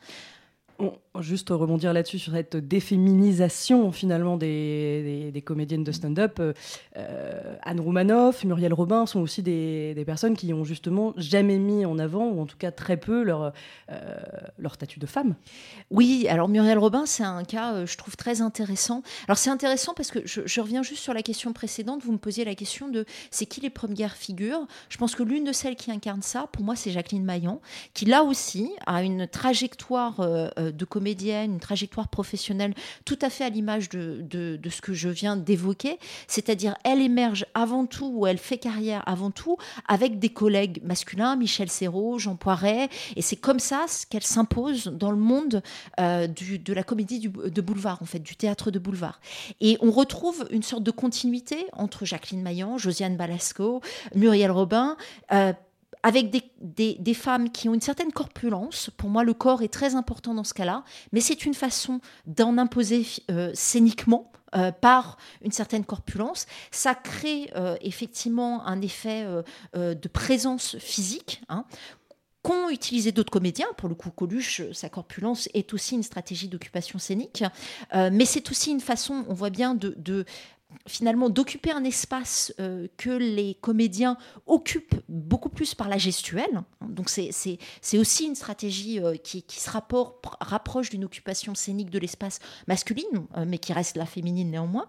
Juste 1.21 1.49
rebondir 1.49 1.93
là-dessus 1.93 2.19
sur 2.19 2.33
cette 2.33 2.55
déféminisation 2.55 3.91
finalement 3.91 4.37
des, 4.37 5.43
comédiennes 5.45 5.83
de 5.83 5.91
stand-up. 5.91 6.37
Euh, 6.39 6.53
euh, 6.97 7.55
Anne 7.63 7.79
Roumanoff, 7.79 8.43
Muriel 8.43 8.73
Robin 8.73 9.05
sont 9.05 9.19
aussi 9.19 9.43
des, 9.43 10.03
personnes 10.05 10.37
qui 10.37 10.53
ont 10.53 10.63
justement 10.63 11.13
jamais 11.17 11.57
mis 11.57 11.85
en 11.85 11.99
avant, 11.99 12.29
ou 12.29 12.41
en 12.41 12.45
tout 12.45 12.57
cas 12.57 12.71
très 12.71 12.97
peu, 12.97 13.23
leur, 13.23 13.51
euh, 13.91 14.15
leur 14.57 14.73
statut 14.73 14.99
de 14.99 15.05
femme. 15.05 15.35
Oui, 15.91 16.27
alors 16.29 16.47
Muriel 16.47 16.77
Robin, 16.77 17.05
c'est 17.05 17.23
un 17.23 17.43
cas, 17.43 17.85
je 17.85 17.97
trouve, 17.97 18.15
très 18.15 18.41
intéressant. 18.41 19.03
Alors 19.27 19.37
c'est 19.37 19.49
intéressant 19.49 19.93
parce 19.93 20.11
que 20.11 20.19
je, 20.25 20.41
je 20.45 20.61
reviens 20.61 20.83
juste 20.83 21.01
sur 21.01 21.13
la 21.13 21.21
question 21.21 21.51
précédente. 21.53 22.03
Vous 22.03 22.13
me 22.13 22.17
posiez 22.17 22.45
la 22.45 22.55
question 22.55 22.87
de 22.87 23.05
c'est 23.31 23.45
qui 23.45 23.59
les 23.61 23.69
premières 23.69 24.15
figures? 24.15 24.65
Je 24.89 24.97
pense 24.97 25.15
que 25.15 25.23
l'une 25.23 25.43
de 25.43 25.51
celles 25.51 25.75
qui 25.75 25.91
incarne 25.91 26.21
ça, 26.21 26.47
pour 26.51 26.63
moi, 26.63 26.75
c'est 26.75 26.91
Jacqueline 26.91 27.25
Maillan, 27.25 27.61
qui 27.93 28.05
là 28.05 28.23
aussi 28.23 28.71
a 28.85 29.03
une 29.03 29.27
trajectoire 29.27 30.15
de 30.57 30.85
une 31.11 31.59
trajectoire 31.59 32.07
professionnelle 32.07 32.73
tout 33.05 33.19
à 33.21 33.29
fait 33.29 33.43
à 33.43 33.49
l'image 33.49 33.89
de, 33.89 34.59
ce 34.69 34.81
que 34.81 34.93
je 34.93 35.09
viens 35.09 35.35
d'évoquer. 35.35 35.99
C'est-à-dire, 36.27 36.75
elle 36.83 37.01
émerge 37.01 37.45
avant 37.53 37.85
tout, 37.85 38.11
ou 38.13 38.27
elle 38.27 38.37
fait 38.37 38.57
carrière 38.57 39.03
avant 39.05 39.31
tout, 39.31 39.57
avec 39.87 40.19
des 40.19 40.29
collègues 40.29 40.81
masculins, 40.83 41.35
Michel 41.35 41.69
Serrault, 41.69 42.19
Jean 42.19 42.35
Poiret, 42.35 42.89
et 43.15 43.21
c'est 43.21 43.35
comme 43.35 43.59
ça 43.59 43.85
qu'elle 44.09 44.23
s'impose 44.23 44.85
dans 44.87 45.11
le 45.11 45.17
monde 45.17 45.61
euh, 45.99 46.27
de 46.27 46.73
la 46.73 46.83
comédie 46.83 47.19
de 47.19 47.61
boulevard, 47.61 47.99
en 48.01 48.05
fait, 48.05 48.19
du 48.19 48.35
théâtre 48.35 48.71
de 48.71 48.79
boulevard. 48.79 49.19
Et 49.61 49.77
on 49.81 49.91
retrouve 49.91 50.47
une 50.51 50.63
sorte 50.63 50.83
de 50.83 50.91
continuité 50.91 51.65
entre 51.73 52.05
Jacqueline 52.05 52.41
Maillan, 52.41 52.77
Josiane 52.77 53.17
Balasco, 53.17 53.81
Muriel 54.15 54.51
Robin. 54.51 54.97
euh, 55.31 55.53
avec 56.03 56.29
des, 56.29 57.13
femmes 57.13 57.49
qui 57.49 57.69
ont 57.69 57.73
une 57.73 57.81
certaine 57.81 58.11
corpulence. 58.11 58.89
Pour 58.97 59.09
moi, 59.09 59.23
le 59.23 59.33
corps 59.33 59.61
est 59.61 59.73
très 59.73 59.95
important 59.95 60.33
dans 60.33 60.43
ce 60.43 60.53
cas-là, 60.53 60.83
mais 61.11 61.21
c'est 61.21 61.45
une 61.45 61.53
façon 61.53 61.99
d'en 62.25 62.57
imposer 62.57 63.05
euh, 63.31 63.51
scéniquement. 63.53 64.31
euh, 64.55 64.71
par 64.71 65.17
une 65.41 65.51
certaine 65.51 65.83
corpulence, 65.83 66.45
ça 66.71 66.95
crée 66.95 67.51
euh, 67.57 67.75
effectivement 67.81 68.65
un 68.65 68.81
effet 68.81 69.25
de 69.75 70.07
présence 70.07 70.77
physique, 70.77 71.41
hein, 71.49 71.65
qu'ont 72.43 72.69
utilisé 72.69 73.11
d'autres 73.11 73.31
comédiens. 73.31 73.67
Pour 73.75 73.89
le 73.89 73.95
coup, 73.95 74.09
Coluche, 74.09 74.61
sa 74.71 74.87
corpulence 74.87 75.49
est 75.53 75.73
aussi 75.73 75.95
une 75.95 76.03
stratégie 76.03 76.47
d'occupation 76.47 76.97
scénique, 76.97 77.43
mais 77.93 78.23
c'est 78.23 78.49
aussi 78.49 78.71
une 78.71 78.79
façon, 78.79 79.25
on 79.27 79.33
voit 79.33 79.49
bien, 79.49 79.75
de- 79.75 80.25
finalement 80.85 81.29
d'occuper 81.29 81.71
un 81.71 81.83
espace 81.83 82.53
euh, 82.59 82.87
que 82.97 83.09
les 83.09 83.55
comédiens 83.55 84.17
occupent 84.45 84.95
beaucoup 85.09 85.49
plus 85.49 85.75
par 85.75 85.89
la 85.89 85.97
gestuelle. 85.97 86.61
Donc 86.81 87.09
c'est- 87.09 87.31
aussi 87.97 88.25
une 88.25 88.35
stratégie 88.35 88.99
euh, 88.99 89.15
qui, 89.15 89.43
qui 89.43 89.59
se 89.59 89.69
rapport- 89.69 90.21
rapproche 90.39 90.89
d'une 90.89 91.03
occupation 91.03 91.55
scénique 91.55 91.89
de 91.89 91.99
l'espace 91.99 92.39
masculine, 92.67 93.05
euh, 93.35 93.45
mais 93.47 93.57
qui 93.57 93.73
reste 93.73 93.97
la 93.97 94.05
féminine 94.05 94.51
néanmoins. 94.51 94.87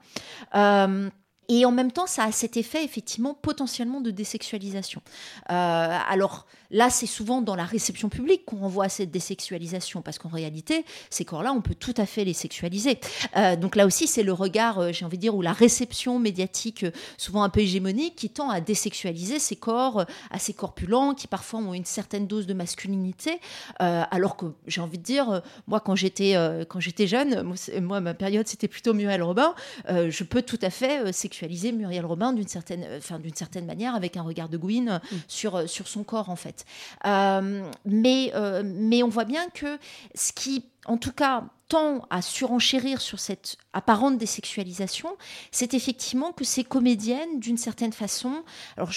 Et 1.51 1.65
en 1.65 1.71
même 1.73 1.91
temps, 1.93 2.07
ça 2.07 2.25
a 2.25 2.33
cet 2.33 2.59
effet 2.59 2.85
effectivement 2.85 3.33
potentiellement 3.33 4.03
de 4.03 4.11
désexualisation. 4.11 5.01
Alors 5.47 6.47
là, 6.71 6.91
c'est 6.91 7.07
souvent 7.07 7.43
dans 7.43 7.55
la 7.55 7.65
réception 7.65 8.09
publique 8.09 8.45
qu'on 8.45 8.59
renvoie 8.59 8.87
à 8.87 8.89
cette 8.89 9.11
désexualisation, 9.11 10.03
parce 10.03 10.19
qu'en 10.19 10.29
réalité, 10.29 10.85
ces 11.11 11.25
corps-là, 11.25 11.53
on 11.53 11.61
peut 11.61 11.75
tout 11.75 11.95
à 11.97 12.07
fait 12.07 12.25
les 12.25 12.33
sexualiser. 12.33 13.01
Euh, 13.37 13.57
donc 13.57 13.77
là 13.77 13.87
aussi, 13.87 14.07
c'est 14.07 14.23
le 14.23 14.33
regard, 14.33 14.79
euh, 14.79 14.93
j'ai 14.93 15.05
envie 15.05 15.17
de 15.17 15.23
dire, 15.23 15.35
ou 15.35 15.43
la 15.43 15.53
réception 15.53 16.19
médiatique, 16.19 16.85
euh, 16.85 16.91
souvent 17.17 17.43
un 17.43 17.49
peu 17.49 17.61
hégémonique, 17.61 18.17
qui 18.17 18.31
tend 18.31 18.51
à 18.51 18.61
désexualiser 18.61 19.39
ces 19.39 19.57
corps 19.57 20.05
assez 20.31 20.53
corpulents, 20.53 21.15
qui 21.15 21.27
parfois 21.27 21.61
ont 21.61 21.75
une 21.75 21.85
certaine 21.85 22.27
dose 22.27 22.47
de 22.47 22.55
masculinité, 22.55 23.41
euh, 23.81 24.03
alors 24.11 24.37
que 24.37 24.47
j'ai 24.67 24.81
envie 24.81 24.99
de 24.99 25.03
dire, 25.03 25.43
moi, 25.67 25.81
quand 25.81 25.95
j'étais 25.95 26.37
euh, 26.37 26.65
quand 26.65 26.81
j'étais 26.81 27.07
jeune, 27.07 27.55
moi, 27.81 28.01
ma 28.01 28.15
période, 28.15 28.47
c'était 28.47 28.69
plutôt 28.69 28.95
Muriel 28.95 29.23
Robin, 29.23 29.55
je 29.89 30.25
peux 30.25 30.43
tout 30.43 30.59
à 30.63 30.71
fait 30.71 31.13
sexualiser 31.13 31.73
Muriel 31.73 32.05
Robin 32.05 32.33
d'une 32.33 32.49
certaine, 32.49 32.87
enfin, 32.97 33.19
d'une 33.19 33.35
certaine 33.35 33.67
manière, 33.67 33.95
avec 33.95 34.17
un 34.17 34.23
regard 34.23 34.49
de 34.49 34.57
Gwyn 34.57 34.89
euh, 34.89 34.99
sur, 35.27 35.69
sur 35.69 35.89
son 35.89 36.05
corps, 36.05 36.31
en 36.31 36.37
fait. 36.37 36.58
Euh, 37.07 37.63
mais, 37.85 38.33
euh, 38.35 38.63
mais 38.65 39.03
on 39.03 39.09
voit 39.09 39.25
bien 39.25 39.49
que 39.51 39.79
ce 40.15 40.33
qui, 40.33 40.65
en 40.87 40.97
tout 40.97 41.13
cas, 41.13 41.45
tend 41.69 42.07
à 42.09 42.23
surenchérir 42.23 43.01
sur 43.01 43.21
cette 43.21 43.57
apparente 43.73 44.17
désexualisation, 44.17 45.17
c'est 45.51 45.75
effectivement 45.75 46.33
que 46.33 46.45
ces 46.45 46.65
comédiennes, 46.65 47.41
d'une 47.41 47.59
certaine 47.59 47.93
façon, 47.93 48.43
alors 48.77 48.91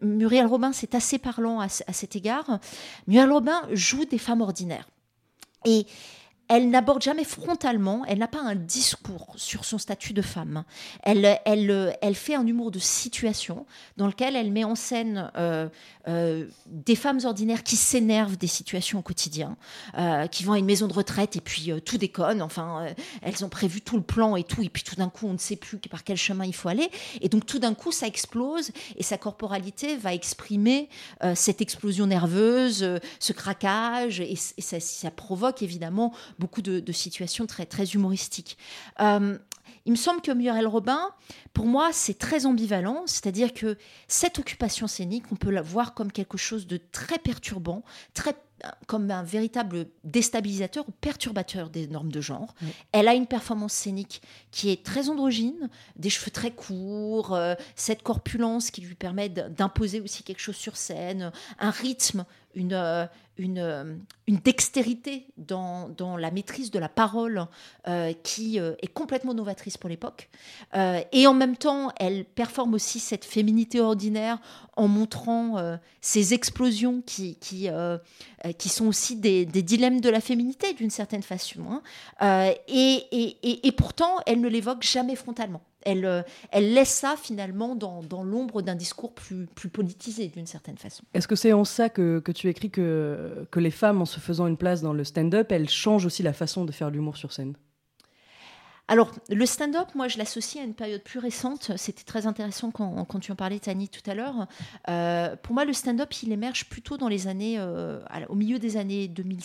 Muriel 0.00 0.46
Robin, 0.46 0.72
c'est 0.72 0.94
assez 0.94 1.18
parlant 1.18 1.60
à, 1.60 1.64
à 1.64 1.92
cet 1.92 2.14
égard, 2.14 2.60
Muriel 3.08 3.32
Robin 3.32 3.60
joue 3.72 4.04
des 4.04 4.18
femmes 4.18 4.40
ordinaires. 4.40 4.88
Et 5.64 5.86
elle 6.52 6.68
n'aborde 6.68 7.00
jamais 7.00 7.24
frontalement, 7.24 8.04
elle 8.06 8.18
n'a 8.18 8.28
pas 8.28 8.42
un 8.42 8.54
discours 8.54 9.32
sur 9.36 9.64
son 9.64 9.78
statut 9.78 10.12
de 10.12 10.20
femme. 10.20 10.64
Elle, 11.02 11.40
elle, 11.46 11.96
elle 12.02 12.14
fait 12.14 12.34
un 12.34 12.46
humour 12.46 12.70
de 12.70 12.78
situation 12.78 13.64
dans 13.96 14.06
lequel 14.06 14.36
elle 14.36 14.52
met 14.52 14.62
en 14.62 14.74
scène 14.74 15.32
euh, 15.38 15.70
euh, 16.08 16.46
des 16.66 16.94
femmes 16.94 17.20
ordinaires 17.24 17.62
qui 17.62 17.76
s'énervent 17.76 18.36
des 18.36 18.48
situations 18.48 18.98
au 18.98 19.02
quotidien, 19.02 19.56
euh, 19.96 20.26
qui 20.26 20.44
vont 20.44 20.52
à 20.52 20.58
une 20.58 20.66
maison 20.66 20.88
de 20.88 20.92
retraite 20.92 21.36
et 21.36 21.40
puis 21.40 21.72
tout 21.86 21.96
déconne. 21.96 22.42
Enfin, 22.42 22.84
elles 23.22 23.46
ont 23.46 23.48
prévu 23.48 23.80
tout 23.80 23.96
le 23.96 24.02
plan 24.02 24.36
et 24.36 24.44
tout, 24.44 24.62
et 24.62 24.68
puis 24.68 24.82
tout 24.82 24.96
d'un 24.96 25.08
coup, 25.08 25.28
on 25.28 25.32
ne 25.32 25.38
sait 25.38 25.56
plus 25.56 25.78
par 25.78 26.04
quel 26.04 26.18
chemin 26.18 26.44
il 26.44 26.54
faut 26.54 26.68
aller. 26.68 26.90
Et 27.22 27.30
donc 27.30 27.46
tout 27.46 27.60
d'un 27.60 27.72
coup, 27.72 27.92
ça 27.92 28.06
explose 28.06 28.72
et 28.96 29.02
sa 29.02 29.16
corporalité 29.16 29.96
va 29.96 30.12
exprimer 30.12 30.90
cette 31.34 31.62
explosion 31.62 32.06
nerveuse, 32.06 33.00
ce 33.20 33.32
craquage, 33.32 34.20
et 34.20 34.36
ça, 34.36 34.80
ça 34.80 35.10
provoque 35.10 35.62
évidemment 35.62 36.12
beaucoup 36.42 36.60
de, 36.60 36.80
de 36.80 36.92
situations 36.92 37.46
très, 37.46 37.66
très 37.66 37.84
humoristiques. 37.94 38.58
Euh, 39.00 39.38
il 39.86 39.92
me 39.92 39.96
semble 39.96 40.20
que 40.20 40.32
Muriel 40.32 40.66
Robin, 40.66 41.00
pour 41.52 41.66
moi, 41.66 41.90
c'est 41.92 42.18
très 42.18 42.46
ambivalent, 42.46 43.02
c'est-à-dire 43.06 43.54
que 43.54 43.78
cette 44.08 44.38
occupation 44.40 44.86
scénique, 44.88 45.24
on 45.30 45.36
peut 45.36 45.50
la 45.50 45.62
voir 45.62 45.94
comme 45.94 46.10
quelque 46.10 46.38
chose 46.38 46.66
de 46.66 46.80
très 46.90 47.18
perturbant, 47.18 47.84
très 48.12 48.34
comme 48.86 49.10
un 49.10 49.22
véritable 49.22 49.86
déstabilisateur 50.04 50.88
ou 50.88 50.92
perturbateur 50.92 51.70
des 51.70 51.86
normes 51.88 52.12
de 52.12 52.20
genre. 52.20 52.54
Elle 52.92 53.08
a 53.08 53.14
une 53.14 53.26
performance 53.26 53.72
scénique 53.72 54.22
qui 54.50 54.70
est 54.70 54.84
très 54.84 55.08
androgyne, 55.08 55.68
des 55.96 56.10
cheveux 56.10 56.30
très 56.30 56.50
courts, 56.50 57.34
euh, 57.34 57.54
cette 57.76 58.02
corpulence 58.02 58.70
qui 58.70 58.80
lui 58.82 58.94
permet 58.94 59.28
d'imposer 59.28 60.00
aussi 60.00 60.22
quelque 60.22 60.40
chose 60.40 60.56
sur 60.56 60.76
scène, 60.76 61.32
un 61.58 61.70
rythme, 61.70 62.24
une, 62.54 62.72
euh, 62.74 63.06
euh, 63.40 63.96
une 64.26 64.36
dextérité 64.36 65.26
dans, 65.36 65.88
dans 65.88 66.16
la 66.16 66.30
maîtrise 66.30 66.70
de 66.70 66.78
la 66.78 66.88
parole 66.88 67.46
euh, 67.88 68.12
qui 68.22 68.58
est 68.58 68.92
complètement 68.94 69.34
novatrice 69.34 69.76
pour 69.78 69.88
l'époque. 69.90 70.28
Et 71.12 71.26
en 71.26 71.34
même 71.34 71.56
temps, 71.56 71.90
elle 71.96 72.24
performe 72.24 72.74
aussi 72.74 73.00
cette 73.00 73.24
féminité 73.24 73.80
ordinaire 73.80 74.38
en 74.76 74.88
montrant 74.88 75.78
ces 76.00 76.34
explosions 76.34 77.02
qui, 77.04 77.36
qui, 77.36 77.68
qui 78.58 78.68
sont 78.68 78.86
aussi 78.86 79.16
des, 79.16 79.44
dilemmes 79.46 80.00
de 80.00 80.08
la 80.10 80.20
féminité 80.20 80.72
d'une 80.74 80.90
certaine 80.90 81.22
façon. 81.22 81.80
hein. 82.20 82.52
Et- 82.68 83.04
et- 83.12 83.66
et 83.66 83.72
pourtant, 83.72 84.16
elle 84.26 84.40
ne 84.40 84.48
l'évoque 84.48 84.82
jamais 84.82 85.16
frontalement. 85.16 85.62
Elle, 85.84 86.04
euh, 86.04 86.22
elle 86.50 86.74
laisse 86.74 86.90
ça 86.90 87.14
finalement 87.20 87.74
dans, 87.74 88.02
l'ombre 88.22 88.62
d'un 88.62 88.74
discours 88.74 89.14
plus, 89.14 89.46
politisé 89.72 90.28
d'une 90.28 90.46
certaine 90.46 90.78
façon. 90.78 91.04
Est-ce 91.14 91.28
que 91.28 91.36
c'est 91.36 91.52
en 91.52 91.64
ça 91.64 91.88
que, 91.88 92.20
que 92.20 92.32
tu 92.32 92.48
écris 92.48 92.70
que, 92.70 93.46
que 93.50 93.60
les 93.60 93.70
femmes, 93.70 94.00
en 94.00 94.06
se 94.06 94.20
faisant 94.20 94.46
une 94.46 94.56
place 94.56 94.82
dans 94.82 94.92
le 94.92 95.04
stand-up, 95.04 95.50
elles 95.52 95.68
changent 95.68 96.06
aussi 96.06 96.22
la 96.22 96.32
façon 96.32 96.64
de 96.64 96.72
faire 96.72 96.90
l'humour 96.90 97.16
sur 97.16 97.32
scène? 97.32 97.54
Alors, 98.88 99.12
le 99.30 99.46
stand-up, 99.46 99.94
moi, 99.94 100.08
je 100.08 100.18
l'associe 100.18 100.62
à 100.62 100.66
une 100.66 100.74
période 100.74 101.02
plus 101.02 101.20
récente. 101.20 101.70
C'était 101.76 102.02
très 102.02 102.26
intéressant 102.26 102.72
quand, 102.72 103.20
tu 103.20 103.30
en 103.30 103.36
parlais, 103.36 103.60
Tani, 103.60 103.88
tout 103.88 104.02
à 104.10 104.14
l'heure. 104.14 104.48
Euh, 104.88 105.36
pour 105.36 105.54
moi, 105.54 105.64
le 105.64 105.72
stand-up, 105.72 106.12
il 106.22 106.32
émerge 106.32 106.68
plutôt 106.68 106.96
dans 106.96 107.08
les 107.08 107.28
années, 107.28 107.56
euh, 107.58 108.00
au 108.28 108.34
milieu 108.34 108.58
des 108.58 108.76
années 108.76 109.06
2000, 109.06 109.38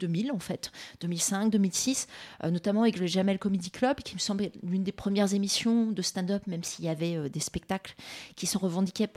2000 0.00 0.32
en 0.32 0.38
fait, 0.38 0.70
2005, 1.00 1.50
2006, 1.50 2.06
euh, 2.44 2.50
notamment 2.50 2.82
avec 2.82 2.98
le 2.98 3.06
Jamel 3.06 3.38
Comedy 3.38 3.70
Club, 3.70 3.96
qui 3.98 4.14
me 4.14 4.20
semble 4.20 4.44
être 4.44 4.56
l'une 4.62 4.84
des 4.84 4.92
premières 4.92 5.34
émissions 5.34 5.86
de 5.86 6.00
stand-up, 6.00 6.46
même 6.46 6.62
s'il 6.62 6.84
y 6.84 6.88
avait 6.88 7.28
des 7.28 7.40
spectacles 7.40 7.94
qui 8.36 8.46
s'en 8.46 8.60
revendiquaient 8.60 9.10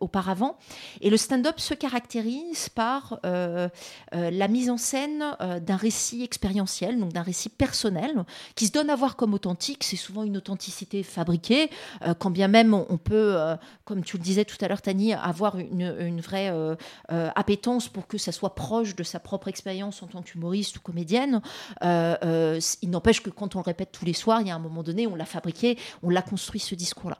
auparavant. 0.00 0.56
Et 1.00 1.10
le 1.10 1.16
stand-up 1.16 1.58
se 1.58 1.74
caractérise 1.74 2.68
par 2.68 3.20
la 3.24 4.48
mise 4.48 4.70
en 4.70 4.76
scène 4.76 5.24
d'un 5.40 5.76
récit 5.76 6.22
expérientiel, 6.22 6.98
donc 6.98 7.12
d'un 7.12 7.22
récit 7.22 7.48
personnel, 7.48 8.24
qui 8.54 8.66
se 8.66 8.72
donne 8.72 8.84
à 8.90 8.93
voir 8.96 9.16
comme 9.16 9.34
authentique. 9.34 9.84
C'est 9.84 9.96
souvent 9.96 10.22
une 10.22 10.36
authenticité 10.36 11.02
fabriquée, 11.02 11.70
euh, 12.06 12.14
quand 12.14 12.30
bien 12.30 12.48
même 12.48 12.74
on, 12.74 12.98
peut, 12.98 13.34
euh, 13.36 13.56
comme 13.84 14.02
tu 14.04 14.16
le 14.16 14.22
disais 14.22 14.44
tout 14.44 14.56
à 14.60 14.68
l'heure, 14.68 14.82
Tani, 14.82 15.14
avoir 15.14 15.58
une, 15.58 16.20
vraie 16.20 16.50
euh, 16.50 16.74
euh, 17.12 17.30
appétence 17.34 17.88
pour 17.88 18.06
que 18.06 18.18
ça 18.18 18.32
soit 18.32 18.54
proche 18.54 18.94
de 18.96 19.02
sa 19.02 19.20
propre 19.20 19.48
expérience 19.48 20.02
en 20.02 20.06
tant 20.06 20.22
qu'humoriste 20.22 20.76
ou 20.76 20.80
comédienne. 20.80 21.40
Il 21.82 22.90
n'empêche 22.90 23.22
que 23.22 23.30
quand 23.30 23.56
on 23.56 23.58
le 23.58 23.64
répète 23.64 23.90
tous 23.92 24.04
les 24.04 24.12
soirs, 24.12 24.40
il 24.40 24.48
y 24.48 24.50
a 24.50 24.54
un 24.54 24.58
moment 24.58 24.82
donné, 24.82 25.06
on 25.06 25.14
l'a 25.14 25.24
fabriqué, 25.24 25.78
on 26.02 26.10
l'a 26.10 26.22
construit 26.22 26.60
ce 26.60 26.74
discours-là. 26.74 27.18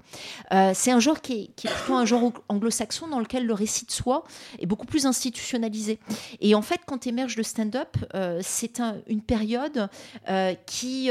C'est 0.74 0.90
un 0.90 1.00
genre 1.00 1.20
qui 1.20 1.32
est, 1.32 1.46
qui 1.56 1.66
est 1.66 1.70
plutôt 1.70 1.94
un 1.94 2.04
genre 2.04 2.32
anglo-saxon 2.48 3.08
dans 3.08 3.20
lequel 3.20 3.46
le 3.46 3.54
récit 3.54 3.86
de 3.86 3.90
soi 3.90 4.24
est 4.58 4.66
beaucoup 4.66 4.86
plus 4.86 5.06
institutionnalisé. 5.06 5.98
Et 6.40 6.54
en 6.54 6.62
fait, 6.62 6.80
quand 6.86 7.06
émerge 7.06 7.36
le 7.36 7.42
stand-up, 7.42 7.96
c'est 8.42 8.80
un- 8.80 8.96
une 9.06 9.22
période 9.22 9.88
qui 10.66 11.10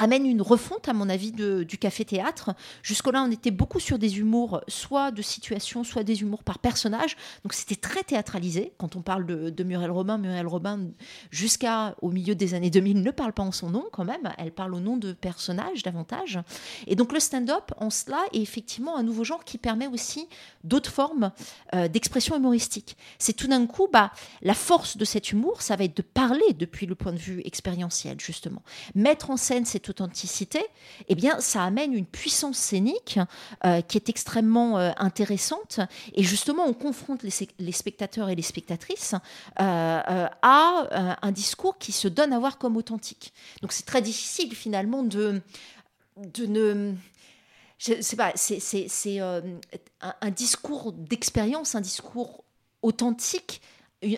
amène 0.00 0.26
une 0.26 0.42
refonte, 0.42 0.88
à 0.88 0.92
mon 0.92 1.08
avis, 1.08 1.30
de- 1.30 1.62
du 1.62 1.78
café-théâtre. 1.78 2.50
Jusque-là, 2.82 3.22
on 3.22 3.30
était 3.30 3.50
beaucoup 3.50 3.78
sur 3.78 3.98
des 3.98 4.18
humours, 4.18 4.60
soit 4.66 5.10
de 5.12 5.22
situation, 5.22 5.84
soit 5.84 6.02
des 6.02 6.22
humours 6.22 6.42
par 6.42 6.58
personnage. 6.58 7.16
Donc 7.44 7.52
c'était 7.52 7.76
très 7.76 8.02
théâtralisé. 8.02 8.72
Quand 8.78 8.96
on 8.96 9.02
parle 9.02 9.26
de, 9.26 9.50
de 9.50 9.64
Muriel 9.64 9.90
Robin, 9.90 10.18
Muriel 10.18 10.46
Robin, 10.46 10.88
jusqu'au 11.30 12.10
milieu 12.10 12.34
des 12.34 12.54
années 12.54 12.70
2000, 12.70 13.02
ne 13.02 13.10
parle 13.10 13.32
pas 13.32 13.42
en 13.42 13.52
son 13.52 13.70
nom 13.70 13.84
quand 13.92 14.04
même. 14.04 14.32
Elle 14.38 14.52
parle 14.52 14.74
au 14.74 14.80
nom 14.80 14.96
de 14.96 15.12
personnages 15.12 15.82
davantage. 15.82 16.38
Et 16.86 16.96
donc 16.96 17.12
le 17.12 17.20
stand-up, 17.20 17.72
en 17.76 17.90
cela, 17.90 18.18
est 18.32 18.40
effectivement 18.40 18.96
un 18.96 19.02
nouveau 19.02 19.24
genre 19.24 19.44
qui 19.44 19.58
permet 19.58 19.86
aussi 19.86 20.28
d'autres 20.64 20.90
formes 20.90 21.30
euh, 21.74 21.88
d'expression 21.88 22.36
humoristique. 22.36 22.96
C'est 23.18 23.34
tout 23.34 23.46
d'un 23.48 23.66
coup, 23.66 23.88
bah, 23.92 24.12
la 24.42 24.54
force 24.54 24.96
de 24.96 25.04
cet 25.04 25.32
humour, 25.32 25.62
ça 25.62 25.76
va 25.76 25.84
être 25.84 25.96
de 25.96 26.02
parler 26.02 26.52
depuis 26.58 26.86
le 26.86 26.94
point 26.94 27.12
de 27.12 27.18
vue 27.18 27.42
expérientiel, 27.44 28.18
justement. 28.20 28.62
Mettre 28.94 29.30
en 29.30 29.36
scène 29.36 29.64
authenticité, 29.90 30.64
eh 31.08 31.14
bien, 31.14 31.40
ça 31.40 31.64
amène 31.64 31.92
une 31.92 32.06
puissance 32.06 32.56
scénique 32.56 33.18
euh, 33.64 33.80
qui 33.82 33.98
est 33.98 34.08
extrêmement 34.08 34.78
euh, 34.78 34.90
intéressante. 34.96 35.80
Et 36.14 36.22
justement, 36.22 36.64
on 36.64 36.72
confronte 36.72 37.22
les, 37.22 37.72
spectateurs 37.72 38.28
et 38.28 38.34
les 38.34 38.42
spectatrices 38.42 39.14
euh, 39.60 40.28
à 40.42 41.18
un 41.22 41.32
discours 41.32 41.78
qui 41.78 41.92
se 41.92 42.08
donne 42.08 42.32
à 42.32 42.38
voir 42.38 42.58
comme 42.58 42.76
authentique. 42.76 43.32
Donc, 43.62 43.72
c'est 43.72 43.86
très 43.86 44.02
difficile, 44.02 44.54
finalement, 44.54 45.02
de, 45.02 45.42
de 46.16 46.46
ne 46.46 46.94
je 47.78 48.16
pas, 48.16 48.32
c'est 48.34 48.60
c'est- 48.60 48.88
c'est, 48.88 49.20
un, 49.20 50.30
discours 50.30 50.92
d'expérience, 50.92 51.74
un 51.74 51.80
discours 51.80 52.44
authentique, 52.82 53.62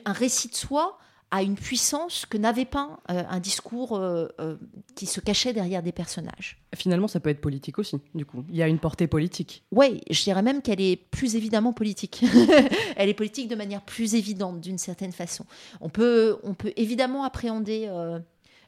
un 0.05 0.13
récit 0.13 0.49
de 0.49 0.55
soi 0.57 0.99
a 1.33 1.43
une 1.43 1.57
puissance 1.57 2.27
que 2.27 2.37
n'avait 2.37 2.67
pas 2.67 3.01
euh, 3.11 3.23
un 3.29 3.41
discours 3.41 3.97
euh, 3.97 4.29
euh, 4.39 4.57
qui 4.95 5.07
se 5.07 5.19
cachait 5.19 5.55
derrière 5.55 5.83
des 5.83 5.91
personnages. 5.91 6.63
Finalement, 6.77 7.09
ça 7.09 7.21
peut 7.21 7.31
être 7.31 7.41
politique 7.41 7.79
aussi, 7.79 7.97
du 8.15 8.27
coup. 8.27 8.45
Il 8.51 8.57
y 8.57 8.63
a 8.63 8.69
une 8.69 8.79
portée 8.79 9.07
politique. 9.07 9.65
Oui, 9.73 10.03
je 10.11 10.23
dirais 10.23 10.43
même 10.43 10.61
qu'elle 10.61 10.81
est 10.81 10.97
plus 10.97 11.35
évidemment 11.35 11.73
politique. 11.73 12.23
Elle 12.97 13.09
est 13.09 13.15
politique 13.15 13.49
de 13.49 13.57
manière 13.57 13.81
plus 13.81 14.15
évidente, 14.15 14.61
d'une 14.61 14.77
certaine 14.77 15.13
façon. 15.13 15.47
On 15.81 15.89
peut, 15.89 16.37
on 16.43 16.53
peut 16.53 16.75
évidemment 16.77 17.25
appréhender 17.25 17.89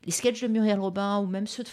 les 0.05 0.12
sketchs 0.12 0.42
de 0.42 0.48
Muriel 0.48 0.78
Robin 0.80 1.18
ou 1.18 1.26
même 1.26 1.46
ceux 1.46 1.62
de, 1.62 1.70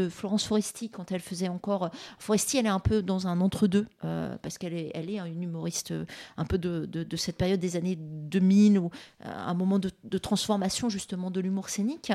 euh, 0.00 0.10
Florence 0.10 0.44
Foresti 0.44 0.90
quand 0.90 1.12
elle 1.12 1.20
faisait 1.20 1.48
encore. 1.48 1.90
Foresti, 2.18 2.58
elle 2.58 2.66
est 2.66 2.70
un 2.70 2.78
peu 2.78 3.02
dans 3.02 3.26
un 3.26 3.40
entre-deux 3.40 3.86
euh, 4.04 4.36
parce 4.42 4.58
qu'elle 4.58 4.74
est, 4.74 4.90
elle 4.94 5.10
est 5.10 5.18
une 5.18 5.42
humoriste 5.42 5.90
euh, 5.92 6.04
un 6.36 6.44
peu 6.44 6.58
de, 6.58 6.86
de- 6.86 7.16
cette 7.16 7.36
période 7.36 7.60
des 7.60 7.76
années 7.76 7.96
2000 7.96 8.78
ou 8.78 8.86
euh, 8.86 9.28
un 9.28 9.54
moment 9.54 9.78
de, 9.78 9.90
transformation 10.18 10.88
justement 10.88 11.30
de 11.30 11.40
l'humour 11.40 11.68
scénique. 11.68 12.12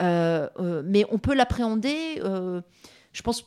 Euh, 0.00 0.48
euh, 0.58 0.82
mais 0.84 1.04
on 1.10 1.18
peut 1.18 1.34
l'appréhender, 1.34 2.20
euh, 2.22 2.60
je 3.12 3.22
pense 3.22 3.44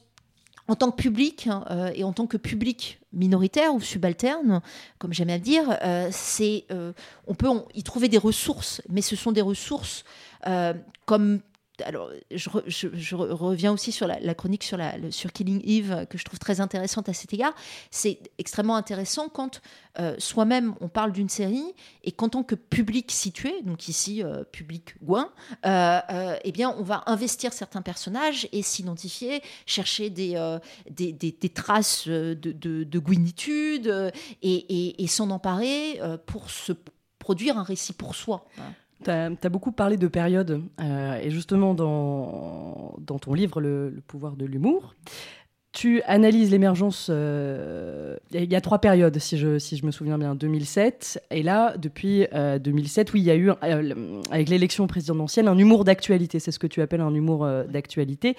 en 0.68 0.76
tant 0.76 0.92
que 0.92 1.02
public 1.02 1.50
euh, 1.70 1.92
et 1.96 2.04
en 2.04 2.14
tant 2.14 2.28
que 2.28 2.38
public 2.38 3.02
minoritaire 3.14 3.74
ou 3.74 3.82
subalterne, 3.82 4.62
comme 5.00 5.12
j'aime 5.12 5.30
à 5.30 5.40
dire, 5.40 5.78
euh, 5.84 6.08
c'est 6.12 6.66
euh, 6.72 6.94
on 7.28 7.34
peut 7.34 7.50
y 7.74 7.84
trouver 7.84 8.08
des 8.08 8.18
ressources, 8.18 8.82
mais 8.90 9.02
ce 9.02 9.16
sont 9.16 9.32
des 9.32 9.42
ressources 9.42 10.04
euh, 10.04 10.31
comme 11.06 11.42
alors, 11.86 12.12
je, 12.30 12.50
re- 12.50 12.64
je- 12.68 12.90
je 12.94 13.16
re- 13.16 13.32
reviens 13.32 13.72
aussi 13.72 13.92
sur 13.92 14.08
la, 14.08 14.34
chronique 14.36 14.64
sur, 14.64 14.78
Killing 15.34 15.62
Eve 15.66 15.92
euh, 15.92 16.06
que 16.06 16.18
je 16.18 16.24
trouve 16.26 16.40
très 16.40 16.62
intéressante 16.62 17.10
à 17.10 17.14
cet 17.14 17.34
égard. 17.34 17.54
C'est 17.90 18.20
extrêmement 18.38 18.76
intéressant 18.76 19.30
quand 19.30 19.62
euh, 20.00 20.16
soi-même 20.20 20.76
on 20.80 20.90
parle 20.90 21.12
d'une 21.12 21.30
série 21.30 21.74
et 22.04 22.12
qu'en 22.12 22.30
tant 22.30 22.44
que 22.44 22.56
public 22.56 23.12
situé, 23.12 23.62
donc 23.64 23.88
ici 23.88 24.24
euh, 24.24 24.44
public 24.44 24.96
Gouin, 25.02 25.32
euh, 25.66 26.00
euh, 26.10 26.36
eh 26.44 26.52
bien 26.52 26.70
on 26.78 26.84
va 26.84 27.04
investir 27.08 27.54
certains 27.54 27.82
personnages 27.82 28.48
et 28.52 28.62
s'identifier, 28.62 29.42
chercher 29.66 30.10
des, 30.10 30.36
euh, 30.36 30.60
des, 30.90 31.34
traces 31.54 32.06
euh, 32.08 32.36
de, 32.36 32.52
de, 32.52 32.84
de 32.84 33.00
gouinitude 33.00 33.88
euh, 33.88 34.12
et, 34.42 35.08
s'en 35.08 35.30
emparer 35.32 36.00
euh, 36.02 36.18
pour 36.18 36.50
se 36.52 36.74
produire 37.20 37.58
un 37.58 37.64
récit 37.64 37.94
pour 37.94 38.16
soi. 38.16 38.46
Voilà. 38.56 38.72
Tu 39.04 39.10
as, 39.10 39.50
beaucoup 39.50 39.72
parlé 39.72 39.98
de 39.98 40.08
période, 40.08 40.64
euh, 40.80 41.20
et 41.22 41.32
justement 41.32 41.74
dans, 41.74 42.96
ton 43.06 43.34
livre 43.34 43.62
le, 43.62 44.02
pouvoir 44.08 44.36
de 44.36 44.46
l'humour, 44.46 44.94
tu 45.72 46.02
analyses 46.04 46.52
l'émergence. 46.52 47.08
euh, 47.10 48.18
Il 48.34 48.52
y 48.52 48.56
a 48.56 48.62
trois 48.62 48.80
périodes, 48.80 49.18
si 49.20 49.38
je, 49.38 49.86
me 49.86 49.92
souviens 49.92 50.18
bien. 50.18 50.36
2007, 50.36 51.24
et 51.32 51.44
là, 51.44 51.78
depuis 51.78 52.28
euh, 52.34 52.60
2007, 52.60 53.14
oui, 53.14 53.22
il 53.22 53.24
y 53.24 53.32
a 53.32 53.36
eu, 53.36 53.52
euh, 53.52 54.22
avec 54.32 54.50
l'élection 54.50 54.88
présidentielle, 54.88 55.48
un 55.48 55.58
humour 55.58 55.86
d'actualité. 55.86 56.40
C'est 56.40 56.52
ce 56.52 56.60
que 56.60 56.68
tu 56.68 56.82
appelles 56.82 57.02
un 57.02 57.14
humour 57.14 57.46
euh, 57.46 57.64
d'actualité, 57.64 58.36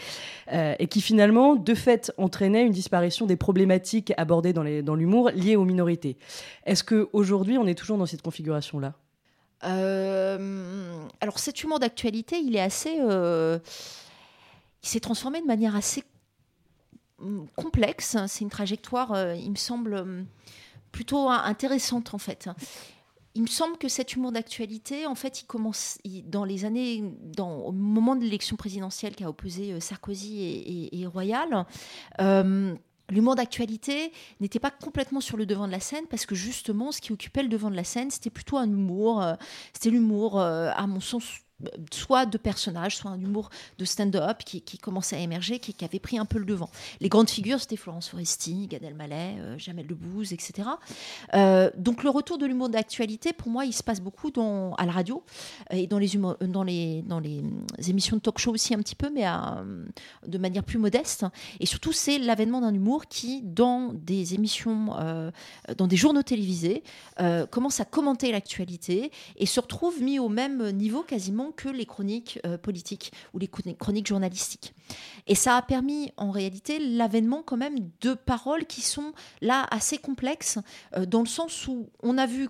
euh, 0.52 0.74
et 0.78 0.86
qui 0.88 1.00
finalement, 1.00 1.56
de 1.56 1.74
fait, 1.74 2.12
entraînait 2.18 2.66
une 2.66 2.72
disparition 2.72 3.24
des 3.24 3.36
problématiques 3.36 4.12
abordées 4.18 4.52
dans 4.52 4.94
l'humour 4.94 5.30
liées 5.34 5.56
aux 5.56 5.64
minorités. 5.64 6.18
Est-ce 6.66 6.84
qu'aujourd'hui, 6.84 7.56
on 7.56 7.66
est 7.66 7.74
toujours 7.74 7.96
dans 7.96 8.06
cette 8.06 8.22
configuration-là? 8.22 8.92
Euh, 9.64 11.06
alors 11.20 11.38
cet 11.38 11.62
humour 11.62 11.78
d'actualité, 11.78 12.38
il 12.38 12.56
est 12.56 12.60
assez... 12.60 12.96
euh, 13.00 13.58
il 14.82 14.88
s'est 14.88 15.00
transformé 15.00 15.40
de 15.40 15.46
manière 15.46 15.76
assez 15.76 16.02
hum, 17.18 17.46
complexe. 17.56 18.16
C'est 18.26 18.40
une 18.40 18.50
trajectoire, 18.50 19.12
euh, 19.12 19.34
il 19.34 19.50
me 19.50 19.56
semble, 19.56 19.94
hum, 19.94 20.26
plutôt 20.90 21.28
in- 21.28 21.44
intéressante 21.44 22.14
en 22.14 22.18
fait. 22.18 22.48
Il 23.34 23.42
me 23.42 23.46
semble 23.46 23.78
que 23.78 23.88
cet 23.88 24.14
humour 24.14 24.32
d'actualité, 24.32 25.06
en 25.06 25.14
fait, 25.14 25.40
il 25.40 25.46
commence 25.46 25.98
dans 26.24 26.44
les 26.44 26.64
années, 26.66 27.02
dans, 27.22 27.60
au 27.60 27.72
moment 27.72 28.14
de 28.14 28.22
l'élection 28.22 28.56
présidentielle 28.56 29.14
qui 29.14 29.24
a 29.24 29.30
opposé 29.30 29.80
Sarkozy 29.80 30.90
et 30.92 31.06
Royal. 31.06 31.64
L'humour 33.12 33.34
d'actualité 33.34 34.10
n'était 34.40 34.58
pas 34.58 34.70
complètement 34.70 35.20
sur 35.20 35.36
le 35.36 35.44
devant 35.44 35.66
de 35.66 35.72
la 35.72 35.80
scène 35.80 36.06
parce 36.08 36.24
que 36.24 36.34
justement, 36.34 36.92
ce 36.92 37.00
qui 37.02 37.12
occupait 37.12 37.42
le 37.42 37.50
devant 37.50 37.70
de 37.70 37.76
la 37.76 37.84
scène, 37.84 38.10
c'était 38.10 38.30
plutôt 38.30 38.56
un 38.56 38.68
humour, 38.68 39.22
euh, 39.22 39.34
c'était 39.74 39.90
l'humour, 39.90 40.40
euh, 40.40 40.70
à 40.74 40.86
mon 40.86 41.00
sens, 41.00 41.40
soit 41.92 42.26
de 42.26 42.38
personnages, 42.38 42.96
soit 42.96 43.10
un 43.10 43.20
humour 43.20 43.50
de 43.78 43.84
stand-up 43.84 44.38
qui, 44.44 44.62
commençait 44.78 45.16
à 45.16 45.20
émerger, 45.20 45.58
qui, 45.58 45.84
avait 45.84 45.98
pris 45.98 46.18
un 46.18 46.24
peu 46.24 46.38
le 46.38 46.44
devant. 46.44 46.70
Les 47.00 47.08
grandes 47.08 47.30
figures, 47.30 47.60
c'était 47.60 47.76
Florence 47.76 48.08
Foresti, 48.08 48.66
Gad 48.68 48.82
Elmaleh, 48.82 49.36
euh, 49.38 49.58
Jamel 49.58 49.86
Debbouze, 49.86 50.32
etc. 50.32 50.68
Euh, 51.34 51.70
donc 51.76 52.02
le 52.02 52.10
retour 52.10 52.38
de 52.38 52.46
l'humour 52.46 52.68
d'actualité, 52.68 53.32
pour 53.32 53.48
moi, 53.48 53.64
il 53.64 53.72
se 53.72 53.82
passe 53.82 54.00
beaucoup 54.00 54.30
dans, 54.30 54.74
à 54.74 54.86
la 54.86 54.92
radio 54.92 55.22
euh, 55.72 55.76
et 55.76 55.86
dans 55.86 55.98
les, 55.98 56.10
dans, 56.40 56.62
les, 56.62 57.02
dans 57.02 57.20
les 57.20 57.42
émissions 57.88 58.16
de 58.16 58.22
talk-show 58.22 58.52
aussi 58.52 58.74
un 58.74 58.78
petit 58.78 58.94
peu, 58.94 59.10
mais 59.10 59.24
de 60.26 60.38
manière 60.38 60.64
plus 60.64 60.78
modeste. 60.78 61.26
Et 61.60 61.66
surtout, 61.66 61.92
c'est 61.92 62.18
l'avènement 62.18 62.60
d'un 62.60 62.74
humour 62.74 63.06
qui, 63.06 63.42
dans 63.42 63.92
des 63.92 64.34
émissions, 64.34 64.86
dans 65.76 65.86
des 65.86 65.96
journaux 65.96 66.22
télévisés, 66.22 66.82
commence 67.50 67.80
à 67.80 67.84
commenter 67.84 68.32
l'actualité 68.32 69.10
et 69.36 69.46
se 69.46 69.60
retrouve 69.60 70.02
mis 70.02 70.18
au 70.18 70.28
même 70.28 70.70
niveau 70.70 71.02
quasiment 71.02 71.51
que 71.52 71.68
les 71.68 71.86
chroniques 71.86 72.40
euh, 72.44 72.58
politiques 72.58 73.12
ou 73.32 73.38
les 73.38 73.46
chroni- 73.46 73.76
chroniques 73.76 74.06
journalistiques. 74.06 74.74
Et 75.26 75.34
ça 75.34 75.56
a 75.56 75.62
permis 75.62 76.12
en 76.16 76.30
réalité 76.30 76.78
l'avènement 76.78 77.42
quand 77.42 77.56
même 77.56 77.76
de 78.00 78.14
paroles 78.14 78.66
qui 78.66 78.80
sont 78.80 79.12
là 79.40 79.66
assez 79.70 79.98
complexes 79.98 80.58
euh, 80.96 81.06
dans 81.06 81.20
le 81.20 81.26
sens 81.26 81.68
où 81.68 81.88
on 82.02 82.18
a 82.18 82.26
vu 82.26 82.48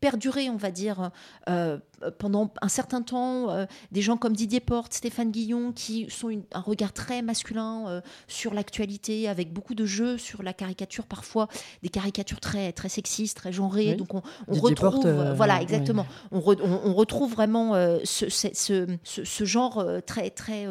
perdurer, 0.00 0.48
on 0.50 0.56
va 0.56 0.70
dire, 0.70 1.10
euh, 1.48 1.78
pendant 2.18 2.52
un 2.62 2.68
certain 2.68 3.02
temps, 3.02 3.50
euh, 3.50 3.66
des 3.90 4.00
gens 4.02 4.16
comme 4.16 4.34
Didier 4.34 4.60
Porte, 4.60 4.94
Stéphane 4.94 5.30
Guillon, 5.32 5.72
qui 5.72 6.08
sont 6.08 6.28
une- 6.28 6.44
un 6.52 6.60
regard 6.60 6.92
très 6.92 7.20
masculin 7.22 7.86
euh, 7.88 8.00
sur 8.28 8.54
l'actualité, 8.54 9.28
avec 9.28 9.52
beaucoup 9.52 9.74
de 9.74 9.84
jeux 9.84 10.16
sur 10.18 10.42
la 10.42 10.52
caricature, 10.52 11.06
parfois 11.06 11.48
des 11.82 11.88
caricatures 11.88 12.40
très, 12.40 12.72
très 12.72 12.88
sexistes, 12.88 13.36
très 13.36 13.52
genrées. 13.52 13.90
Oui. 13.90 13.96
Donc 13.96 14.14
on, 14.14 14.22
retrouve, 14.60 15.02
Porte, 15.02 15.06
voilà, 15.36 15.60
exactement. 15.62 16.06
On, 16.30 16.38
re- 16.40 16.60
on- 16.62 16.90
on 16.90 16.94
retrouve 16.94 17.32
vraiment 17.32 17.74
ce, 18.04 18.28
ce- 18.28 18.48
ce- 18.54 18.96
ce- 19.02 19.24
ce 19.24 19.44
genre 19.44 19.84
très, 20.06 20.30
très 20.30 20.66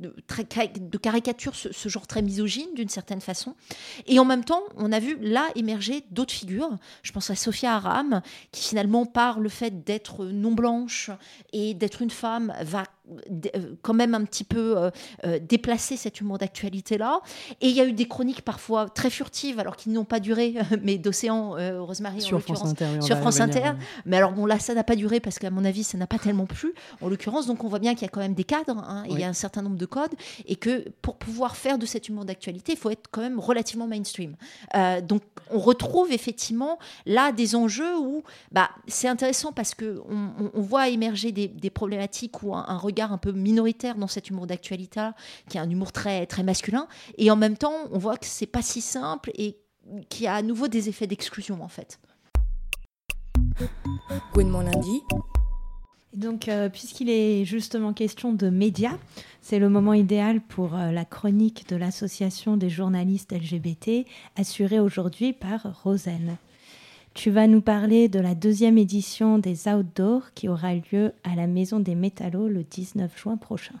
de, 0.00 0.98
caricature, 0.98 1.54
ce, 1.54 1.72
ce 1.72 1.88
genre 1.88 2.06
très 2.06 2.22
misogyne 2.22 2.68
d'une 2.74 2.88
certaine 2.88 3.20
façon. 3.20 3.54
Et 4.06 4.18
en 4.18 4.24
même 4.24 4.44
temps, 4.44 4.62
on 4.76 4.92
a 4.92 4.98
vu 4.98 5.16
là 5.20 5.48
émerger 5.54 6.04
d'autres 6.10 6.34
figures. 6.34 6.76
Je 7.02 7.12
pense 7.12 7.30
à 7.30 7.34
Sophia 7.34 7.74
Aram, 7.74 8.22
qui 8.52 8.68
finalement, 8.68 9.06
par 9.06 9.40
le 9.40 9.48
fait 9.48 9.84
d'être 9.84 10.24
non 10.26 10.52
blanche 10.52 11.10
et 11.52 11.74
d'être 11.74 12.02
une 12.02 12.10
femme, 12.10 12.54
va 12.60 12.84
quand 13.82 13.94
même 13.94 14.14
un 14.14 14.24
petit 14.24 14.44
peu 14.44 14.76
euh, 14.78 14.90
euh, 15.24 15.38
déplacer 15.38 15.96
cet 15.96 16.20
humour 16.20 16.38
d'actualité-là. 16.38 17.20
Et 17.60 17.68
il 17.68 17.74
y 17.74 17.80
a 17.80 17.84
eu 17.84 17.92
des 17.92 18.06
chroniques 18.08 18.42
parfois 18.42 18.88
très 18.88 19.10
furtives, 19.10 19.58
alors 19.60 19.76
qu'ils 19.76 19.92
n'ont 19.92 20.04
pas 20.04 20.20
duré, 20.20 20.54
mais 20.82 20.98
d'Océan, 20.98 21.56
euh, 21.56 21.80
Rosemary 21.80 22.16
en 22.18 22.20
Sur 22.20 22.42
France 22.42 22.62
Inter, 22.72 22.86
oui, 22.94 23.02
sur 23.06 23.16
France 23.18 23.40
Inter. 23.40 23.72
Mais 24.04 24.16
alors 24.16 24.32
bon, 24.32 24.46
là, 24.46 24.58
ça 24.58 24.74
n'a 24.74 24.84
pas 24.84 24.96
duré 24.96 25.20
parce 25.20 25.38
qu'à 25.38 25.50
mon 25.50 25.64
avis, 25.64 25.84
ça 25.84 25.98
n'a 25.98 26.06
pas 26.06 26.18
tellement 26.18 26.46
plu, 26.46 26.74
en 27.00 27.08
l'occurrence. 27.08 27.46
Donc 27.46 27.64
on 27.64 27.68
voit 27.68 27.78
bien 27.78 27.94
qu'il 27.94 28.02
y 28.02 28.06
a 28.06 28.10
quand 28.10 28.20
même 28.20 28.34
des 28.34 28.44
cadres, 28.44 28.78
hein, 28.78 29.04
et 29.06 29.12
il 29.12 29.20
y 29.20 29.24
a 29.24 29.28
un 29.28 29.32
certain 29.32 29.62
nombre 29.62 29.76
de 29.76 29.86
codes, 29.86 30.14
et 30.46 30.56
que 30.56 30.84
pour 31.02 31.16
pouvoir 31.16 31.56
faire 31.56 31.78
de 31.78 31.86
cet 31.86 32.08
humour 32.08 32.24
d'actualité, 32.24 32.72
il 32.72 32.78
faut 32.78 32.90
être 32.90 33.08
quand 33.10 33.20
même 33.20 33.38
relativement 33.38 33.86
mainstream. 33.86 34.36
Euh, 34.74 35.00
donc 35.00 35.22
on 35.50 35.58
retrouve 35.58 36.10
effectivement 36.12 36.78
là 37.06 37.30
des 37.32 37.54
enjeux 37.54 37.96
où 37.98 38.22
bah, 38.52 38.70
c'est 38.88 39.08
intéressant 39.08 39.52
parce 39.52 39.74
que 39.74 40.02
on, 40.08 40.44
on- 40.44 40.50
on 40.54 40.60
voit 40.60 40.88
émerger 40.88 41.30
des, 41.32 41.48
des 41.48 41.70
problématiques 41.70 42.42
ou 42.42 42.54
un, 42.54 42.64
un 42.68 42.76
regard 42.78 42.95
un 43.00 43.18
peu 43.18 43.32
minoritaire 43.32 43.96
dans 43.96 44.08
cet 44.08 44.30
humour 44.30 44.46
d'actualité, 44.46 45.10
qui 45.48 45.56
est 45.56 45.60
un 45.60 45.68
humour 45.68 45.92
très, 45.92 46.26
très 46.26 46.42
masculin, 46.42 46.88
et 47.18 47.30
en 47.30 47.36
même 47.36 47.56
temps, 47.56 47.74
on 47.90 47.98
voit 47.98 48.16
que 48.16 48.26
c'est 48.26 48.46
pas 48.46 48.62
si 48.62 48.80
simple 48.80 49.30
et 49.34 49.58
qu'il 50.08 50.24
y 50.24 50.26
a 50.26 50.34
à 50.34 50.42
nouveau 50.42 50.68
des 50.68 50.88
effets 50.88 51.06
d'exclusion 51.06 51.62
en 51.62 51.68
fait. 51.68 52.00
Gouinement 54.32 54.62
lundi. 54.62 55.00
Et 56.12 56.18
Donc, 56.18 56.48
euh, 56.48 56.68
puisqu'il 56.68 57.10
est 57.10 57.44
justement 57.44 57.92
question 57.92 58.32
de 58.32 58.48
médias, 58.48 58.96
c'est 59.42 59.58
le 59.58 59.68
moment 59.68 59.92
idéal 59.92 60.40
pour 60.40 60.74
euh, 60.74 60.90
la 60.90 61.04
chronique 61.04 61.68
de 61.68 61.76
l'Association 61.76 62.56
des 62.56 62.70
journalistes 62.70 63.32
LGBT, 63.32 64.06
assurée 64.36 64.80
aujourd'hui 64.80 65.32
par 65.32 65.82
Rosen. 65.82 66.36
Tu 67.16 67.30
vas 67.30 67.46
nous 67.46 67.62
parler 67.62 68.10
de 68.10 68.20
la 68.20 68.34
deuxième 68.34 68.76
édition 68.76 69.38
des 69.38 69.68
Outdoors 69.68 70.34
qui 70.34 70.50
aura 70.50 70.74
lieu 70.74 71.14
à 71.24 71.34
la 71.34 71.46
Maison 71.46 71.80
des 71.80 71.94
Métallos 71.94 72.46
le 72.46 72.62
19 72.62 73.10
juin 73.18 73.38
prochain. 73.38 73.74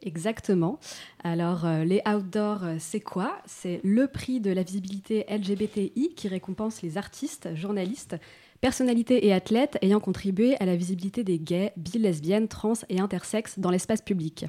Exactement. 0.00 0.78
Alors, 1.22 1.66
euh, 1.66 1.84
les 1.84 2.00
outdoors, 2.08 2.64
euh, 2.64 2.76
c'est 2.78 3.00
quoi? 3.00 3.36
C'est 3.44 3.82
le 3.84 4.06
prix 4.06 4.40
de 4.40 4.50
la 4.50 4.62
visibilité 4.62 5.26
LGBTI 5.28 6.14
qui 6.16 6.26
récompense 6.28 6.80
les 6.80 6.96
artistes, 6.96 7.54
journalistes, 7.54 8.16
personnalités 8.62 9.26
et 9.26 9.34
athlètes 9.34 9.76
ayant 9.82 10.00
contribué 10.00 10.56
à 10.58 10.64
la 10.64 10.74
visibilité 10.74 11.22
des 11.22 11.38
gays, 11.38 11.74
bi, 11.76 11.98
lesbiennes, 11.98 12.48
trans 12.48 12.72
et 12.88 12.98
intersexes 12.98 13.58
dans 13.58 13.70
l'espace 13.70 14.00
public. 14.00 14.46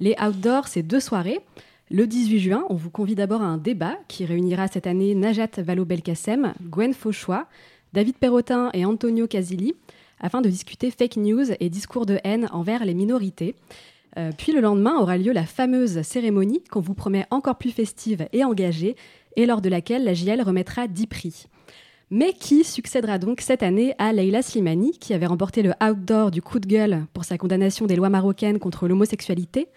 Les 0.00 0.16
outdoors, 0.20 0.66
c'est 0.66 0.82
deux 0.82 0.98
soirées. 0.98 1.38
Le 1.92 2.06
18 2.06 2.38
juin, 2.38 2.64
on 2.68 2.76
vous 2.76 2.88
convie 2.88 3.16
d'abord 3.16 3.42
à 3.42 3.46
un 3.46 3.58
débat 3.58 3.96
qui 4.06 4.24
réunira 4.24 4.68
cette 4.68 4.86
année 4.86 5.16
Najat 5.16 5.48
Vallaud-Belkacem, 5.58 6.54
Gwen 6.62 6.94
Fauchois, 6.94 7.48
David 7.92 8.14
Perrotin 8.14 8.70
et 8.74 8.84
Antonio 8.84 9.26
Casilli 9.26 9.74
afin 10.20 10.40
de 10.40 10.48
discuter 10.48 10.92
fake 10.92 11.16
news 11.16 11.46
et 11.58 11.68
discours 11.68 12.06
de 12.06 12.20
haine 12.22 12.48
envers 12.52 12.84
les 12.84 12.94
minorités. 12.94 13.56
Euh, 14.18 14.30
puis 14.38 14.52
le 14.52 14.60
lendemain 14.60 14.98
aura 15.00 15.18
lieu 15.18 15.32
la 15.32 15.44
fameuse 15.44 16.02
cérémonie 16.02 16.62
qu'on 16.70 16.78
vous 16.78 16.94
promet 16.94 17.26
encore 17.32 17.58
plus 17.58 17.72
festive 17.72 18.28
et 18.32 18.44
engagée, 18.44 18.94
et 19.34 19.44
lors 19.44 19.60
de 19.60 19.68
laquelle 19.68 20.04
la 20.04 20.14
JL 20.14 20.42
remettra 20.42 20.86
10 20.86 21.06
prix. 21.08 21.46
Mais 22.12 22.34
qui 22.34 22.62
succédera 22.62 23.18
donc 23.18 23.40
cette 23.40 23.64
année 23.64 23.94
à 23.98 24.12
Leila 24.12 24.42
Slimani, 24.42 24.92
qui 24.92 25.12
avait 25.12 25.26
remporté 25.26 25.62
le 25.62 25.72
outdoor 25.82 26.30
du 26.30 26.40
coup 26.40 26.60
de 26.60 26.68
gueule 26.68 27.06
pour 27.14 27.24
sa 27.24 27.36
condamnation 27.36 27.86
des 27.86 27.96
lois 27.96 28.10
marocaines 28.10 28.60
contre 28.60 28.86
l'homosexualité, 28.86 29.68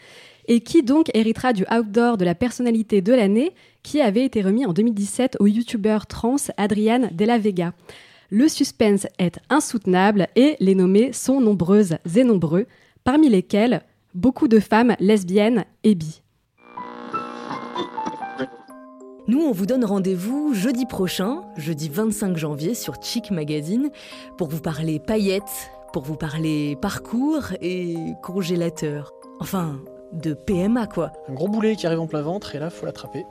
et 0.47 0.61
qui 0.61 0.83
donc 0.83 1.09
héritera 1.13 1.53
du 1.53 1.65
outdoor 1.71 2.17
de 2.17 2.25
la 2.25 2.35
personnalité 2.35 3.01
de 3.01 3.13
l'année, 3.13 3.53
qui 3.81 4.01
avait 4.01 4.25
été 4.25 4.41
remis 4.41 4.65
en 4.65 4.73
2017 4.73 5.37
au 5.39 5.47
youtubeur 5.47 6.07
trans 6.07 6.35
Adriane 6.57 7.09
Della 7.13 7.37
Vega. 7.37 7.73
Le 8.29 8.47
suspense 8.47 9.05
est 9.19 9.39
insoutenable 9.49 10.27
et 10.35 10.55
les 10.59 10.75
nommés 10.75 11.13
sont 11.13 11.39
nombreuses 11.39 11.97
et 12.15 12.23
nombreux, 12.23 12.65
parmi 13.03 13.29
lesquels 13.29 13.81
beaucoup 14.15 14.47
de 14.47 14.59
femmes 14.59 14.95
lesbiennes 14.99 15.65
et 15.83 15.95
bi. 15.95 16.21
Nous, 19.27 19.39
on 19.39 19.51
vous 19.51 19.65
donne 19.65 19.85
rendez-vous 19.85 20.53
jeudi 20.53 20.85
prochain, 20.85 21.43
jeudi 21.55 21.87
25 21.87 22.35
janvier, 22.35 22.73
sur 22.73 23.01
Chic 23.01 23.31
Magazine, 23.31 23.89
pour 24.37 24.49
vous 24.49 24.59
parler 24.59 24.99
paillettes, 24.99 25.71
pour 25.93 26.03
vous 26.03 26.17
parler 26.17 26.75
parcours 26.81 27.53
et 27.61 27.95
congélateur. 28.21 29.11
Enfin, 29.39 29.79
de 30.13 30.33
PMA 30.33 30.87
quoi. 30.87 31.11
Un 31.27 31.33
gros 31.33 31.47
boulet 31.47 31.75
qui 31.75 31.85
arrive 31.87 31.99
en 31.99 32.07
plein 32.07 32.21
ventre 32.21 32.55
et 32.55 32.59
là, 32.59 32.69
faut 32.69 32.85
l'attraper. 32.85 33.25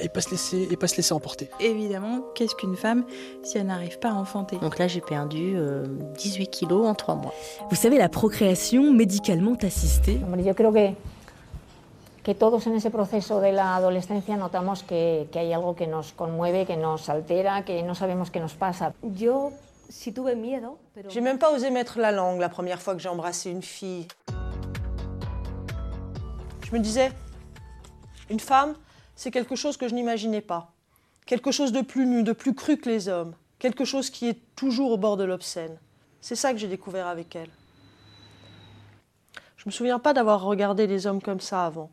Et 0.00 0.08
pas 0.08 0.20
se 0.20 0.30
laisser, 0.30 0.68
et 0.70 0.76
pas 0.76 0.88
se 0.88 0.96
laisser 0.96 1.14
emporter. 1.14 1.48
Évidemment, 1.60 2.20
qu'est-ce 2.34 2.54
qu'une 2.54 2.76
femme 2.76 3.04
si 3.42 3.58
elle 3.58 3.66
n'arrive 3.66 3.98
pas 4.00 4.10
à 4.10 4.14
enfanter? 4.14 4.58
Donc 4.58 4.78
là, 4.78 4.88
j'ai 4.88 5.00
perdu 5.00 5.54
euh, 5.56 5.84
18 6.18 6.48
kilos 6.48 6.86
en 6.86 6.94
3 6.94 7.14
mois. 7.14 7.32
Vous 7.70 7.76
savez, 7.76 7.96
la 7.96 8.08
procréation 8.08 8.92
médicalement 8.92 9.54
assistée. 9.62 10.20
Hombre, 10.24 10.42
yo 10.42 10.54
creo 10.54 10.72
que, 10.72 10.94
que 12.24 12.34
todos 12.34 12.66
en 12.66 12.74
ese 12.74 12.90
proceso 12.90 13.40
de 13.40 13.52
la 13.52 13.76
adolescencia 13.76 14.36
notamos 14.36 14.82
que, 14.82 15.28
que 15.30 15.38
hay 15.38 15.52
algo 15.52 15.76
que 15.76 15.86
nos 15.86 16.12
conmueve, 16.12 16.66
que 16.66 16.76
nos 16.76 17.08
altera, 17.08 17.64
que 17.64 17.82
no 17.84 17.94
sabemos 17.94 18.32
qué 18.32 18.40
nos 18.40 18.54
pasa. 18.54 18.94
Yo 19.02 19.52
sí 19.88 20.10
tuve 20.10 20.34
miedo, 20.34 20.78
pero... 20.92 21.08
J'ai 21.08 21.20
même 21.20 21.38
pas 21.38 21.52
osé 21.52 21.70
mettre 21.70 22.00
la 22.00 22.10
langue 22.10 22.40
la 22.40 22.48
première 22.48 22.82
fois 22.82 22.94
que 22.94 23.00
j'ai 23.00 23.08
embrassé 23.08 23.50
une 23.50 23.62
fille. 23.62 24.08
Je 26.74 26.78
me 26.80 26.82
disais, 26.82 27.12
une 28.30 28.40
femme, 28.40 28.74
c'est 29.14 29.30
quelque 29.30 29.54
chose 29.54 29.76
que 29.76 29.86
je 29.86 29.94
n'imaginais 29.94 30.40
pas. 30.40 30.72
Quelque 31.24 31.52
chose 31.52 31.70
de 31.70 31.82
plus 31.82 32.04
nu, 32.04 32.24
de 32.24 32.32
plus 32.32 32.52
cru 32.52 32.78
que 32.78 32.90
les 32.90 33.06
hommes. 33.06 33.36
Quelque 33.60 33.84
chose 33.84 34.10
qui 34.10 34.28
est 34.28 34.40
toujours 34.56 34.90
au 34.90 34.96
bord 34.96 35.16
de 35.16 35.22
l'obscène. 35.22 35.78
C'est 36.20 36.34
ça 36.34 36.52
que 36.52 36.58
j'ai 36.58 36.66
découvert 36.66 37.06
avec 37.06 37.36
elle. 37.36 37.50
Je 39.56 39.62
me 39.66 39.70
souviens 39.70 40.00
pas 40.00 40.12
d'avoir 40.14 40.42
regardé 40.42 40.88
les 40.88 41.06
hommes 41.06 41.22
comme 41.22 41.38
ça 41.38 41.64
avant. 41.64 41.92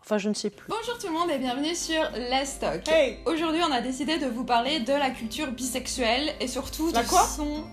Enfin, 0.00 0.16
je 0.16 0.30
ne 0.30 0.34
sais 0.34 0.48
plus. 0.48 0.70
Bonjour 0.70 0.96
tout 0.96 1.08
le 1.08 1.12
monde 1.12 1.30
et 1.30 1.36
bienvenue 1.36 1.74
sur 1.74 2.02
Let's 2.12 2.58
Talk. 2.58 2.88
Aujourd'hui, 3.26 3.60
on 3.68 3.70
a 3.70 3.82
décidé 3.82 4.16
de 4.16 4.28
vous 4.28 4.44
parler 4.44 4.80
de 4.80 4.94
la 4.94 5.10
culture 5.10 5.52
bisexuelle 5.52 6.34
et 6.40 6.48
surtout 6.48 6.90
La 6.90 7.02
du 7.02 7.08
quoi 7.10 7.26
son. 7.26 7.64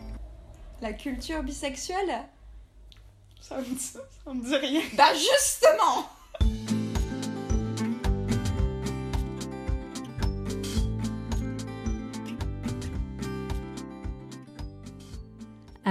La 0.81 0.91
culture 0.91 1.41
bisexuelle? 1.41 2.27
Ça 3.39 3.59
me, 3.59 3.63
ça 3.77 4.33
me 4.33 4.43
dit 4.43 4.57
rien. 4.57 4.81
Bah 4.97 5.13
justement 5.13 6.18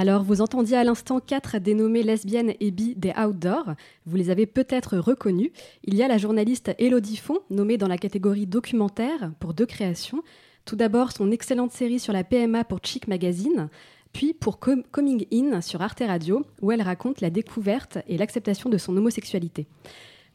Alors, 0.01 0.22
vous 0.22 0.42
entendiez 0.42 0.76
à 0.76 0.84
l'instant 0.84 1.18
quatre 1.18 1.59
dénommées 1.59 2.05
lesbiennes 2.05 2.55
et 2.61 2.70
bi 2.70 2.94
des 2.94 3.11
Outdoors. 3.18 3.72
Vous 4.07 4.14
les 4.14 4.30
avez 4.30 4.46
peut-être 4.46 4.96
reconnues. 4.96 5.51
Il 5.82 5.96
y 5.96 6.05
a 6.05 6.09
la 6.09 6.18
journaliste 6.18 6.70
Élodie 6.78 7.16
Font, 7.16 7.40
nommée 7.51 7.78
dans 7.78 7.88
la 7.88 7.99
catégorie 7.99 8.46
documentaire 8.46 9.32
pour 9.40 9.55
deux 9.55 9.66
créations. 9.66 10.22
Tout 10.64 10.76
d'abord, 10.76 11.11
son 11.11 11.32
excellente 11.32 11.72
série 11.72 11.99
sur 11.99 12.12
la 12.12 12.22
PMA 12.22 12.62
pour 12.62 12.78
Chic 12.80 13.09
Magazine, 13.09 13.68
puis 14.12 14.34
pour 14.34 14.61
Com- 14.61 14.84
Coming 14.92 15.26
In 15.32 15.61
sur 15.62 15.82
Arte 15.82 16.05
Radio, 16.07 16.44
où 16.62 16.70
elle 16.70 16.82
raconte 16.82 17.20
la 17.20 17.30
découverte 17.30 17.99
et 18.07 18.18
l'acceptation 18.18 18.70
de 18.70 18.78
son 18.78 18.96
homosexualité. 18.96 19.66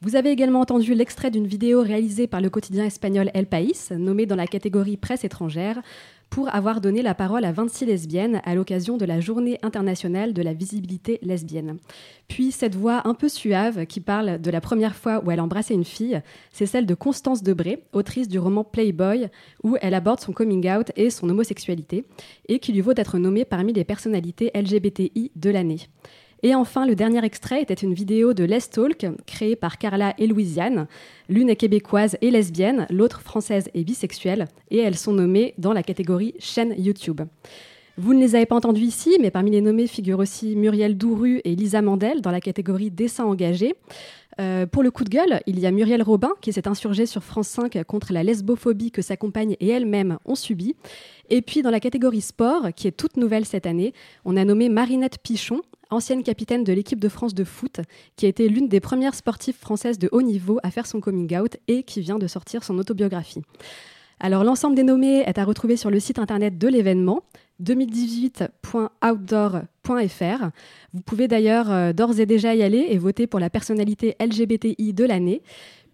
Vous 0.04 0.18
avez 0.18 0.32
également 0.32 0.60
entendu 0.60 0.94
l'extrait 0.96 1.32
d'une 1.32 1.48
vidéo 1.48 1.82
réalisée 1.82 2.28
par 2.28 2.42
le 2.42 2.50
quotidien 2.50 2.84
espagnol 2.84 3.32
El 3.34 3.46
País, 3.46 3.88
nommé 3.92 4.26
dans 4.26 4.36
la 4.36 4.48
catégorie 4.48 4.98
presse 4.98 5.24
étrangère, 5.24 5.82
pour 6.30 6.54
avoir 6.54 6.82
donné 6.82 7.02
la 7.02 7.16
parole 7.16 7.46
à 7.46 7.54
26 7.54 7.86
lesbiennes 7.86 8.42
à 8.44 8.54
l'occasion 8.54 8.98
de 8.98 9.06
la 9.06 9.22
Journée 9.22 9.60
internationale 9.62 10.34
de 10.34 10.42
la 10.42 10.52
visibilité 10.52 11.20
lesbienne. 11.22 11.78
Puis 12.28 12.52
cette 12.52 12.76
voix 12.76 13.08
un 13.08 13.14
peu 13.14 13.30
suave 13.30 13.86
qui 13.86 14.02
parle 14.02 14.42
de 14.42 14.52
la 14.52 14.60
première 14.60 14.94
fois 14.98 15.24
où 15.24 15.32
elle 15.32 15.40
embrassait 15.40 15.74
une 15.74 15.86
fille, 15.86 16.22
c'est 16.52 16.66
celle 16.66 16.86
de 16.86 16.96
Constance 16.96 17.42
Debré, 17.42 17.86
autrice 17.94 18.28
du 18.28 18.40
roman 18.40 18.66
Playboy, 18.66 19.30
où 19.64 19.78
elle 19.80 19.94
aborde 19.94 20.20
son 20.20 20.34
coming 20.34 20.70
out 20.70 20.92
et 20.98 21.12
son 21.12 21.30
homosexualité, 21.30 22.04
et 22.50 22.60
qui 22.60 22.74
lui 22.74 22.82
vaut 22.82 22.94
d'être 22.94 23.20
nommée 23.20 23.46
parmi 23.46 23.72
les 23.72 23.86
personnalités 23.86 24.52
LGBTI 24.54 25.32
de 25.34 25.50
l'année. 25.50 25.80
Et 26.46 26.56
enfin, 26.56 26.86
le 26.86 26.94
dernier 26.94 27.24
extrait 27.24 27.62
était 27.62 27.74
une 27.74 27.94
vidéo 27.94 28.34
de 28.34 28.44
Les 28.44 28.60
Talk, 28.60 29.08
créée 29.26 29.56
par 29.56 29.78
Carla 29.78 30.14
et 30.18 30.28
Louisiane. 30.28 30.88
L'une 31.30 31.50
est 31.50 31.56
québécoise 31.56 32.18
et 32.22 32.32
lesbienne, 32.32 32.86
l'autre 32.90 33.22
française 33.22 33.70
et 33.74 33.86
bisexuelle, 33.86 34.50
et 34.70 34.80
elles 34.80 34.98
sont 34.98 35.14
nommées 35.14 35.54
dans 35.58 35.72
la 35.72 35.84
catégorie 35.84 36.36
chaîne 36.40 36.76
YouTube. 36.78 37.22
Vous 37.96 38.14
ne 38.14 38.20
les 38.20 38.36
avez 38.36 38.46
pas 38.46 38.56
entendues 38.56 38.82
ici, 38.82 39.18
mais 39.22 39.32
parmi 39.32 39.52
les 39.52 39.62
nommés 39.62 39.88
figurent 39.88 40.20
aussi 40.20 40.58
Muriel 40.58 40.98
Douru 40.98 41.40
et 41.46 41.56
Lisa 41.56 41.82
Mandel 41.82 42.22
dans 42.22 42.32
la 42.32 42.42
catégorie 42.42 42.92
dessin 42.92 43.24
engagé. 43.24 43.76
Euh, 44.42 44.66
pour 44.66 44.84
le 44.84 44.92
coup 44.92 45.06
de 45.06 45.10
gueule, 45.10 45.42
il 45.46 45.60
y 45.60 45.66
a 45.66 45.72
Muriel 45.72 46.02
Robin 46.02 46.32
qui 46.42 46.52
s'est 46.52 46.68
insurgée 46.68 47.06
sur 47.06 47.24
France 47.24 47.48
5 47.50 47.84
contre 47.86 48.12
la 48.12 48.24
lesbophobie 48.24 48.92
que 48.92 49.02
sa 49.02 49.16
compagne 49.16 49.56
et 49.62 49.70
elle-même 49.70 50.18
ont 50.26 50.36
subie. 50.36 50.76
Et 51.30 51.42
puis 51.42 51.62
dans 51.62 51.72
la 51.72 51.80
catégorie 51.80 52.22
sport, 52.22 52.70
qui 52.76 52.88
est 52.88 52.92
toute 52.92 53.18
nouvelle 53.18 53.46
cette 53.46 53.66
année, 53.66 53.94
on 54.26 54.38
a 54.38 54.46
nommé 54.46 54.70
Marinette 54.70 55.20
Pichon, 55.20 55.62
ancienne 55.90 56.24
capitaine 56.24 56.64
de 56.64 56.74
l'équipe 56.74 57.00
de 57.00 57.10
France 57.10 57.34
de 57.34 57.44
foot, 57.44 57.80
qui 58.16 58.26
a 58.26 58.30
été 58.30 58.50
l'une 58.50 58.68
des 58.68 58.80
premières 58.80 59.16
sportives 59.16 59.58
françaises 59.58 60.00
de 60.00 60.10
haut 60.12 60.22
niveau 60.22 60.60
à 60.64 60.72
faire 60.72 60.88
son 60.88 61.00
coming 61.00 61.38
out 61.38 61.58
et 61.68 61.84
qui 61.84 62.02
vient 62.02 62.20
de 62.20 62.28
sortir 62.28 62.64
son 62.64 62.78
autobiographie. 62.78 63.42
Alors 64.20 64.44
l'ensemble 64.44 64.76
des 64.76 64.84
nommés 64.84 65.24
est 65.26 65.38
à 65.38 65.44
retrouver 65.44 65.78
sur 65.78 65.90
le 65.90 66.00
site 66.00 66.20
internet 66.20 66.58
de 66.58 66.68
l'événement 66.68 67.24
2018.outdoor.fr. 67.62 70.50
Vous 70.94 71.02
pouvez 71.02 71.28
d'ailleurs 71.28 71.72
euh, 71.72 71.94
d'ores 71.94 72.20
et 72.20 72.26
déjà 72.26 72.56
y 72.56 72.64
aller 72.64 72.88
et 72.90 72.98
voter 72.98 73.28
pour 73.28 73.40
la 73.40 73.50
personnalité 73.50 74.16
LGBTI 74.20 74.94
de 74.94 75.06
l'année. 75.06 75.42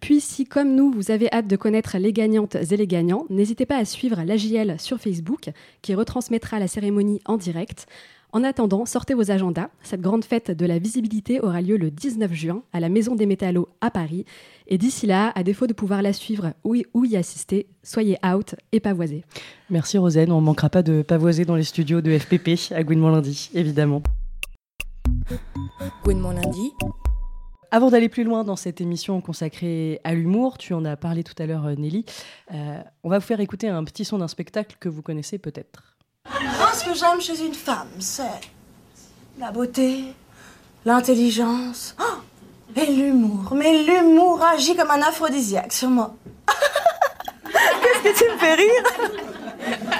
Puis 0.00 0.20
si 0.20 0.44
comme 0.44 0.74
nous, 0.74 0.90
vous 0.90 1.10
avez 1.10 1.32
hâte 1.32 1.46
de 1.46 1.56
connaître 1.56 1.98
les 1.98 2.12
gagnantes 2.12 2.56
et 2.56 2.76
les 2.76 2.86
gagnants, 2.86 3.26
n'hésitez 3.28 3.66
pas 3.66 3.76
à 3.76 3.84
suivre 3.84 4.22
l'AJL 4.24 4.76
sur 4.78 4.98
Facebook 4.98 5.50
qui 5.82 5.94
retransmettra 5.94 6.58
la 6.58 6.68
cérémonie 6.68 7.20
en 7.26 7.36
direct. 7.36 7.86
En 8.32 8.44
attendant, 8.44 8.86
sortez 8.86 9.14
vos 9.14 9.32
agendas. 9.32 9.70
Cette 9.82 10.00
grande 10.00 10.24
fête 10.24 10.52
de 10.52 10.64
la 10.64 10.78
visibilité 10.78 11.40
aura 11.40 11.60
lieu 11.60 11.76
le 11.76 11.90
19 11.90 12.32
juin 12.32 12.62
à 12.72 12.78
la 12.78 12.88
Maison 12.88 13.16
des 13.16 13.26
Métallos 13.26 13.68
à 13.80 13.90
Paris. 13.90 14.24
Et 14.68 14.78
d'ici 14.78 15.06
là, 15.06 15.32
à 15.34 15.42
défaut 15.42 15.66
de 15.66 15.72
pouvoir 15.72 16.00
la 16.00 16.12
suivre 16.12 16.52
ou 16.62 16.76
y, 16.76 17.16
assister, 17.16 17.66
soyez 17.82 18.16
out 18.24 18.54
et 18.70 18.78
pavoisés. 18.78 19.24
Merci 19.68 19.98
Rosen, 19.98 20.30
on 20.30 20.40
ne 20.40 20.46
manquera 20.46 20.70
pas 20.70 20.82
de 20.82 21.02
pavoiser 21.02 21.44
dans 21.44 21.56
les 21.56 21.64
studios 21.64 22.00
de 22.00 22.16
FPP 22.16 22.72
à 22.72 22.84
Gouinement 22.84 23.10
lundi, 23.10 23.50
évidemment. 23.52 24.02
Gouinement 26.04 26.30
lundi. 26.30 26.70
Avant 27.72 27.90
d'aller 27.90 28.08
plus 28.08 28.24
loin 28.24 28.42
dans 28.42 28.56
cette 28.56 28.80
émission 28.80 29.20
consacrée 29.20 30.00
à 30.02 30.12
l'humour, 30.14 30.58
tu 30.58 30.74
en 30.74 30.84
as 30.84 30.96
parlé 30.96 31.22
tout 31.22 31.40
à 31.40 31.46
l'heure 31.46 31.66
euh, 31.66 31.74
Nelly, 31.76 32.04
euh, 32.52 32.80
on 33.04 33.08
va 33.08 33.20
vous 33.20 33.24
faire 33.24 33.38
écouter 33.38 33.68
un 33.68 33.84
petit 33.84 34.04
son 34.04 34.18
d'un 34.18 34.26
spectacle 34.26 34.76
que 34.80 34.88
vous 34.88 35.02
connaissez 35.02 35.38
peut-être. 35.38 35.96
Moi, 36.28 36.72
ce 36.74 36.84
que 36.84 36.94
j'aime 36.94 37.20
chez 37.20 37.46
une 37.46 37.54
femme, 37.54 37.88
c'est 38.00 38.24
la 39.38 39.52
beauté, 39.52 40.06
l'intelligence 40.84 41.94
oh, 42.00 42.20
et 42.76 42.86
l'humour. 42.86 43.54
Mais 43.54 43.84
l'humour 43.84 44.42
agit 44.42 44.74
comme 44.74 44.90
un 44.90 45.02
aphrodisiaque 45.02 45.72
sur 45.72 45.90
moi. 45.90 46.16
Qu'est-ce 47.44 48.02
que 48.02 48.18
tu 48.18 48.32
me 48.32 48.38
fais 48.38 48.54
rire? 48.54 49.30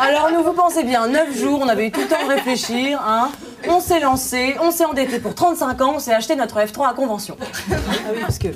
Alors, 0.00 0.30
nous 0.32 0.42
vous 0.42 0.52
pensez 0.52 0.82
bien, 0.84 1.06
9 1.08 1.36
jours, 1.36 1.60
on 1.62 1.68
avait 1.68 1.88
eu 1.88 1.90
tout 1.90 2.00
le 2.00 2.08
temps 2.08 2.24
de 2.24 2.28
réfléchir, 2.28 3.00
hein. 3.06 3.30
On 3.68 3.80
s'est 3.80 4.00
lancé, 4.00 4.56
on 4.62 4.70
s'est 4.70 4.86
endetté 4.86 5.18
pour 5.18 5.34
35 5.34 5.80
ans, 5.82 5.92
on 5.96 5.98
s'est 5.98 6.14
acheté 6.14 6.34
notre 6.34 6.58
F3 6.58 6.90
à 6.90 6.94
convention. 6.94 7.36
Ah 7.70 7.74
oui, 8.12 8.20
parce 8.20 8.38
que 8.38 8.48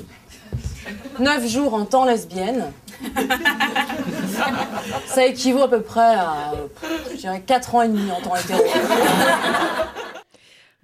9 1.19 1.47
jours 1.47 1.75
en 1.75 1.85
temps 1.85 2.05
lesbienne, 2.05 2.71
ça 5.05 5.25
équivaut 5.25 5.63
à 5.63 5.69
peu 5.69 5.81
près 5.81 6.15
à, 6.15 6.53
je 7.11 7.17
dirais, 7.17 7.43
4 7.45 7.75
ans 7.75 7.81
et 7.83 7.87
demi 7.87 8.09
en 8.11 8.19
temps 8.21 8.35
hétéro. 8.35 8.63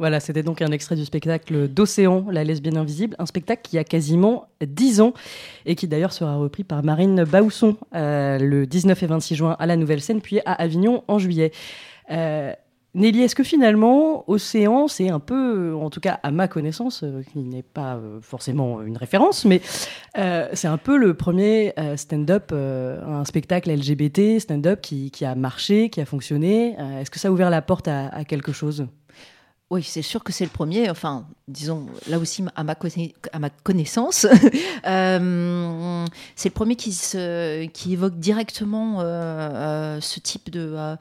Voilà, 0.02 0.20
c'était 0.20 0.42
donc 0.42 0.64
un 0.64 0.72
extrait 0.72 0.96
du 0.96 1.06
spectacle 1.06 1.68
d'Océan, 1.68 2.26
la 2.32 2.44
lesbienne 2.44 2.76
invisible, 2.76 3.16
un 3.20 3.28
spectacle 3.28 3.62
qui 3.62 3.78
a 3.78 3.84
quasiment 3.84 4.48
10 4.60 5.00
ans 5.00 5.14
et 5.68 5.76
qui 5.76 5.88
d'ailleurs 5.88 6.12
sera 6.12 6.38
repris 6.38 6.64
par 6.64 6.84
Marine 6.84 7.24
Bausson 7.24 7.78
euh, 7.94 8.40
le 8.40 8.66
19 8.66 9.04
et 9.04 9.06
26 9.06 9.36
juin 9.36 9.56
à 9.60 9.68
la 9.68 9.76
Nouvelle 9.76 10.02
Scène, 10.02 10.20
puis 10.20 10.40
à 10.44 10.54
Avignon 10.54 11.04
en 11.08 11.20
juillet. 11.20 11.52
Euh, 12.10 12.52
Nelly, 12.96 13.22
est-ce 13.22 13.36
que 13.36 13.44
finalement, 13.44 14.28
Océan, 14.28 14.88
c'est 14.88 15.10
un 15.10 15.20
peu, 15.20 15.76
en 15.76 15.92
tout 15.92 16.00
cas 16.00 16.20
à 16.24 16.32
ma 16.32 16.48
connaissance, 16.48 17.04
euh, 17.04 17.22
qui 17.32 17.38
n'est 17.38 17.62
pas 17.62 18.00
forcément 18.24 18.82
une 18.82 18.98
référence, 18.98 19.46
mais 19.46 19.62
c'est 20.16 20.68
un 20.68 20.80
peu 20.80 20.98
le 20.98 21.14
premier 21.14 21.76
stand-up, 21.96 22.52
un 22.54 23.24
spectacle 23.26 23.72
LGBT, 23.72 24.40
stand-up 24.40 24.82
qui, 24.82 25.12
a 25.24 25.36
marché, 25.36 25.90
qui 25.90 26.02
a 26.02 26.06
fonctionné. 26.06 26.76
Est-ce 27.00 27.12
que 27.12 27.20
ça 27.20 27.28
a 27.28 27.32
ouvert 27.32 27.52
la 27.52 27.62
porte 27.62 27.88
à 27.88 28.26
quelque 28.26 28.52
chose? 28.52 28.88
Oui, 29.72 29.84
c'est 29.84 30.02
sûr 30.02 30.22
que 30.22 30.34
c'est 30.34 30.44
le 30.44 30.50
premier. 30.50 30.90
Enfin, 30.90 31.26
disons, 31.48 31.86
là 32.10 32.20
aussi, 32.20 32.44
à 32.58 32.66
ma, 32.66 32.76
connaissance, 33.50 34.28
euh, 34.86 36.06
c'est 36.36 36.50
le 36.50 36.54
premier 36.54 36.76
qui, 36.76 36.94
évoque 37.90 38.20
directement 38.20 39.00
euh, 39.00 39.06
euh, 39.06 40.02
ce 40.02 40.20
type 40.20 40.50
de, 40.50 40.98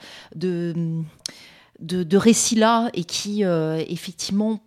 récit-là 2.16 2.90
et 2.94 3.02
qui, 3.02 3.42
effectivement, 3.42 4.60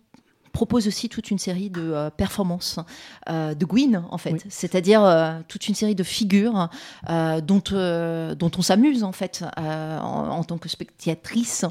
propose 0.54 0.86
aussi 0.86 1.10
toute 1.10 1.30
une 1.30 1.38
série 1.38 1.68
de 1.68 1.82
euh, 1.82 2.10
performances 2.10 2.78
euh, 3.28 3.54
de 3.54 3.66
Gwyn, 3.66 4.04
en 4.10 4.18
fait. 4.18 4.46
C'est-à-dire 4.48 5.04
euh, 5.04 5.40
toute 5.48 5.68
une 5.68 5.74
série 5.74 5.96
de 5.96 6.04
figures 6.04 6.70
dont, 7.08 7.62
dont 8.38 8.50
on 8.56 8.62
s'amuse, 8.62 9.02
en 9.02 9.12
fait, 9.12 9.44
en, 9.56 10.28
en 10.30 10.44
tant 10.44 10.56
que 10.56 10.68
spectatrice 10.68 11.66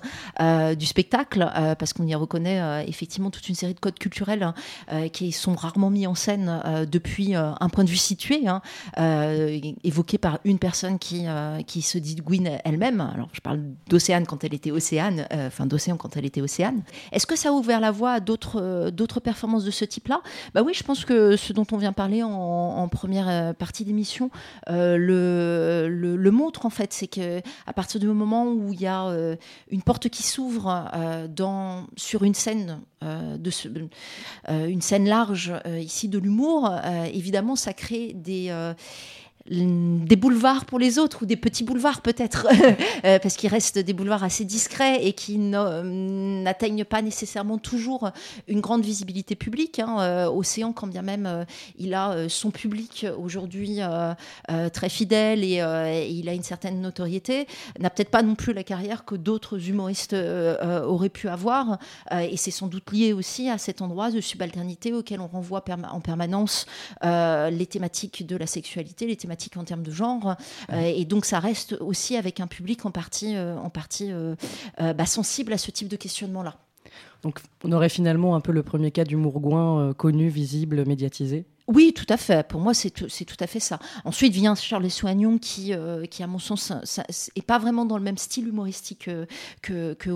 du 0.78 0.86
spectacle, 0.86 1.50
parce 1.80 1.94
qu'on 1.94 2.06
y 2.06 2.14
reconnaît 2.14 2.86
effectivement 2.88 3.32
toute 3.32 3.48
une 3.48 3.56
série 3.56 3.74
de 3.74 3.80
codes 3.80 3.98
culturels 3.98 4.54
qui 5.14 5.32
sont 5.32 5.56
rarement 5.56 5.90
mis 5.90 6.06
en 6.06 6.16
scène 6.16 6.62
depuis 6.92 7.36
un 7.36 7.70
point 7.70 7.86
de 7.86 7.90
vue 7.90 7.96
situé, 7.96 8.48
hein, 8.48 8.62
évoqué 9.84 10.18
par 10.18 10.40
une 10.44 10.60
personne 10.60 11.00
qui, 11.00 11.26
qui 11.66 11.82
se 11.82 11.98
dit 11.98 12.16
Gwyn 12.16 12.60
elle-même. 12.66 13.00
Alors, 13.02 13.30
je 13.32 13.40
parle 13.40 13.62
d'Océane 13.88 14.26
quand 14.26 14.44
elle 14.44 14.54
était 14.54 14.72
Océane, 14.72 15.26
enfin 15.32 15.66
d'Océan 15.66 15.96
quand 15.96 16.18
elle 16.18 16.26
était 16.26 16.42
Océane. 16.42 16.84
Est-ce 17.14 17.26
que 17.26 17.38
ça 17.38 17.50
a 17.50 17.52
ouvert 17.54 17.80
la 17.80 17.92
voie 17.92 18.12
à 18.12 18.20
d'autres 18.20 18.73
euh, 18.74 18.92
d'autres 18.92 19.20
performances 19.20 19.64
de 19.64 19.72
ce 19.72 19.86
type-là. 19.86 20.22
Bah 20.54 20.62
oui, 20.64 20.74
je 20.74 20.84
pense 20.84 21.06
que 21.06 21.36
ce 21.36 21.54
dont 21.54 21.66
on 21.72 21.78
vient 21.78 21.94
parler 21.94 22.24
en, 22.24 22.88
première 22.90 23.30
euh, 23.30 23.54
partie 23.54 23.86
d'émission 23.86 24.30
euh, 24.70 24.98
le, 24.98 26.32
montre 26.32 26.66
en 26.66 26.70
fait, 26.70 26.94
c'est 26.94 27.08
que 27.08 27.42
à 27.68 27.74
partir 27.74 28.00
du 28.00 28.08
moment 28.08 28.48
où 28.52 28.74
il 28.74 28.82
y 28.82 28.88
a 28.88 29.14
une 29.70 29.82
porte 29.84 30.10
qui 30.10 30.24
s'ouvre 30.24 30.90
sur 31.96 32.24
une 32.24 32.34
scène 32.34 32.82
de 33.02 33.52
une 34.50 34.82
scène 34.82 35.08
large 35.08 35.54
ici 35.80 36.10
de 36.10 36.18
l'humour, 36.18 36.72
évidemment, 37.14 37.56
ça 37.56 37.74
crée 37.74 38.14
des 38.16 38.52
des 39.50 40.16
boulevards 40.16 40.64
pour 40.66 40.80
les 40.80 41.00
autres 41.00 41.24
ou 41.24 41.26
des 41.26 41.36
petits 41.36 41.64
boulevards 41.66 42.02
peut-être 42.02 42.48
Euh, 43.06 43.20
parce 43.20 43.36
qu'il 43.36 43.50
reste 43.50 43.78
des 43.80 43.92
boulevards 43.92 44.24
assez 44.24 44.46
discrets 44.46 45.06
et 45.06 45.12
qui 45.14 45.38
no- 45.38 45.84
n'atteignent 45.84 46.86
pas 46.86 47.02
nécessairement 47.02 47.58
toujours 47.58 48.12
une 48.48 48.62
grande 48.62 48.84
visibilité 48.84 49.36
publique 49.36 49.80
hein. 49.80 49.98
Euh, 50.00 50.30
Océan 50.30 50.72
quand 50.72 50.88
bien 50.88 51.02
même 51.02 51.26
euh, 51.26 51.44
il 51.78 51.94
a 51.94 52.12
euh, 52.12 52.30
son 52.30 52.50
public 52.52 53.06
aujourd'hui 53.20 53.82
euh, 53.82 54.14
euh, 54.52 54.70
très 54.70 54.88
fidèle 54.88 55.44
et, 55.44 55.60
euh, 55.60 55.92
et 55.92 56.10
il 56.10 56.30
a 56.30 56.34
une 56.34 56.44
certaine 56.44 56.80
notoriété 56.80 57.46
n'a 57.80 57.90
peut-être 57.90 58.10
pas 58.12 58.22
non 58.24 58.36
plus 58.36 58.54
la 58.54 58.64
carrière 58.64 59.04
que 59.04 59.16
d'autres 59.16 59.70
humoristes 59.70 60.14
euh, 60.14 60.56
euh, 60.62 60.86
auraient 60.86 61.10
pu 61.10 61.28
avoir 61.28 61.78
Euh, 62.14 62.20
et 62.20 62.38
c'est 62.38 62.52
sans 62.52 62.68
doute 62.68 62.90
lié 62.92 63.12
aussi 63.14 63.50
à 63.50 63.58
cet 63.58 63.82
endroit 63.82 64.12
de 64.12 64.22
subalternité 64.22 64.94
auquel 64.94 65.20
on 65.20 65.28
renvoie 65.28 65.64
en 65.92 66.00
permanence 66.00 66.66
euh, 67.04 67.50
les 67.50 67.66
thématiques 67.66 68.26
de 68.26 68.36
la 68.38 68.48
sexualité, 68.48 69.08
les 69.08 69.16
thématiques 69.16 69.33
en 69.58 69.64
termes 69.64 69.84
de 69.84 69.92
genre. 69.92 70.36
Euh, 70.72 70.82
et 70.82 71.06
donc 71.06 71.26
ça 71.26 71.40
reste 71.40 71.74
aussi 71.80 72.16
avec 72.16 72.40
un 72.40 72.48
public 72.48 72.86
en 72.86 72.92
partie, 72.92 73.36
euh, 73.36 73.58
en 73.58 73.70
partie 73.70 74.12
euh, 74.12 74.36
bah, 74.80 75.06
sensible 75.06 75.54
à 75.54 75.58
ce 75.58 75.72
type 75.72 75.88
de 75.88 75.96
questionnement-là. 75.96 76.58
Donc 77.24 77.40
on 77.64 77.72
aurait 77.72 77.90
finalement 77.90 78.36
un 78.36 78.42
peu 78.42 78.52
le 78.52 78.64
premier 78.64 78.92
cas 78.92 79.06
du 79.06 79.16
Mourgouin 79.16 79.80
euh, 79.80 79.94
connu, 79.94 80.28
visible, 80.28 80.86
médiatisé? 80.86 81.46
Oui, 81.68 81.94
tout 81.94 82.06
à 82.10 82.18
fait. 82.18 82.46
Pour 82.48 82.60
moi, 82.60 82.74
c'est 82.74 82.90
tout, 82.90 83.08
à 83.40 83.48
fait 83.48 83.60
ça. 83.62 83.80
Ensuite 84.04 84.34
vient 84.34 84.54
Charles 84.56 84.90
Soignon 84.90 85.38
qui, 85.38 85.74
euh, 85.74 86.06
qui 86.06 86.22
à 86.22 86.28
mon 86.28 86.40
sens, 86.40 86.74
ça, 86.84 87.04
est 87.36 87.42
pas 87.42 87.58
vraiment 87.58 87.86
dans 87.86 87.98
le 87.98 88.04
même 88.04 88.18
style 88.18 88.48
humoristique 88.48 89.10
que, 89.62 89.94
que. 89.94 90.10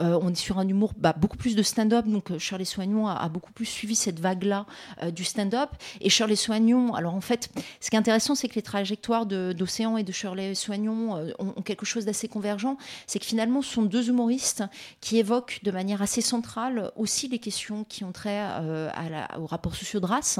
Euh, 0.00 0.18
on 0.22 0.30
est 0.30 0.34
sur 0.34 0.58
un 0.58 0.66
humour 0.66 0.92
bah, 0.96 1.14
beaucoup 1.16 1.36
plus 1.36 1.54
de 1.56 1.62
stand-up. 1.62 2.06
Donc 2.06 2.30
euh, 2.30 2.38
Charles 2.38 2.64
Soignon 2.66 3.06
a, 3.06 3.14
a 3.14 3.28
beaucoup 3.28 3.52
plus 3.52 3.66
suivi 3.66 3.94
cette 3.94 4.20
vague-là 4.20 4.66
euh, 5.02 5.10
du 5.10 5.24
stand-up. 5.24 5.70
Et 6.00 6.08
Shirley 6.10 6.36
Soignon, 6.36 6.94
alors 6.94 7.14
en 7.14 7.20
fait, 7.20 7.50
ce 7.80 7.90
qui 7.90 7.96
est 7.96 7.98
intéressant, 7.98 8.34
c'est 8.34 8.48
que 8.48 8.54
les 8.54 8.62
trajectoires 8.62 9.26
d'Océan 9.26 9.96
et 9.96 10.02
de 10.04 10.12
Shirley 10.12 10.54
Soignon 10.54 11.16
euh, 11.16 11.30
ont, 11.38 11.52
ont 11.56 11.62
quelque 11.62 11.84
chose 11.86 12.04
d'assez 12.04 12.28
convergent. 12.28 12.76
C'est 13.06 13.18
que 13.18 13.26
finalement, 13.26 13.62
ce 13.62 13.72
sont 13.74 13.82
deux 13.82 14.08
humoristes 14.08 14.64
qui 15.00 15.18
évoquent 15.18 15.60
de 15.62 15.70
manière 15.70 16.02
assez 16.02 16.20
centrale 16.20 16.90
aussi 16.96 17.28
les 17.28 17.38
questions 17.38 17.84
qui 17.84 18.04
ont 18.04 18.12
trait 18.12 18.40
euh, 18.60 18.88
à 18.94 19.08
la- 19.08 19.38
au 19.38 19.46
rapport 19.46 19.74
sociaux 19.74 20.00
de 20.00 20.06
race. 20.06 20.38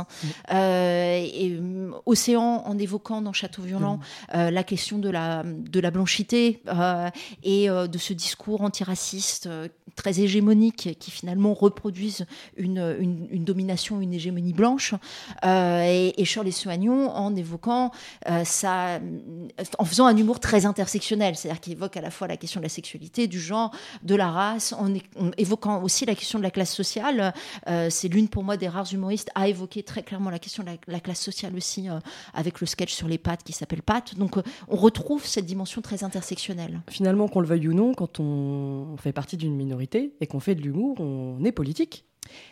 Euh, 0.50 1.26
et 1.32 1.50
euh, 1.50 1.90
Océan 2.06 2.62
en 2.64 2.78
évoquant 2.78 3.22
dans 3.22 3.32
Château 3.32 3.62
Violent 3.62 4.00
euh, 4.34 4.50
la 4.50 4.64
question 4.64 4.98
de 4.98 5.10
la, 5.10 5.42
de 5.44 5.80
la 5.80 5.90
blanchité 5.90 6.62
euh, 6.68 7.08
et 7.42 7.68
de 7.68 7.98
ce 7.98 8.12
discours 8.12 8.62
antiraciste 8.62 9.48
très 9.96 10.20
hégémonique 10.20 10.96
qui 10.98 11.10
finalement 11.10 11.54
reproduisent 11.54 12.26
une, 12.56 12.96
une, 12.98 13.26
une 13.30 13.44
domination, 13.44 14.00
une 14.00 14.14
hégémonie 14.14 14.52
blanche. 14.52 14.94
Euh, 15.44 15.82
et, 15.84 16.20
et 16.20 16.24
Shirley 16.24 16.50
Soignon 16.50 17.10
en 17.10 17.34
évoquant 17.36 17.90
euh, 18.28 18.44
ça, 18.44 19.00
en 19.78 19.84
faisant 19.84 20.06
un 20.06 20.16
humour 20.16 20.40
très 20.40 20.66
intersectionnel, 20.66 21.36
c'est-à-dire 21.36 21.60
qu'il 21.60 21.72
évoque 21.74 21.96
à 21.96 22.00
la 22.00 22.10
fois 22.10 22.28
la 22.28 22.36
question 22.36 22.60
de 22.60 22.64
la 22.64 22.70
sexualité, 22.70 23.26
du 23.26 23.40
genre, 23.40 23.70
de 24.02 24.14
la 24.14 24.30
race, 24.30 24.72
en, 24.72 24.92
évoquant 25.36 25.82
aussi 25.82 26.06
la 26.06 26.14
question 26.14 26.38
de 26.38 26.44
la 26.44 26.50
classe 26.50 26.74
sociale. 26.74 27.34
Euh, 27.68 27.88
c'est 27.90 28.08
l'une 28.08 28.28
pour 28.28 28.44
moi 28.44 28.56
des 28.56 28.68
rares 28.68 28.92
humoristes 28.92 29.30
à 29.34 29.48
évoquer 29.48 29.82
très 29.82 30.02
clairement 30.12 30.28
la 30.28 30.38
question 30.38 30.62
de 30.62 30.68
la, 30.68 30.76
la 30.88 31.00
classe 31.00 31.22
sociale 31.22 31.56
aussi, 31.56 31.88
euh, 31.88 31.98
avec 32.34 32.60
le 32.60 32.66
sketch 32.66 32.92
sur 32.92 33.08
les 33.08 33.16
pattes 33.16 33.42
qui 33.44 33.54
s'appelle 33.54 33.80
Pattes. 33.80 34.14
Donc 34.18 34.36
euh, 34.36 34.42
on 34.68 34.76
retrouve 34.76 35.24
cette 35.24 35.46
dimension 35.46 35.80
très 35.80 36.04
intersectionnelle. 36.04 36.82
Finalement, 36.90 37.28
qu'on 37.28 37.40
le 37.40 37.46
veuille 37.46 37.68
ou 37.68 37.72
non, 37.72 37.94
quand 37.94 38.20
on 38.20 38.94
fait 38.98 39.14
partie 39.14 39.38
d'une 39.38 39.56
minorité 39.56 40.12
et 40.20 40.26
qu'on 40.26 40.38
fait 40.40 40.54
de 40.54 40.60
l'humour, 40.60 41.00
on 41.00 41.42
est 41.46 41.52
politique. 41.52 42.04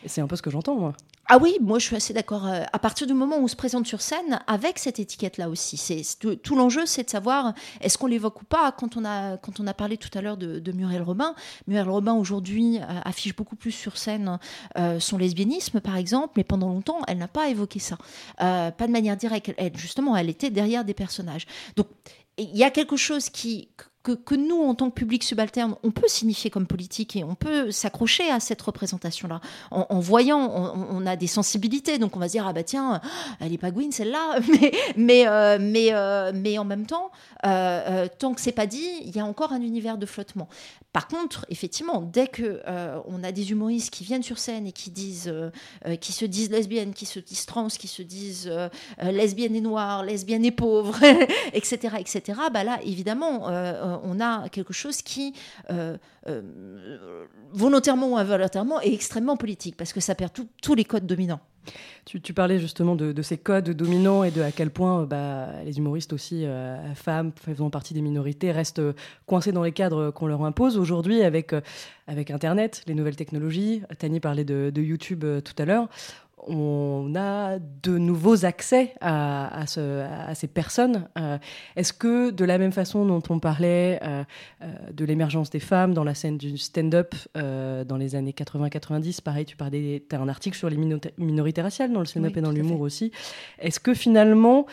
C'est 0.05 0.21
un 0.21 0.27
peu 0.27 0.35
ce 0.35 0.41
que 0.41 0.49
j'entends, 0.49 0.75
moi. 0.75 0.93
Ah 1.33 1.37
oui, 1.37 1.57
moi 1.61 1.79
je 1.79 1.85
suis 1.85 1.95
assez 1.95 2.13
d'accord. 2.13 2.45
Euh, 2.45 2.63
À 2.73 2.79
partir 2.79 3.07
du 3.07 3.13
moment 3.13 3.37
où 3.37 3.43
on 3.43 3.47
se 3.47 3.55
présente 3.55 3.87
sur 3.87 4.01
scène 4.01 4.41
avec 4.47 4.77
cette 4.77 4.99
étiquette-là 4.99 5.47
aussi, 5.47 5.77
c'est 5.77 6.01
tout, 6.19 6.55
l'enjeu, 6.55 6.85
c'est 6.85 7.03
de 7.05 7.09
savoir 7.09 7.53
est-ce 7.79 7.97
qu'on 7.97 8.07
l'évoque 8.07 8.41
ou 8.41 8.45
pas? 8.45 8.73
Quand 8.73 8.97
on 8.97 9.05
a 9.05 9.37
quand 9.37 9.61
on 9.61 9.67
a 9.67 9.73
parlé 9.73 9.95
tout 9.95 10.09
à 10.13 10.21
l'heure 10.21 10.35
de, 10.35 10.71
Muriel 10.73 11.03
Robin, 11.03 11.33
Muriel 11.67 11.89
Robin 11.89 12.15
aujourd'hui 12.15 12.79
euh, 12.79 12.99
affiche 13.05 13.33
beaucoup 13.33 13.55
plus 13.55 13.71
sur 13.71 13.97
scène 13.97 14.39
euh, 14.77 14.99
son 14.99 15.17
lesbianisme 15.17 15.79
par 15.79 15.95
exemple, 15.95 16.33
mais 16.35 16.43
pendant 16.43 16.67
longtemps 16.67 16.99
elle 17.07 17.19
n'a 17.19 17.29
pas 17.29 17.47
évoqué 17.47 17.79
ça, 17.79 17.97
pas 18.37 18.71
de 18.87 18.91
manière 18.91 19.15
directe. 19.15 19.53
Elle, 19.57 19.77
justement, 19.77 20.17
elle 20.17 20.29
était 20.29 20.49
derrière 20.49 20.83
des 20.83 20.93
personnages. 20.93 21.45
Donc 21.77 21.87
il 22.37 22.57
y 22.57 22.65
a 22.65 22.71
quelque 22.71 22.97
chose 22.97 23.29
qui 23.29 23.69
que, 24.03 24.35
nous, 24.35 24.61
en 24.61 24.73
tant 24.73 24.89
que 24.89 24.95
public 24.95 25.23
subalterne, 25.23 25.75
on 25.83 25.91
peut 25.91 26.07
signifier 26.07 26.49
comme 26.49 26.65
politique 26.65 27.15
et 27.15 27.23
on 27.23 27.35
peut 27.35 27.71
s'accrocher 27.71 28.29
à 28.29 28.39
cette 28.39 28.61
représentation-là. 28.61 29.41
En, 29.69 29.99
voyant, 29.99 30.39
on, 30.39 31.05
a 31.05 31.15
des 31.15 31.27
sensibilités, 31.27 31.99
donc 31.99 32.15
on 32.15 32.19
va 32.19 32.27
se 32.27 32.33
dire, 32.33 32.47
ah 32.47 32.53
bah 32.53 32.63
tiens, 32.63 32.99
elle 33.39 33.53
est 33.53 33.57
pas 33.57 33.71
Gwyn, 33.71 33.91
celle-là, 33.91 34.39
mais, 34.49 34.71
mais, 34.95 35.27
euh, 35.27 35.57
mais, 35.59 35.93
euh, 35.93 36.31
mais 36.33 36.57
en 36.57 36.65
même 36.65 36.85
temps, 36.85 37.11
euh, 37.45 37.49
euh, 37.49 38.07
tant 38.19 38.33
que 38.33 38.41
c'est 38.41 38.51
pas 38.51 38.65
dit, 38.65 38.89
il 39.03 39.15
y 39.15 39.19
a 39.19 39.25
encore 39.25 39.53
un 39.53 39.61
univers 39.61 39.97
de 39.97 40.05
flottement. 40.05 40.47
Par 40.93 41.07
contre, 41.07 41.45
effectivement, 41.49 42.01
dès 42.01 42.27
que 42.27 42.61
euh, 42.67 42.99
on 43.07 43.23
a 43.23 43.31
des 43.31 43.51
humoristes 43.51 43.93
qui 43.93 44.03
viennent 44.03 44.23
sur 44.23 44.37
scène 44.37 44.67
et 44.67 44.73
qui 44.73 44.89
disent, 44.89 45.29
euh, 45.29 45.49
euh, 45.85 45.95
qui 45.95 46.11
se 46.11 46.25
disent 46.25 46.51
lesbiennes, 46.51 46.93
qui 46.93 47.05
se 47.05 47.19
disent 47.19 47.45
trans, 47.45 47.67
qui 47.67 47.87
se 47.87 48.01
disent 48.01 48.49
euh, 48.51 48.67
euh, 49.01 49.11
lesbiennes 49.11 49.55
et 49.55 49.61
noires, 49.61 50.03
lesbiennes 50.03 50.43
et 50.43 50.51
pauvres, 50.51 50.99
etc., 51.53 51.95
etc., 51.97 52.41
bah 52.51 52.65
là, 52.65 52.79
évidemment, 52.83 53.47
euh, 53.47 53.51
euh, 53.51 53.90
on 54.03 54.19
a 54.19 54.49
quelque 54.49 54.73
chose 54.73 55.01
qui, 55.01 55.33
euh, 55.69 55.97
euh, 56.27 57.25
volontairement 57.51 58.13
ou 58.13 58.17
involontairement, 58.17 58.79
est 58.81 58.93
extrêmement 58.93 59.37
politique 59.37 59.75
parce 59.77 59.93
que 59.93 59.99
ça 59.99 60.15
perd 60.15 60.31
tous 60.61 60.75
les 60.75 60.85
codes 60.85 61.05
dominants. 61.05 61.41
Tu, 62.05 62.33
parlais 62.33 62.59
justement 62.59 62.95
de, 62.95 63.21
ces 63.21 63.37
codes 63.37 63.69
dominants 63.69 64.23
et 64.23 64.31
de 64.31 64.41
à 64.41 64.51
quel 64.51 64.71
point 64.71 65.01
euh, 65.01 65.05
bah, 65.05 65.63
les 65.63 65.77
humoristes 65.77 66.13
aussi, 66.13 66.45
euh, 66.45 66.93
femmes 66.95 67.31
faisant 67.35 67.69
partie 67.69 67.93
des 67.93 68.01
minorités, 68.01 68.51
restent 68.51 68.79
euh, 68.79 68.93
coincés 69.27 69.51
dans 69.51 69.63
les 69.63 69.71
cadres 69.71 70.09
qu'on 70.11 70.25
leur 70.25 70.43
impose. 70.43 70.77
Aujourd'hui, 70.77 71.21
avec, 71.21 71.53
euh, 71.53 71.61
avec 72.07 72.31
Internet, 72.31 72.83
les 72.87 72.95
nouvelles 72.95 73.15
technologies, 73.15 73.83
Tani 73.99 74.19
parlait 74.19 74.43
de, 74.43 74.71
YouTube 74.81 75.23
euh, 75.23 75.41
tout 75.41 75.53
à 75.59 75.65
l'heure, 75.65 75.87
on 76.47 77.13
a 77.15 77.59
de 77.59 77.97
nouveaux 77.97 78.45
accès 78.45 78.93
à, 79.01 79.59
à 79.61 79.65
ce- 79.67 80.01
à 80.03 80.33
ces 80.35 80.47
personnes. 80.47 81.07
Euh, 81.17 81.37
Est-ce 81.75 81.93
que 81.93 82.31
de 82.31 82.45
la 82.45 82.57
même 82.57 82.71
façon 82.71 83.05
dont 83.05 83.21
on 83.29 83.39
parlait 83.39 83.99
euh, 84.03 84.23
euh, 84.63 84.67
de 84.93 85.05
l'émergence 85.05 85.49
des 85.49 85.59
femmes 85.59 85.93
dans 85.93 86.03
la 86.03 86.13
scène 86.15 86.37
du 86.37 86.57
stand-up 86.57 87.13
euh, 87.37 87.83
dans 87.83 87.97
les 87.97 88.15
années 88.15 88.31
80-90, 88.37 89.21
pareil, 89.21 89.45
tu 89.45 89.55
parlais, 89.55 90.03
as 90.11 90.17
un 90.17 90.29
article 90.29 90.57
sur 90.57 90.69
les 90.69 90.77
minorités 91.17 91.61
raciales 91.61 91.91
dans 91.91 91.99
le 91.99 92.05
stand-up 92.05 92.31
Oui, 92.33 92.39
et 92.39 92.41
dans 92.41 92.51
l'humour 92.51 92.81
aussi. 92.81 93.11
Est-ce 93.59 93.79
que 93.79 93.93
finalement, 93.93 94.65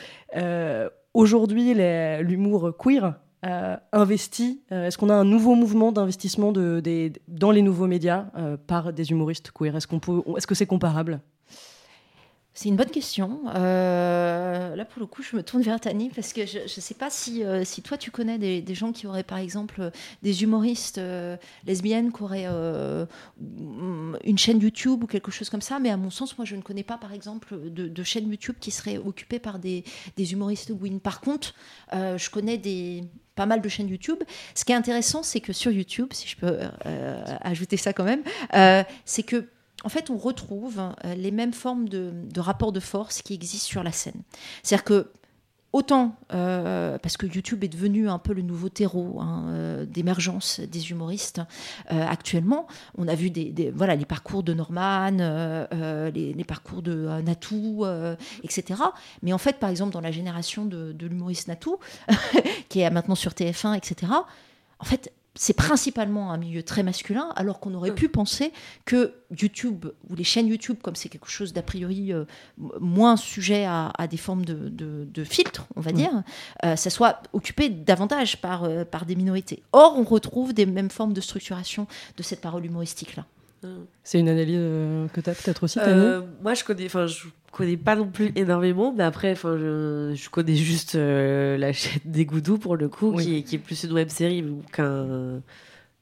aujourd'hui, 1.14 1.74
l'humour 1.74 2.76
queer 2.78 3.14
euh, 3.46 3.76
investi, 3.92 4.62
euh, 4.72 4.86
est-ce 4.86 4.98
qu'on 4.98 5.10
a 5.10 5.14
un 5.14 5.24
nouveau 5.24 5.54
mouvement 5.54 5.92
d'investissement 5.92 6.50
de, 6.50 6.82
dans 7.28 7.52
les 7.52 7.62
nouveaux 7.62 7.86
médias 7.86 8.26
euh, 8.36 8.56
par 8.56 8.92
des 8.92 9.10
humoristes 9.12 9.52
queer? 9.52 9.76
Est-ce 9.76 9.86
qu'on 9.86 10.00
peut, 10.00 10.22
est-ce 10.36 10.46
que 10.46 10.56
c'est 10.56 10.66
comparable? 10.66 11.20
C'est 12.58 12.70
une 12.70 12.74
bonne 12.74 12.90
question. 12.90 13.42
Euh, 13.54 14.74
là, 14.74 14.84
pour 14.84 14.98
le 14.98 15.06
coup, 15.06 15.22
je 15.22 15.36
me 15.36 15.44
tourne 15.44 15.62
vers 15.62 15.78
Tani 15.78 16.10
parce 16.12 16.32
que 16.32 16.44
je 16.44 16.58
ne 16.62 16.66
sais 16.66 16.94
pas 16.94 17.08
si, 17.08 17.44
euh, 17.44 17.62
si 17.64 17.82
toi, 17.82 17.96
tu 17.96 18.10
connais 18.10 18.36
des, 18.36 18.74
gens 18.74 18.90
qui 18.90 19.06
auraient, 19.06 19.22
par 19.22 19.38
exemple, 19.38 19.76
euh, 19.78 19.90
des 20.24 20.42
humoristes 20.42 21.00
lesbiennes 21.64 22.10
qui 22.10 22.20
auraient 22.20 22.48
une 23.38 24.38
chaîne 24.38 24.58
YouTube 24.58 25.04
ou 25.04 25.06
quelque 25.06 25.30
chose 25.30 25.50
comme 25.50 25.60
ça. 25.60 25.78
Mais 25.78 25.90
à 25.90 25.96
mon 25.96 26.10
sens, 26.10 26.36
moi, 26.36 26.44
je 26.44 26.56
ne 26.56 26.62
connais 26.62 26.82
pas, 26.82 26.98
par 26.98 27.12
exemple, 27.12 27.56
de, 27.70 28.02
chaîne 28.02 28.28
YouTube 28.28 28.56
qui 28.58 28.72
serait 28.72 28.98
occupée 28.98 29.38
par 29.38 29.60
des, 29.60 29.84
des 30.16 30.32
humoristes 30.32 30.72
Gwyn. 30.72 30.98
Par 30.98 31.20
contre, 31.20 31.54
je 31.92 32.28
connais 32.28 32.58
des 32.58 33.04
pas 33.36 33.46
mal 33.46 33.60
de 33.60 33.68
chaînes 33.68 33.88
YouTube. 33.88 34.18
Ce 34.56 34.64
qui 34.64 34.72
est 34.72 34.74
intéressant, 34.74 35.22
c'est 35.22 35.38
que 35.38 35.52
sur 35.52 35.70
YouTube, 35.70 36.08
si 36.10 36.26
je 36.26 36.36
peux 36.36 36.58
ajouter 37.40 37.76
ça 37.76 37.92
quand 37.92 38.02
même, 38.02 38.24
c'est 39.04 39.22
que 39.22 39.46
en 39.84 39.88
fait, 39.88 40.10
on 40.10 40.16
retrouve 40.16 40.80
euh, 41.04 41.14
les 41.14 41.30
mêmes 41.30 41.52
formes 41.52 41.88
de, 41.88 42.12
rapports 42.36 42.72
de 42.72 42.80
force 42.80 43.22
qui 43.22 43.34
existent 43.34 43.68
sur 43.68 43.82
la 43.82 43.92
scène. 43.92 44.22
C'est-à-dire 44.62 44.84
que 44.84 45.10
Autant 45.74 46.16
euh, 46.32 46.96
parce 46.96 47.18
que 47.18 47.26
YouTube 47.26 47.62
est 47.62 47.68
devenu 47.68 48.08
un 48.08 48.18
peu 48.18 48.32
le 48.32 48.40
nouveau 48.40 48.70
terreau 48.70 49.20
hein, 49.20 49.44
euh, 49.48 49.84
d'émergence 49.84 50.60
des 50.60 50.90
humoristes 50.90 51.42
actuellement. 51.90 52.66
On 52.96 53.06
a 53.06 53.14
vu 53.14 53.28
des, 53.28 53.52
des- 53.52 53.70
voilà, 53.70 53.94
les 53.94 54.06
parcours 54.06 54.42
de 54.42 54.54
Norman, 54.54 55.10
les, 56.10 56.44
parcours 56.44 56.80
de 56.80 57.20
Natou, 57.20 57.84
etc. 58.42 58.80
Mais 59.20 59.34
en 59.34 59.38
fait, 59.38 59.58
par 59.58 59.68
exemple, 59.68 59.92
dans 59.92 60.00
la 60.00 60.10
génération 60.10 60.64
de, 60.64 60.92
de 60.92 61.06
l'humoriste 61.06 61.48
Natou, 61.48 61.76
qui 62.70 62.80
est 62.80 62.88
maintenant 62.88 63.14
sur 63.14 63.32
TF1, 63.32 63.76
etc., 63.76 64.10
en 64.80 64.84
fait, 64.84 65.12
c'est 65.40 65.52
principalement 65.54 66.32
un 66.32 66.36
milieu 66.36 66.64
très 66.64 66.82
masculin, 66.82 67.30
alors 67.36 67.60
qu'on 67.60 67.72
aurait 67.74 67.94
pu 67.94 68.08
penser 68.08 68.52
que 68.84 69.14
YouTube 69.30 69.86
ou 70.10 70.16
les 70.16 70.24
chaînes 70.24 70.48
YouTube, 70.48 70.78
comme 70.82 70.96
c'est 70.96 71.08
quelque 71.08 71.28
chose 71.30 71.52
d'a 71.52 71.62
priori 71.62 72.12
euh, 72.12 72.24
moins 72.80 73.16
sujet 73.16 73.64
à, 73.64 73.92
à 73.96 74.08
des 74.08 74.16
formes 74.16 74.44
de, 74.44 74.68
de, 74.68 75.06
de 75.10 75.24
filtres, 75.24 75.66
on 75.76 75.80
va 75.80 75.92
Mm. 75.92 75.94
dire, 75.94 76.22
euh, 76.64 76.74
ça 76.76 76.90
soit 76.90 77.22
occupé 77.32 77.68
davantage 77.68 78.40
par, 78.40 78.64
euh, 78.64 78.84
par 78.84 79.06
des 79.06 79.14
minorités. 79.14 79.62
Or, 79.72 79.94
on 79.96 80.02
retrouve 80.02 80.52
des 80.52 80.66
mêmes 80.66 80.90
formes 80.90 81.12
de 81.12 81.20
structuration 81.20 81.86
de 82.16 82.22
cette 82.24 82.40
parole 82.40 82.66
humoristique-là. 82.66 83.24
C'est 84.04 84.20
une 84.20 84.28
analyse 84.28 84.56
euh, 84.58 85.08
que 85.08 85.20
tu 85.20 85.30
as 85.30 85.34
peut-être 85.34 85.64
aussi, 85.64 85.78
Euh, 85.80 86.22
moi, 86.42 86.54
je 86.54 86.64
connais, 86.64 86.86
enfin, 86.86 87.06
je 87.06 87.26
connais 87.50 87.76
pas 87.76 87.96
non 87.96 88.06
plus 88.08 88.30
énormément, 88.36 88.92
mais 88.96 89.02
après, 89.04 89.32
enfin, 89.32 89.56
je, 89.58 90.12
je 90.14 90.30
connais 90.30 90.54
juste 90.54 90.94
euh, 90.94 91.56
la 91.58 91.72
chaîne 91.72 92.00
des 92.04 92.24
Goudous 92.24 92.58
pour 92.58 92.76
le 92.76 92.88
coup, 92.88 93.12
Oui. 93.14 93.24
qui, 93.24 93.36
est, 93.38 93.42
qui 93.42 93.54
est 93.56 93.58
plus 93.58 93.82
une 93.84 93.92
web 93.92 94.08
série 94.08 94.44
qu'un 94.72 95.40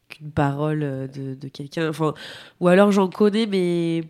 qu'une 0.09 0.31
parole 0.31 0.81
de, 0.81 1.35
de 1.35 1.49
quelqu'un. 1.49 1.89
Enfin, 1.89 2.15
ou 2.61 2.69
alors 2.69 2.93
j'en 2.93 3.09
connais, 3.09 3.47
mais 3.47 4.05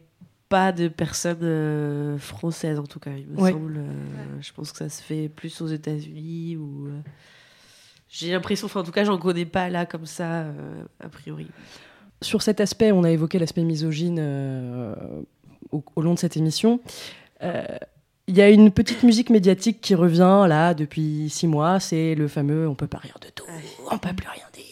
pas 0.49 0.71
de 0.73 0.89
personnes 0.89 1.39
euh, 1.43 2.19
françaises 2.19 2.79
en 2.79 2.85
tout 2.85 3.01
cas. 3.01 3.13
Il 3.17 3.27
me 3.29 3.41
Ouais. 3.41 3.51
semble. 3.53 3.79
euh, 3.79 4.41
Je 4.43 4.53
pense 4.53 4.73
que 4.73 4.79
ça 4.79 4.89
se 4.91 5.03
fait 5.03 5.29
plus 5.29 5.61
aux 5.63 5.67
États-Unis 5.69 6.57
ou. 6.59 6.89
euh, 6.89 7.01
J'ai 8.09 8.31
l'impression, 8.31 8.67
enfin, 8.67 8.81
en 8.81 8.85
tout 8.85 8.93
cas, 8.93 9.05
j'en 9.05 9.19
connais 9.19 9.47
pas 9.47 9.69
là 9.71 9.87
comme 9.87 10.07
ça 10.07 10.47
a 11.01 11.09
priori. 11.09 11.49
Sur 12.23 12.43
cet 12.43 12.61
aspect, 12.61 12.93
on 12.93 13.05
a 13.05 13.11
évoqué 13.11 13.39
l'aspect 13.39 13.63
misogyne 13.63 14.19
euh, 14.21 14.95
au, 15.71 15.85
au 15.95 16.03
long 16.03 16.15
de 16.15 16.19
cette 16.19 16.37
émission. 16.37 16.81
Euh, 17.43 17.65
Il 18.29 18.37
y 18.37 18.43
a 18.43 18.51
une 18.51 18.71
petite 18.73 19.03
musique 19.05 19.31
médiatique 19.31 19.81
qui 19.81 19.95
revient 19.95 20.47
là 20.49 20.75
depuis 20.75 21.29
six 21.31 21.47
mois, 21.47 21.79
c'est 21.79 22.15
le 22.17 22.27
fameux 22.27 22.67
"on 22.67 22.75
peut 22.75 22.89
pas 22.89 22.99
rire 22.99 23.19
de 23.21 23.29
tout, 23.29 23.45
on 23.91 23.99
peut 23.99 24.15
plus 24.15 24.29
rien 24.29 24.43
dire". 24.53 24.65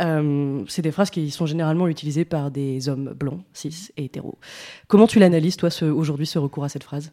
Euh, 0.00 0.62
c'est 0.68 0.82
des 0.82 0.92
phrases 0.92 1.10
qui 1.10 1.30
sont 1.30 1.46
généralement 1.46 1.88
utilisées 1.88 2.24
par 2.26 2.50
des 2.50 2.88
hommes 2.88 3.14
blancs, 3.14 3.40
cis 3.54 3.88
et 3.96 4.04
hétéros. 4.04 4.38
Comment 4.86 5.06
tu 5.06 5.18
l'analyses 5.18 5.56
toi 5.56 5.70
aujourd'hui 5.82 6.26
ce 6.26 6.38
recours 6.38 6.64
à 6.64 6.68
cette 6.68 6.84
phrase? 6.84 7.12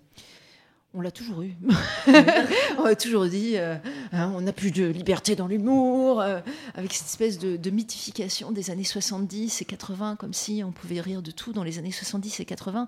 On 0.98 1.02
l'a 1.02 1.12
toujours 1.12 1.42
eu. 1.42 1.54
on 2.78 2.86
a 2.86 2.96
toujours 2.96 3.26
dit, 3.26 3.58
euh, 3.58 3.76
hein, 4.14 4.32
on 4.34 4.40
n'a 4.40 4.54
plus 4.54 4.72
de 4.72 4.86
liberté 4.86 5.36
dans 5.36 5.46
l'humour, 5.48 6.22
euh, 6.22 6.40
avec 6.74 6.94
cette 6.94 7.08
espèce 7.08 7.38
de, 7.38 7.58
de 7.58 7.70
mythification 7.70 8.52
des 8.54 8.70
années 8.72 8.86
70 8.86 9.62
et 9.62 9.66
80, 9.66 10.16
comme 10.16 10.34
si 10.34 10.64
on 10.66 10.72
pouvait 10.72 11.02
rire 11.02 11.22
de 11.22 11.32
tout 11.32 11.52
dans 11.52 11.64
les 11.66 11.80
années 11.80 11.92
70 11.92 12.40
et 12.40 12.46
80. 12.46 12.88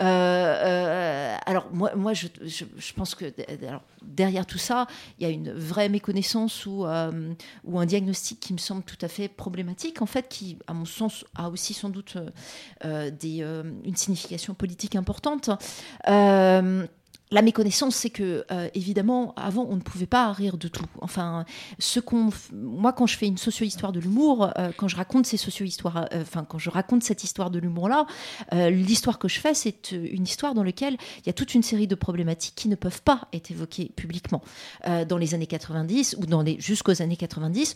Euh, 0.00 1.36
alors 1.44 1.68
moi, 1.74 1.94
moi 1.94 2.14
je, 2.14 2.28
je- 2.42 2.64
je 2.78 2.92
pense 2.94 3.14
que 3.14 3.26
alors, 3.68 3.82
derrière 4.00 4.46
tout 4.46 4.56
ça, 4.56 4.86
il 5.18 5.24
y 5.24 5.26
a 5.26 5.30
une 5.30 5.52
vraie 5.52 5.90
méconnaissance 5.90 6.64
ou, 6.64 6.86
ou 7.64 7.78
un 7.78 7.86
diagnostic 7.86 8.40
qui 8.40 8.54
me 8.54 8.58
semble 8.58 8.82
tout 8.82 8.96
à 9.02 9.08
fait 9.08 9.28
problématique, 9.28 10.00
en 10.00 10.06
fait, 10.06 10.26
qui, 10.30 10.56
à 10.66 10.72
mon 10.72 10.86
sens, 10.86 11.26
a 11.34 11.50
aussi 11.50 11.74
sans 11.74 11.90
doute 11.90 12.16
des, 12.82 13.38
une 13.84 13.96
signification 13.96 14.54
politique 14.54 14.96
importante. 14.96 15.50
La 17.32 17.40
méconnaissance, 17.40 17.96
c'est 17.96 18.10
que 18.10 18.44
euh, 18.52 18.68
évidemment, 18.74 19.32
avant, 19.36 19.66
on 19.68 19.76
ne 19.76 19.80
pouvait 19.80 20.06
pas 20.06 20.30
rire 20.32 20.58
de 20.58 20.68
tout. 20.68 20.84
Enfin, 21.00 21.46
ce 21.78 21.98
qu'on, 21.98 22.28
moi, 22.52 22.92
quand 22.92 23.06
je 23.06 23.16
fais 23.16 23.26
une 23.26 23.38
socio-histoire 23.38 23.90
de 23.90 24.00
l'humour, 24.00 24.50
euh, 24.58 24.70
quand 24.76 24.86
je 24.86 24.96
raconte 24.96 25.24
ces 25.24 25.38
socio-histoires, 25.38 26.08
euh, 26.12 26.20
enfin, 26.20 26.44
quand 26.46 26.58
je 26.58 26.68
raconte 26.68 27.02
cette 27.02 27.24
histoire 27.24 27.50
de 27.50 27.58
l'humour-là, 27.58 28.06
l'histoire 28.52 29.18
que 29.18 29.28
je 29.28 29.40
fais, 29.40 29.54
c'est 29.54 29.92
une 29.92 30.24
histoire 30.24 30.52
dans 30.52 30.62
laquelle 30.62 30.98
il 31.20 31.26
y 31.26 31.30
a 31.30 31.32
toute 31.32 31.54
une 31.54 31.62
série 31.62 31.86
de 31.86 31.94
problématiques 31.94 32.54
qui 32.54 32.68
ne 32.68 32.74
peuvent 32.74 33.02
pas 33.02 33.28
être 33.32 33.50
évoquées 33.50 33.90
publiquement. 33.96 34.42
Dans 35.08 35.16
les 35.16 35.34
années 35.34 35.46
90 35.46 36.16
ou 36.20 36.26
dans 36.26 36.42
les 36.42 36.60
jusqu'aux 36.60 37.00
années 37.00 37.16
90, 37.16 37.74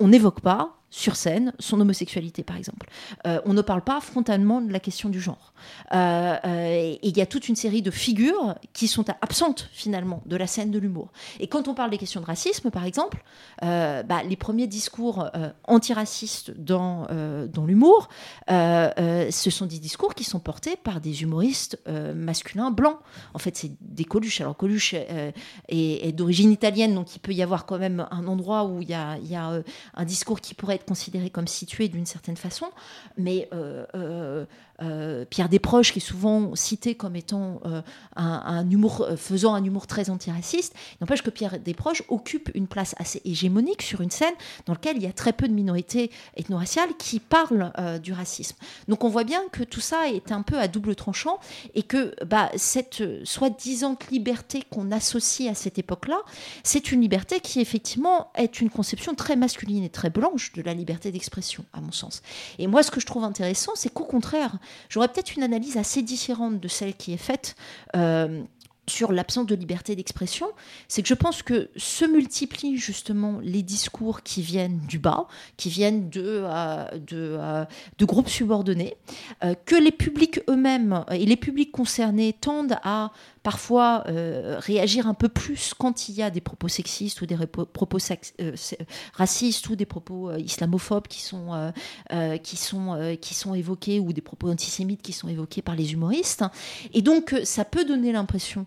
on 0.00 0.08
n'évoque 0.08 0.40
pas 0.40 0.78
sur 0.90 1.16
scène 1.16 1.52
son 1.58 1.80
homosexualité, 1.80 2.42
par 2.42 2.56
exemple. 2.56 2.88
Euh, 3.26 3.40
on 3.44 3.52
ne 3.52 3.62
parle 3.62 3.82
pas 3.82 4.00
frontalement 4.00 4.60
de 4.60 4.72
la 4.72 4.80
question 4.80 5.08
du 5.08 5.20
genre. 5.20 5.52
Euh, 5.92 6.36
euh, 6.44 6.66
et 6.68 6.98
il 7.02 7.16
y 7.16 7.20
a 7.20 7.26
toute 7.26 7.48
une 7.48 7.56
série 7.56 7.82
de 7.82 7.90
figures 7.90 8.54
qui 8.72 8.88
sont 8.88 9.04
absentes 9.20 9.68
finalement 9.72 10.22
de 10.26 10.36
la 10.36 10.46
scène 10.46 10.70
de 10.70 10.78
l'humour. 10.78 11.10
Et 11.40 11.46
quand 11.46 11.68
on 11.68 11.74
parle 11.74 11.90
des 11.90 11.98
questions 11.98 12.20
de 12.20 12.26
racisme, 12.26 12.70
par 12.70 12.84
exemple, 12.84 13.22
bah, 13.60 14.22
les 14.28 14.36
premiers 14.36 14.66
discours 14.66 15.28
antiracistes 15.64 16.52
dans, 16.52 17.06
dans 17.52 17.66
l'humour, 17.66 18.08
ce 18.48 19.50
sont 19.50 19.66
des 19.66 19.78
discours 19.78 20.14
qui 20.14 20.24
sont 20.24 20.40
portés 20.40 20.76
par 20.76 21.00
des 21.00 21.22
humoristes 21.22 21.78
masculins 22.14 22.70
blancs. 22.70 22.98
En 23.34 23.38
fait, 23.38 23.56
c'est 23.56 23.72
des 23.80 24.04
Coluche. 24.04 24.40
Alors 24.40 24.56
Coluche 24.56 24.94
est, 24.94 26.12
d'origine 26.12 26.52
italienne, 26.52 26.94
donc 26.94 27.16
il 27.16 27.18
peut 27.18 27.32
y 27.32 27.42
avoir 27.42 27.66
quand 27.66 27.78
même 27.78 28.06
un 28.10 28.26
endroit 28.26 28.64
où 28.64 28.80
il 28.80 28.88
y 28.88 28.94
a, 28.94 29.18
y 29.18 29.34
a, 29.34 29.62
un 29.94 30.04
discours 30.04 30.40
qui 30.40 30.54
pourrait 30.54 30.77
considéré 30.84 31.30
comme 31.30 31.46
situé 31.46 31.88
d'une 31.88 32.06
certaine 32.06 32.36
façon. 32.36 32.66
Mais 33.16 33.48
euh, 33.52 33.84
euh, 33.94 34.46
euh, 34.80 35.24
Pierre 35.24 35.48
Desproges, 35.48 35.92
qui 35.92 35.98
est 35.98 36.02
souvent 36.02 36.54
cité 36.54 36.94
comme 36.94 37.16
étant 37.16 37.60
un, 38.16 38.70
humour, 38.70 39.08
faisant 39.16 39.54
un 39.54 39.64
humour 39.64 39.86
très 39.86 40.10
antiraciste, 40.10 40.74
n'empêche 41.00 41.22
que 41.22 41.30
Pierre 41.30 41.58
Desproges 41.58 42.02
occupe 42.08 42.50
une 42.54 42.68
place 42.68 42.94
assez 42.98 43.20
hégémonique 43.24 43.82
sur 43.82 44.00
une 44.00 44.10
scène 44.10 44.34
dans 44.66 44.74
laquelle 44.74 44.96
il 44.96 45.02
y 45.02 45.06
a 45.06 45.12
très 45.12 45.32
peu 45.32 45.48
de 45.48 45.52
minorités 45.52 46.10
ethno-raciales 46.36 46.96
qui 46.98 47.18
parlent 47.18 47.72
du 48.02 48.12
racisme. 48.12 48.56
Donc 48.86 49.04
on 49.04 49.08
voit 49.08 49.24
bien 49.24 49.42
que 49.50 49.64
tout 49.64 49.80
ça 49.80 50.08
est 50.08 50.30
un 50.30 50.42
peu 50.42 50.58
à 50.58 50.68
double 50.68 50.94
tranchant 50.94 51.40
et 51.74 51.82
que 51.82 52.14
bah, 52.24 52.50
cette 52.56 53.02
soi-disant 53.24 53.96
liberté 54.10 54.62
qu'on 54.70 54.92
associe 54.92 55.50
à 55.50 55.54
cette 55.54 55.78
époque-là, 55.78 56.18
c'est 56.62 56.92
une 56.92 57.00
liberté 57.00 57.40
qui 57.40 57.60
effectivement 57.60 58.30
est 58.36 58.60
une 58.60 58.70
conception 58.70 59.14
très 59.14 59.36
masculine 59.36 59.84
et 59.84 59.90
très 59.90 60.10
blanche 60.10 60.52
de 60.52 60.62
la 60.62 60.67
liberté 60.74 61.10
d'expression, 61.12 61.64
à 61.72 61.80
mon 61.80 61.92
sens. 61.92 62.22
Et 62.58 62.66
moi, 62.66 62.82
ce 62.82 62.90
que 62.90 63.00
je 63.00 63.06
trouve 63.06 63.24
intéressant, 63.24 63.72
c'est 63.74 63.92
qu'au 63.92 64.04
contraire, 64.04 64.58
j'aurais 64.88 65.08
peut-être 65.08 65.34
une 65.36 65.42
analyse 65.42 65.76
assez 65.76 66.02
différente 66.02 66.60
de 66.60 66.68
celle 66.68 66.94
qui 66.94 67.12
est 67.12 67.18
faite. 67.18 67.56
euh, 67.96 68.42
sur 68.88 69.12
l'absence 69.12 69.46
de 69.46 69.54
liberté 69.54 69.94
d'expression, 69.94 70.46
c'est 70.88 71.02
que 71.02 71.08
je 71.08 71.14
pense 71.14 71.42
que 71.42 71.68
se 71.76 72.04
multiplient 72.06 72.78
justement 72.78 73.38
les 73.42 73.62
discours 73.62 74.22
qui 74.22 74.42
viennent 74.42 74.80
du 74.88 74.98
bas, 74.98 75.26
qui 75.56 75.68
viennent 75.68 76.08
de, 76.08 76.22
euh, 76.44 76.84
euh, 77.12 77.64
groupes 78.00 78.30
subordonnés, 78.30 78.96
que 79.66 79.76
les 79.76 79.92
publics 79.92 80.40
eux-mêmes 80.48 81.04
et 81.10 81.26
les 81.26 81.36
publics 81.36 81.70
concernés 81.70 82.32
tendent 82.32 82.78
à 82.82 83.12
parfois 83.48 84.04
euh, 84.08 84.56
réagir 84.58 85.06
un 85.06 85.14
peu 85.14 85.30
plus 85.30 85.72
quand 85.72 86.10
il 86.10 86.16
y 86.16 86.22
a 86.22 86.28
des 86.28 86.42
propos 86.42 86.68
sexistes 86.68 87.22
ou 87.22 87.24
des 87.24 87.34
propos 87.46 87.98
euh, 88.40 88.52
racistes 89.14 89.70
ou 89.70 89.74
des 89.74 89.86
propos 89.86 90.28
euh, 90.28 90.38
islamophobes 90.38 91.08
qui 91.08 91.22
sont, 91.22 91.72
qui, 92.42 92.56
sont, 92.58 93.16
qui 93.22 93.34
sont 93.34 93.54
évoqués 93.54 94.00
ou 94.00 94.12
des 94.12 94.20
propos 94.20 94.50
antisémites 94.50 95.00
qui 95.00 95.14
sont 95.14 95.28
évoqués 95.28 95.62
par 95.62 95.76
les 95.76 95.94
humoristes. 95.94 96.44
Et 96.92 97.00
donc, 97.00 97.34
ça 97.44 97.64
peut 97.64 97.86
donner 97.86 98.12
l'impression 98.12 98.66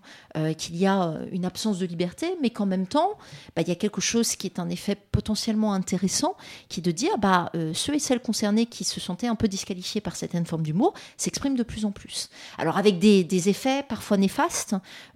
qu'il 0.58 0.78
y 0.78 0.88
a 0.88 1.14
une 1.32 1.46
absence 1.46 1.78
de 1.78 1.86
liberté, 1.86 2.36
mais 2.42 2.50
qu'en 2.50 2.66
même 2.66 2.88
temps, 2.88 3.18
bah, 3.56 3.62
il 3.62 3.68
y 3.68 3.72
a 3.72 3.76
quelque 3.76 4.02
chose 4.02 4.36
qui 4.36 4.48
est 4.48 4.58
un 4.58 4.70
effet 4.70 4.96
potentiellement 5.12 5.74
intéressant, 5.74 6.36
qui 6.70 6.80
est 6.80 6.84
de 6.84 6.92
dire 6.92 7.18
bah, 7.20 7.52
ceux 7.74 7.94
et 7.94 8.00
celles 8.00 8.22
concernés 8.22 8.66
qui 8.66 8.84
se 8.84 9.00
sentaient 9.00 9.28
un 9.28 9.36
peu 9.36 9.48
disqualifiés 9.48 10.02
par 10.02 10.16
certaines 10.16 10.46
formes 10.46 10.64
d'humour 10.64 10.94
s'expriment 11.18 11.58
de 11.58 11.64
plus 11.64 11.86
en 11.86 11.92
plus. 11.92 12.30
Alors, 12.58 12.78
avec 12.78 12.98
des, 12.98 13.24
des 13.24 13.50
effets 13.50 13.84
parfois 13.84 14.18
néfastes. 14.18 14.71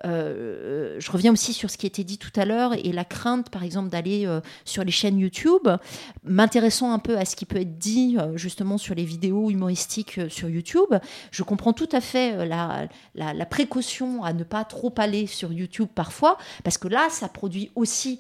Euh, 0.06 0.98
je 1.00 1.12
reviens 1.12 1.32
aussi 1.34 1.54
sur 1.54 1.70
ce 1.70 1.78
qui 1.78 1.88
était 1.88 2.04
dit 2.04 2.18
tout 2.18 2.32
à 2.36 2.46
l'heure 2.46 2.74
et 2.74 2.92
la 2.92 3.06
crainte, 3.06 3.50
par 3.50 3.64
exemple, 3.64 3.90
d'aller 3.90 4.26
euh, 4.26 4.42
sur 4.64 4.84
les 4.84 4.92
chaînes 4.92 5.20
YouTube, 5.20 5.68
m'intéressant 6.24 6.92
un 6.92 7.00
peu 7.00 7.18
à 7.18 7.26
ce 7.26 7.36
qui 7.36 7.46
peut 7.46 7.60
être 7.60 7.78
dit 7.78 8.18
euh, 8.20 8.38
justement 8.38 8.78
sur 8.78 8.96
les 8.96 9.06
vidéos 9.06 9.50
humoristiques 9.50 10.20
sur 10.30 10.50
YouTube. 10.50 10.94
Je 11.32 11.44
comprends 11.44 11.74
tout 11.74 11.90
à 11.92 12.02
fait 12.02 12.46
la 12.46 13.46
précaution 13.50 14.24
à 14.24 14.34
ne 14.34 14.44
pas 14.44 14.64
trop 14.64 14.94
aller 14.98 15.28
sur 15.28 15.52
YouTube 15.52 15.90
parfois, 15.94 16.38
parce 16.64 16.78
que 16.78 16.88
là, 16.88 17.08
ça 17.10 17.28
produit 17.28 17.72
aussi 17.76 18.20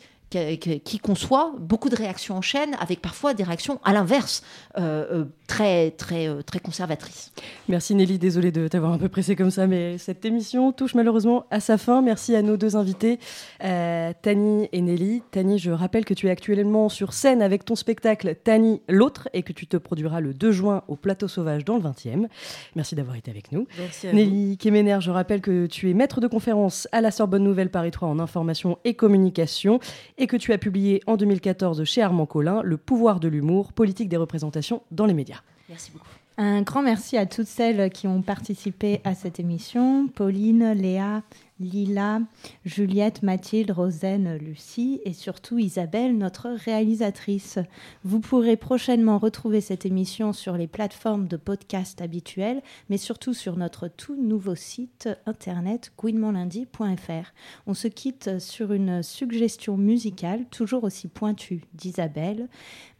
qui, 0.83 0.99
conçoit 0.99 1.53
beaucoup 1.59 1.89
de 1.89 1.95
réactions 1.95 2.37
en 2.37 2.41
chaîne, 2.41 2.75
avec 2.79 3.01
parfois 3.01 3.33
des 3.33 3.43
réactions 3.43 3.79
à 3.83 3.93
l'inverse, 3.93 4.43
euh, 4.77 5.05
euh, 5.11 5.25
très, 5.47 5.91
très, 5.91 6.27
euh, 6.27 6.41
très 6.41 6.59
conservatrices. 6.59 7.31
Merci 7.69 7.95
Nelly, 7.95 8.17
désolée 8.17 8.51
de 8.51 8.67
t'avoir 8.67 8.91
un 8.91 8.97
peu 8.97 9.09
pressé 9.09 9.35
comme 9.35 9.51
ça, 9.51 9.67
mais 9.67 9.97
cette 9.97 10.25
émission 10.25 10.71
touche 10.71 10.95
malheureusement 10.95 11.45
à 11.51 11.59
sa 11.59 11.77
fin. 11.77 12.01
Merci 12.01 12.35
à 12.35 12.41
nos 12.41 12.57
deux 12.57 12.75
invités, 12.75 13.19
euh, 13.63 14.11
Tani 14.21 14.69
et 14.71 14.81
Nelly. 14.81 15.21
Tani, 15.31 15.59
je 15.59 15.71
rappelle 15.71 16.05
que 16.05 16.13
tu 16.13 16.27
es 16.27 16.29
actuellement 16.29 16.89
sur 16.89 17.13
scène 17.13 17.41
avec 17.41 17.65
ton 17.65 17.75
spectacle 17.75 18.35
Tani 18.35 18.81
l'autre 18.87 19.29
et 19.33 19.43
que 19.43 19.53
tu 19.53 19.67
te 19.67 19.77
produiras 19.77 20.19
le 20.19 20.33
2 20.33 20.51
juin 20.51 20.83
au 20.87 20.95
Plateau 20.95 21.27
Sauvage 21.27 21.65
dans 21.65 21.77
le 21.77 21.83
20e. 21.83 22.27
Merci 22.75 22.95
d'avoir 22.95 23.15
été 23.15 23.31
avec 23.31 23.51
nous. 23.51 23.67
Merci 23.77 24.07
à 24.07 24.13
Nelly 24.13 24.57
Kemener, 24.57 24.97
je 25.01 25.11
rappelle 25.11 25.41
que 25.41 25.67
tu 25.67 25.89
es 25.89 25.93
maître 25.93 26.21
de 26.21 26.27
conférence 26.27 26.87
à 26.91 27.01
la 27.01 27.11
Sorbonne 27.11 27.43
Nouvelle 27.43 27.69
Paris 27.69 27.91
3 27.91 28.07
en 28.07 28.19
information 28.19 28.77
et 28.83 28.93
communication 28.93 29.79
et 30.17 30.24
que 30.27 30.37
tu 30.37 30.53
as 30.53 30.57
publié 30.57 31.01
en 31.07 31.17
2014 31.17 31.83
chez 31.83 32.01
Armand 32.01 32.25
Collin 32.25 32.61
Le 32.63 32.77
pouvoir 32.77 33.19
de 33.19 33.27
l'humour, 33.27 33.73
politique 33.73 34.09
des 34.09 34.17
représentations 34.17 34.81
dans 34.91 35.05
les 35.05 35.13
médias. 35.13 35.41
Merci 35.69 35.91
beaucoup. 35.91 36.07
Un 36.37 36.63
grand 36.63 36.81
merci 36.81 37.17
à 37.17 37.25
toutes 37.25 37.47
celles 37.47 37.89
qui 37.89 38.07
ont 38.07 38.21
participé 38.21 38.99
à 39.05 39.15
cette 39.15 39.39
émission. 39.39 40.07
Pauline, 40.07 40.73
Léa, 40.73 41.23
Lila, 41.59 42.19
Juliette, 42.65 43.23
Mathilde, 43.23 43.71
Rosaine, 43.71 44.37
Lucie 44.37 44.99
et 45.05 45.13
surtout 45.13 45.57
Isabelle, 45.57 46.17
notre 46.17 46.49
réalisatrice. 46.49 47.59
Vous 48.03 48.19
pourrez 48.19 48.57
prochainement 48.57 49.17
retrouver 49.17 49.61
cette 49.61 49.85
émission 49.85 50.33
sur 50.33 50.57
les 50.57 50.67
plateformes 50.67 51.27
de 51.27 51.37
podcast 51.37 52.01
habituelles, 52.01 52.61
mais 52.89 52.97
surtout 52.97 53.33
sur 53.33 53.55
notre 53.55 53.87
tout 53.87 54.21
nouveau 54.21 54.55
site 54.55 55.07
internet 55.25 55.93
gouinementlundi.fr. 55.97 57.33
On 57.67 57.73
se 57.73 57.87
quitte 57.87 58.39
sur 58.39 58.73
une 58.73 59.01
suggestion 59.01 59.77
musicale 59.77 60.45
toujours 60.51 60.83
aussi 60.83 61.07
pointue 61.07 61.63
d'Isabelle. 61.73 62.49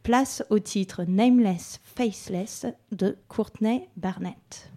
Place 0.04 0.44
au 0.50 0.60
titre 0.60 1.04
Nameless 1.04 1.82
Faceless 1.84 2.68
de 2.92 3.18
Courtney 3.28 3.90
Barnett. 3.98 4.75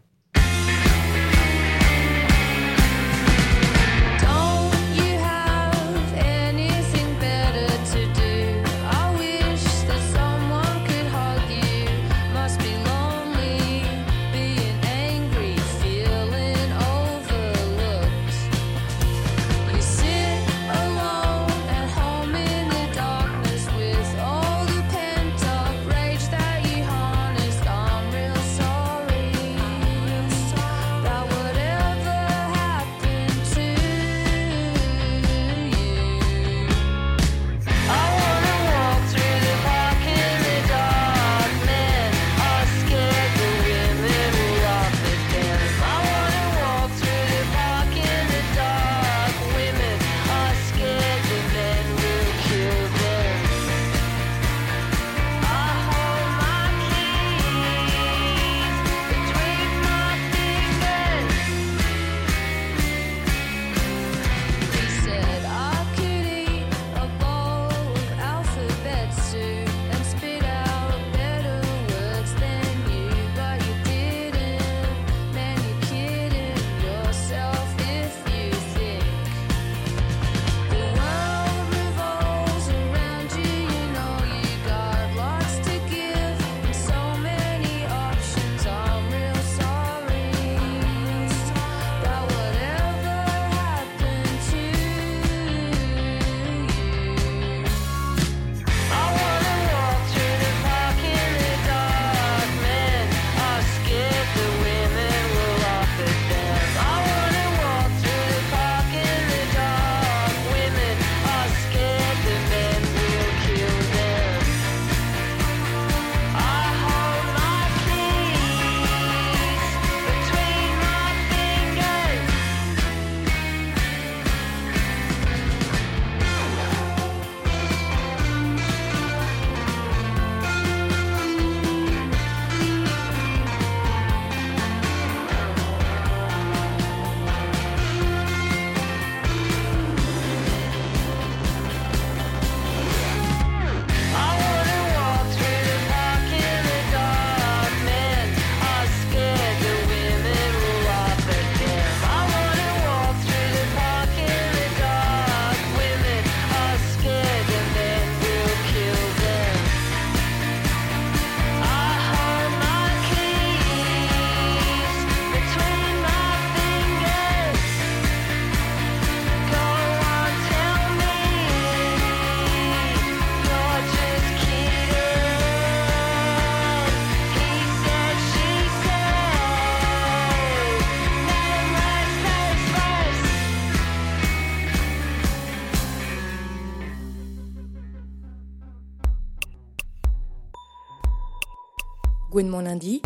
Lundi, 192.41 193.03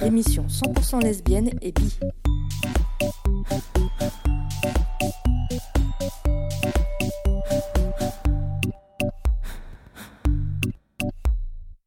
l'émission 0.00 0.46
100% 0.46 1.02
lesbienne 1.02 1.50
et 1.60 1.72
bi. 1.72 1.98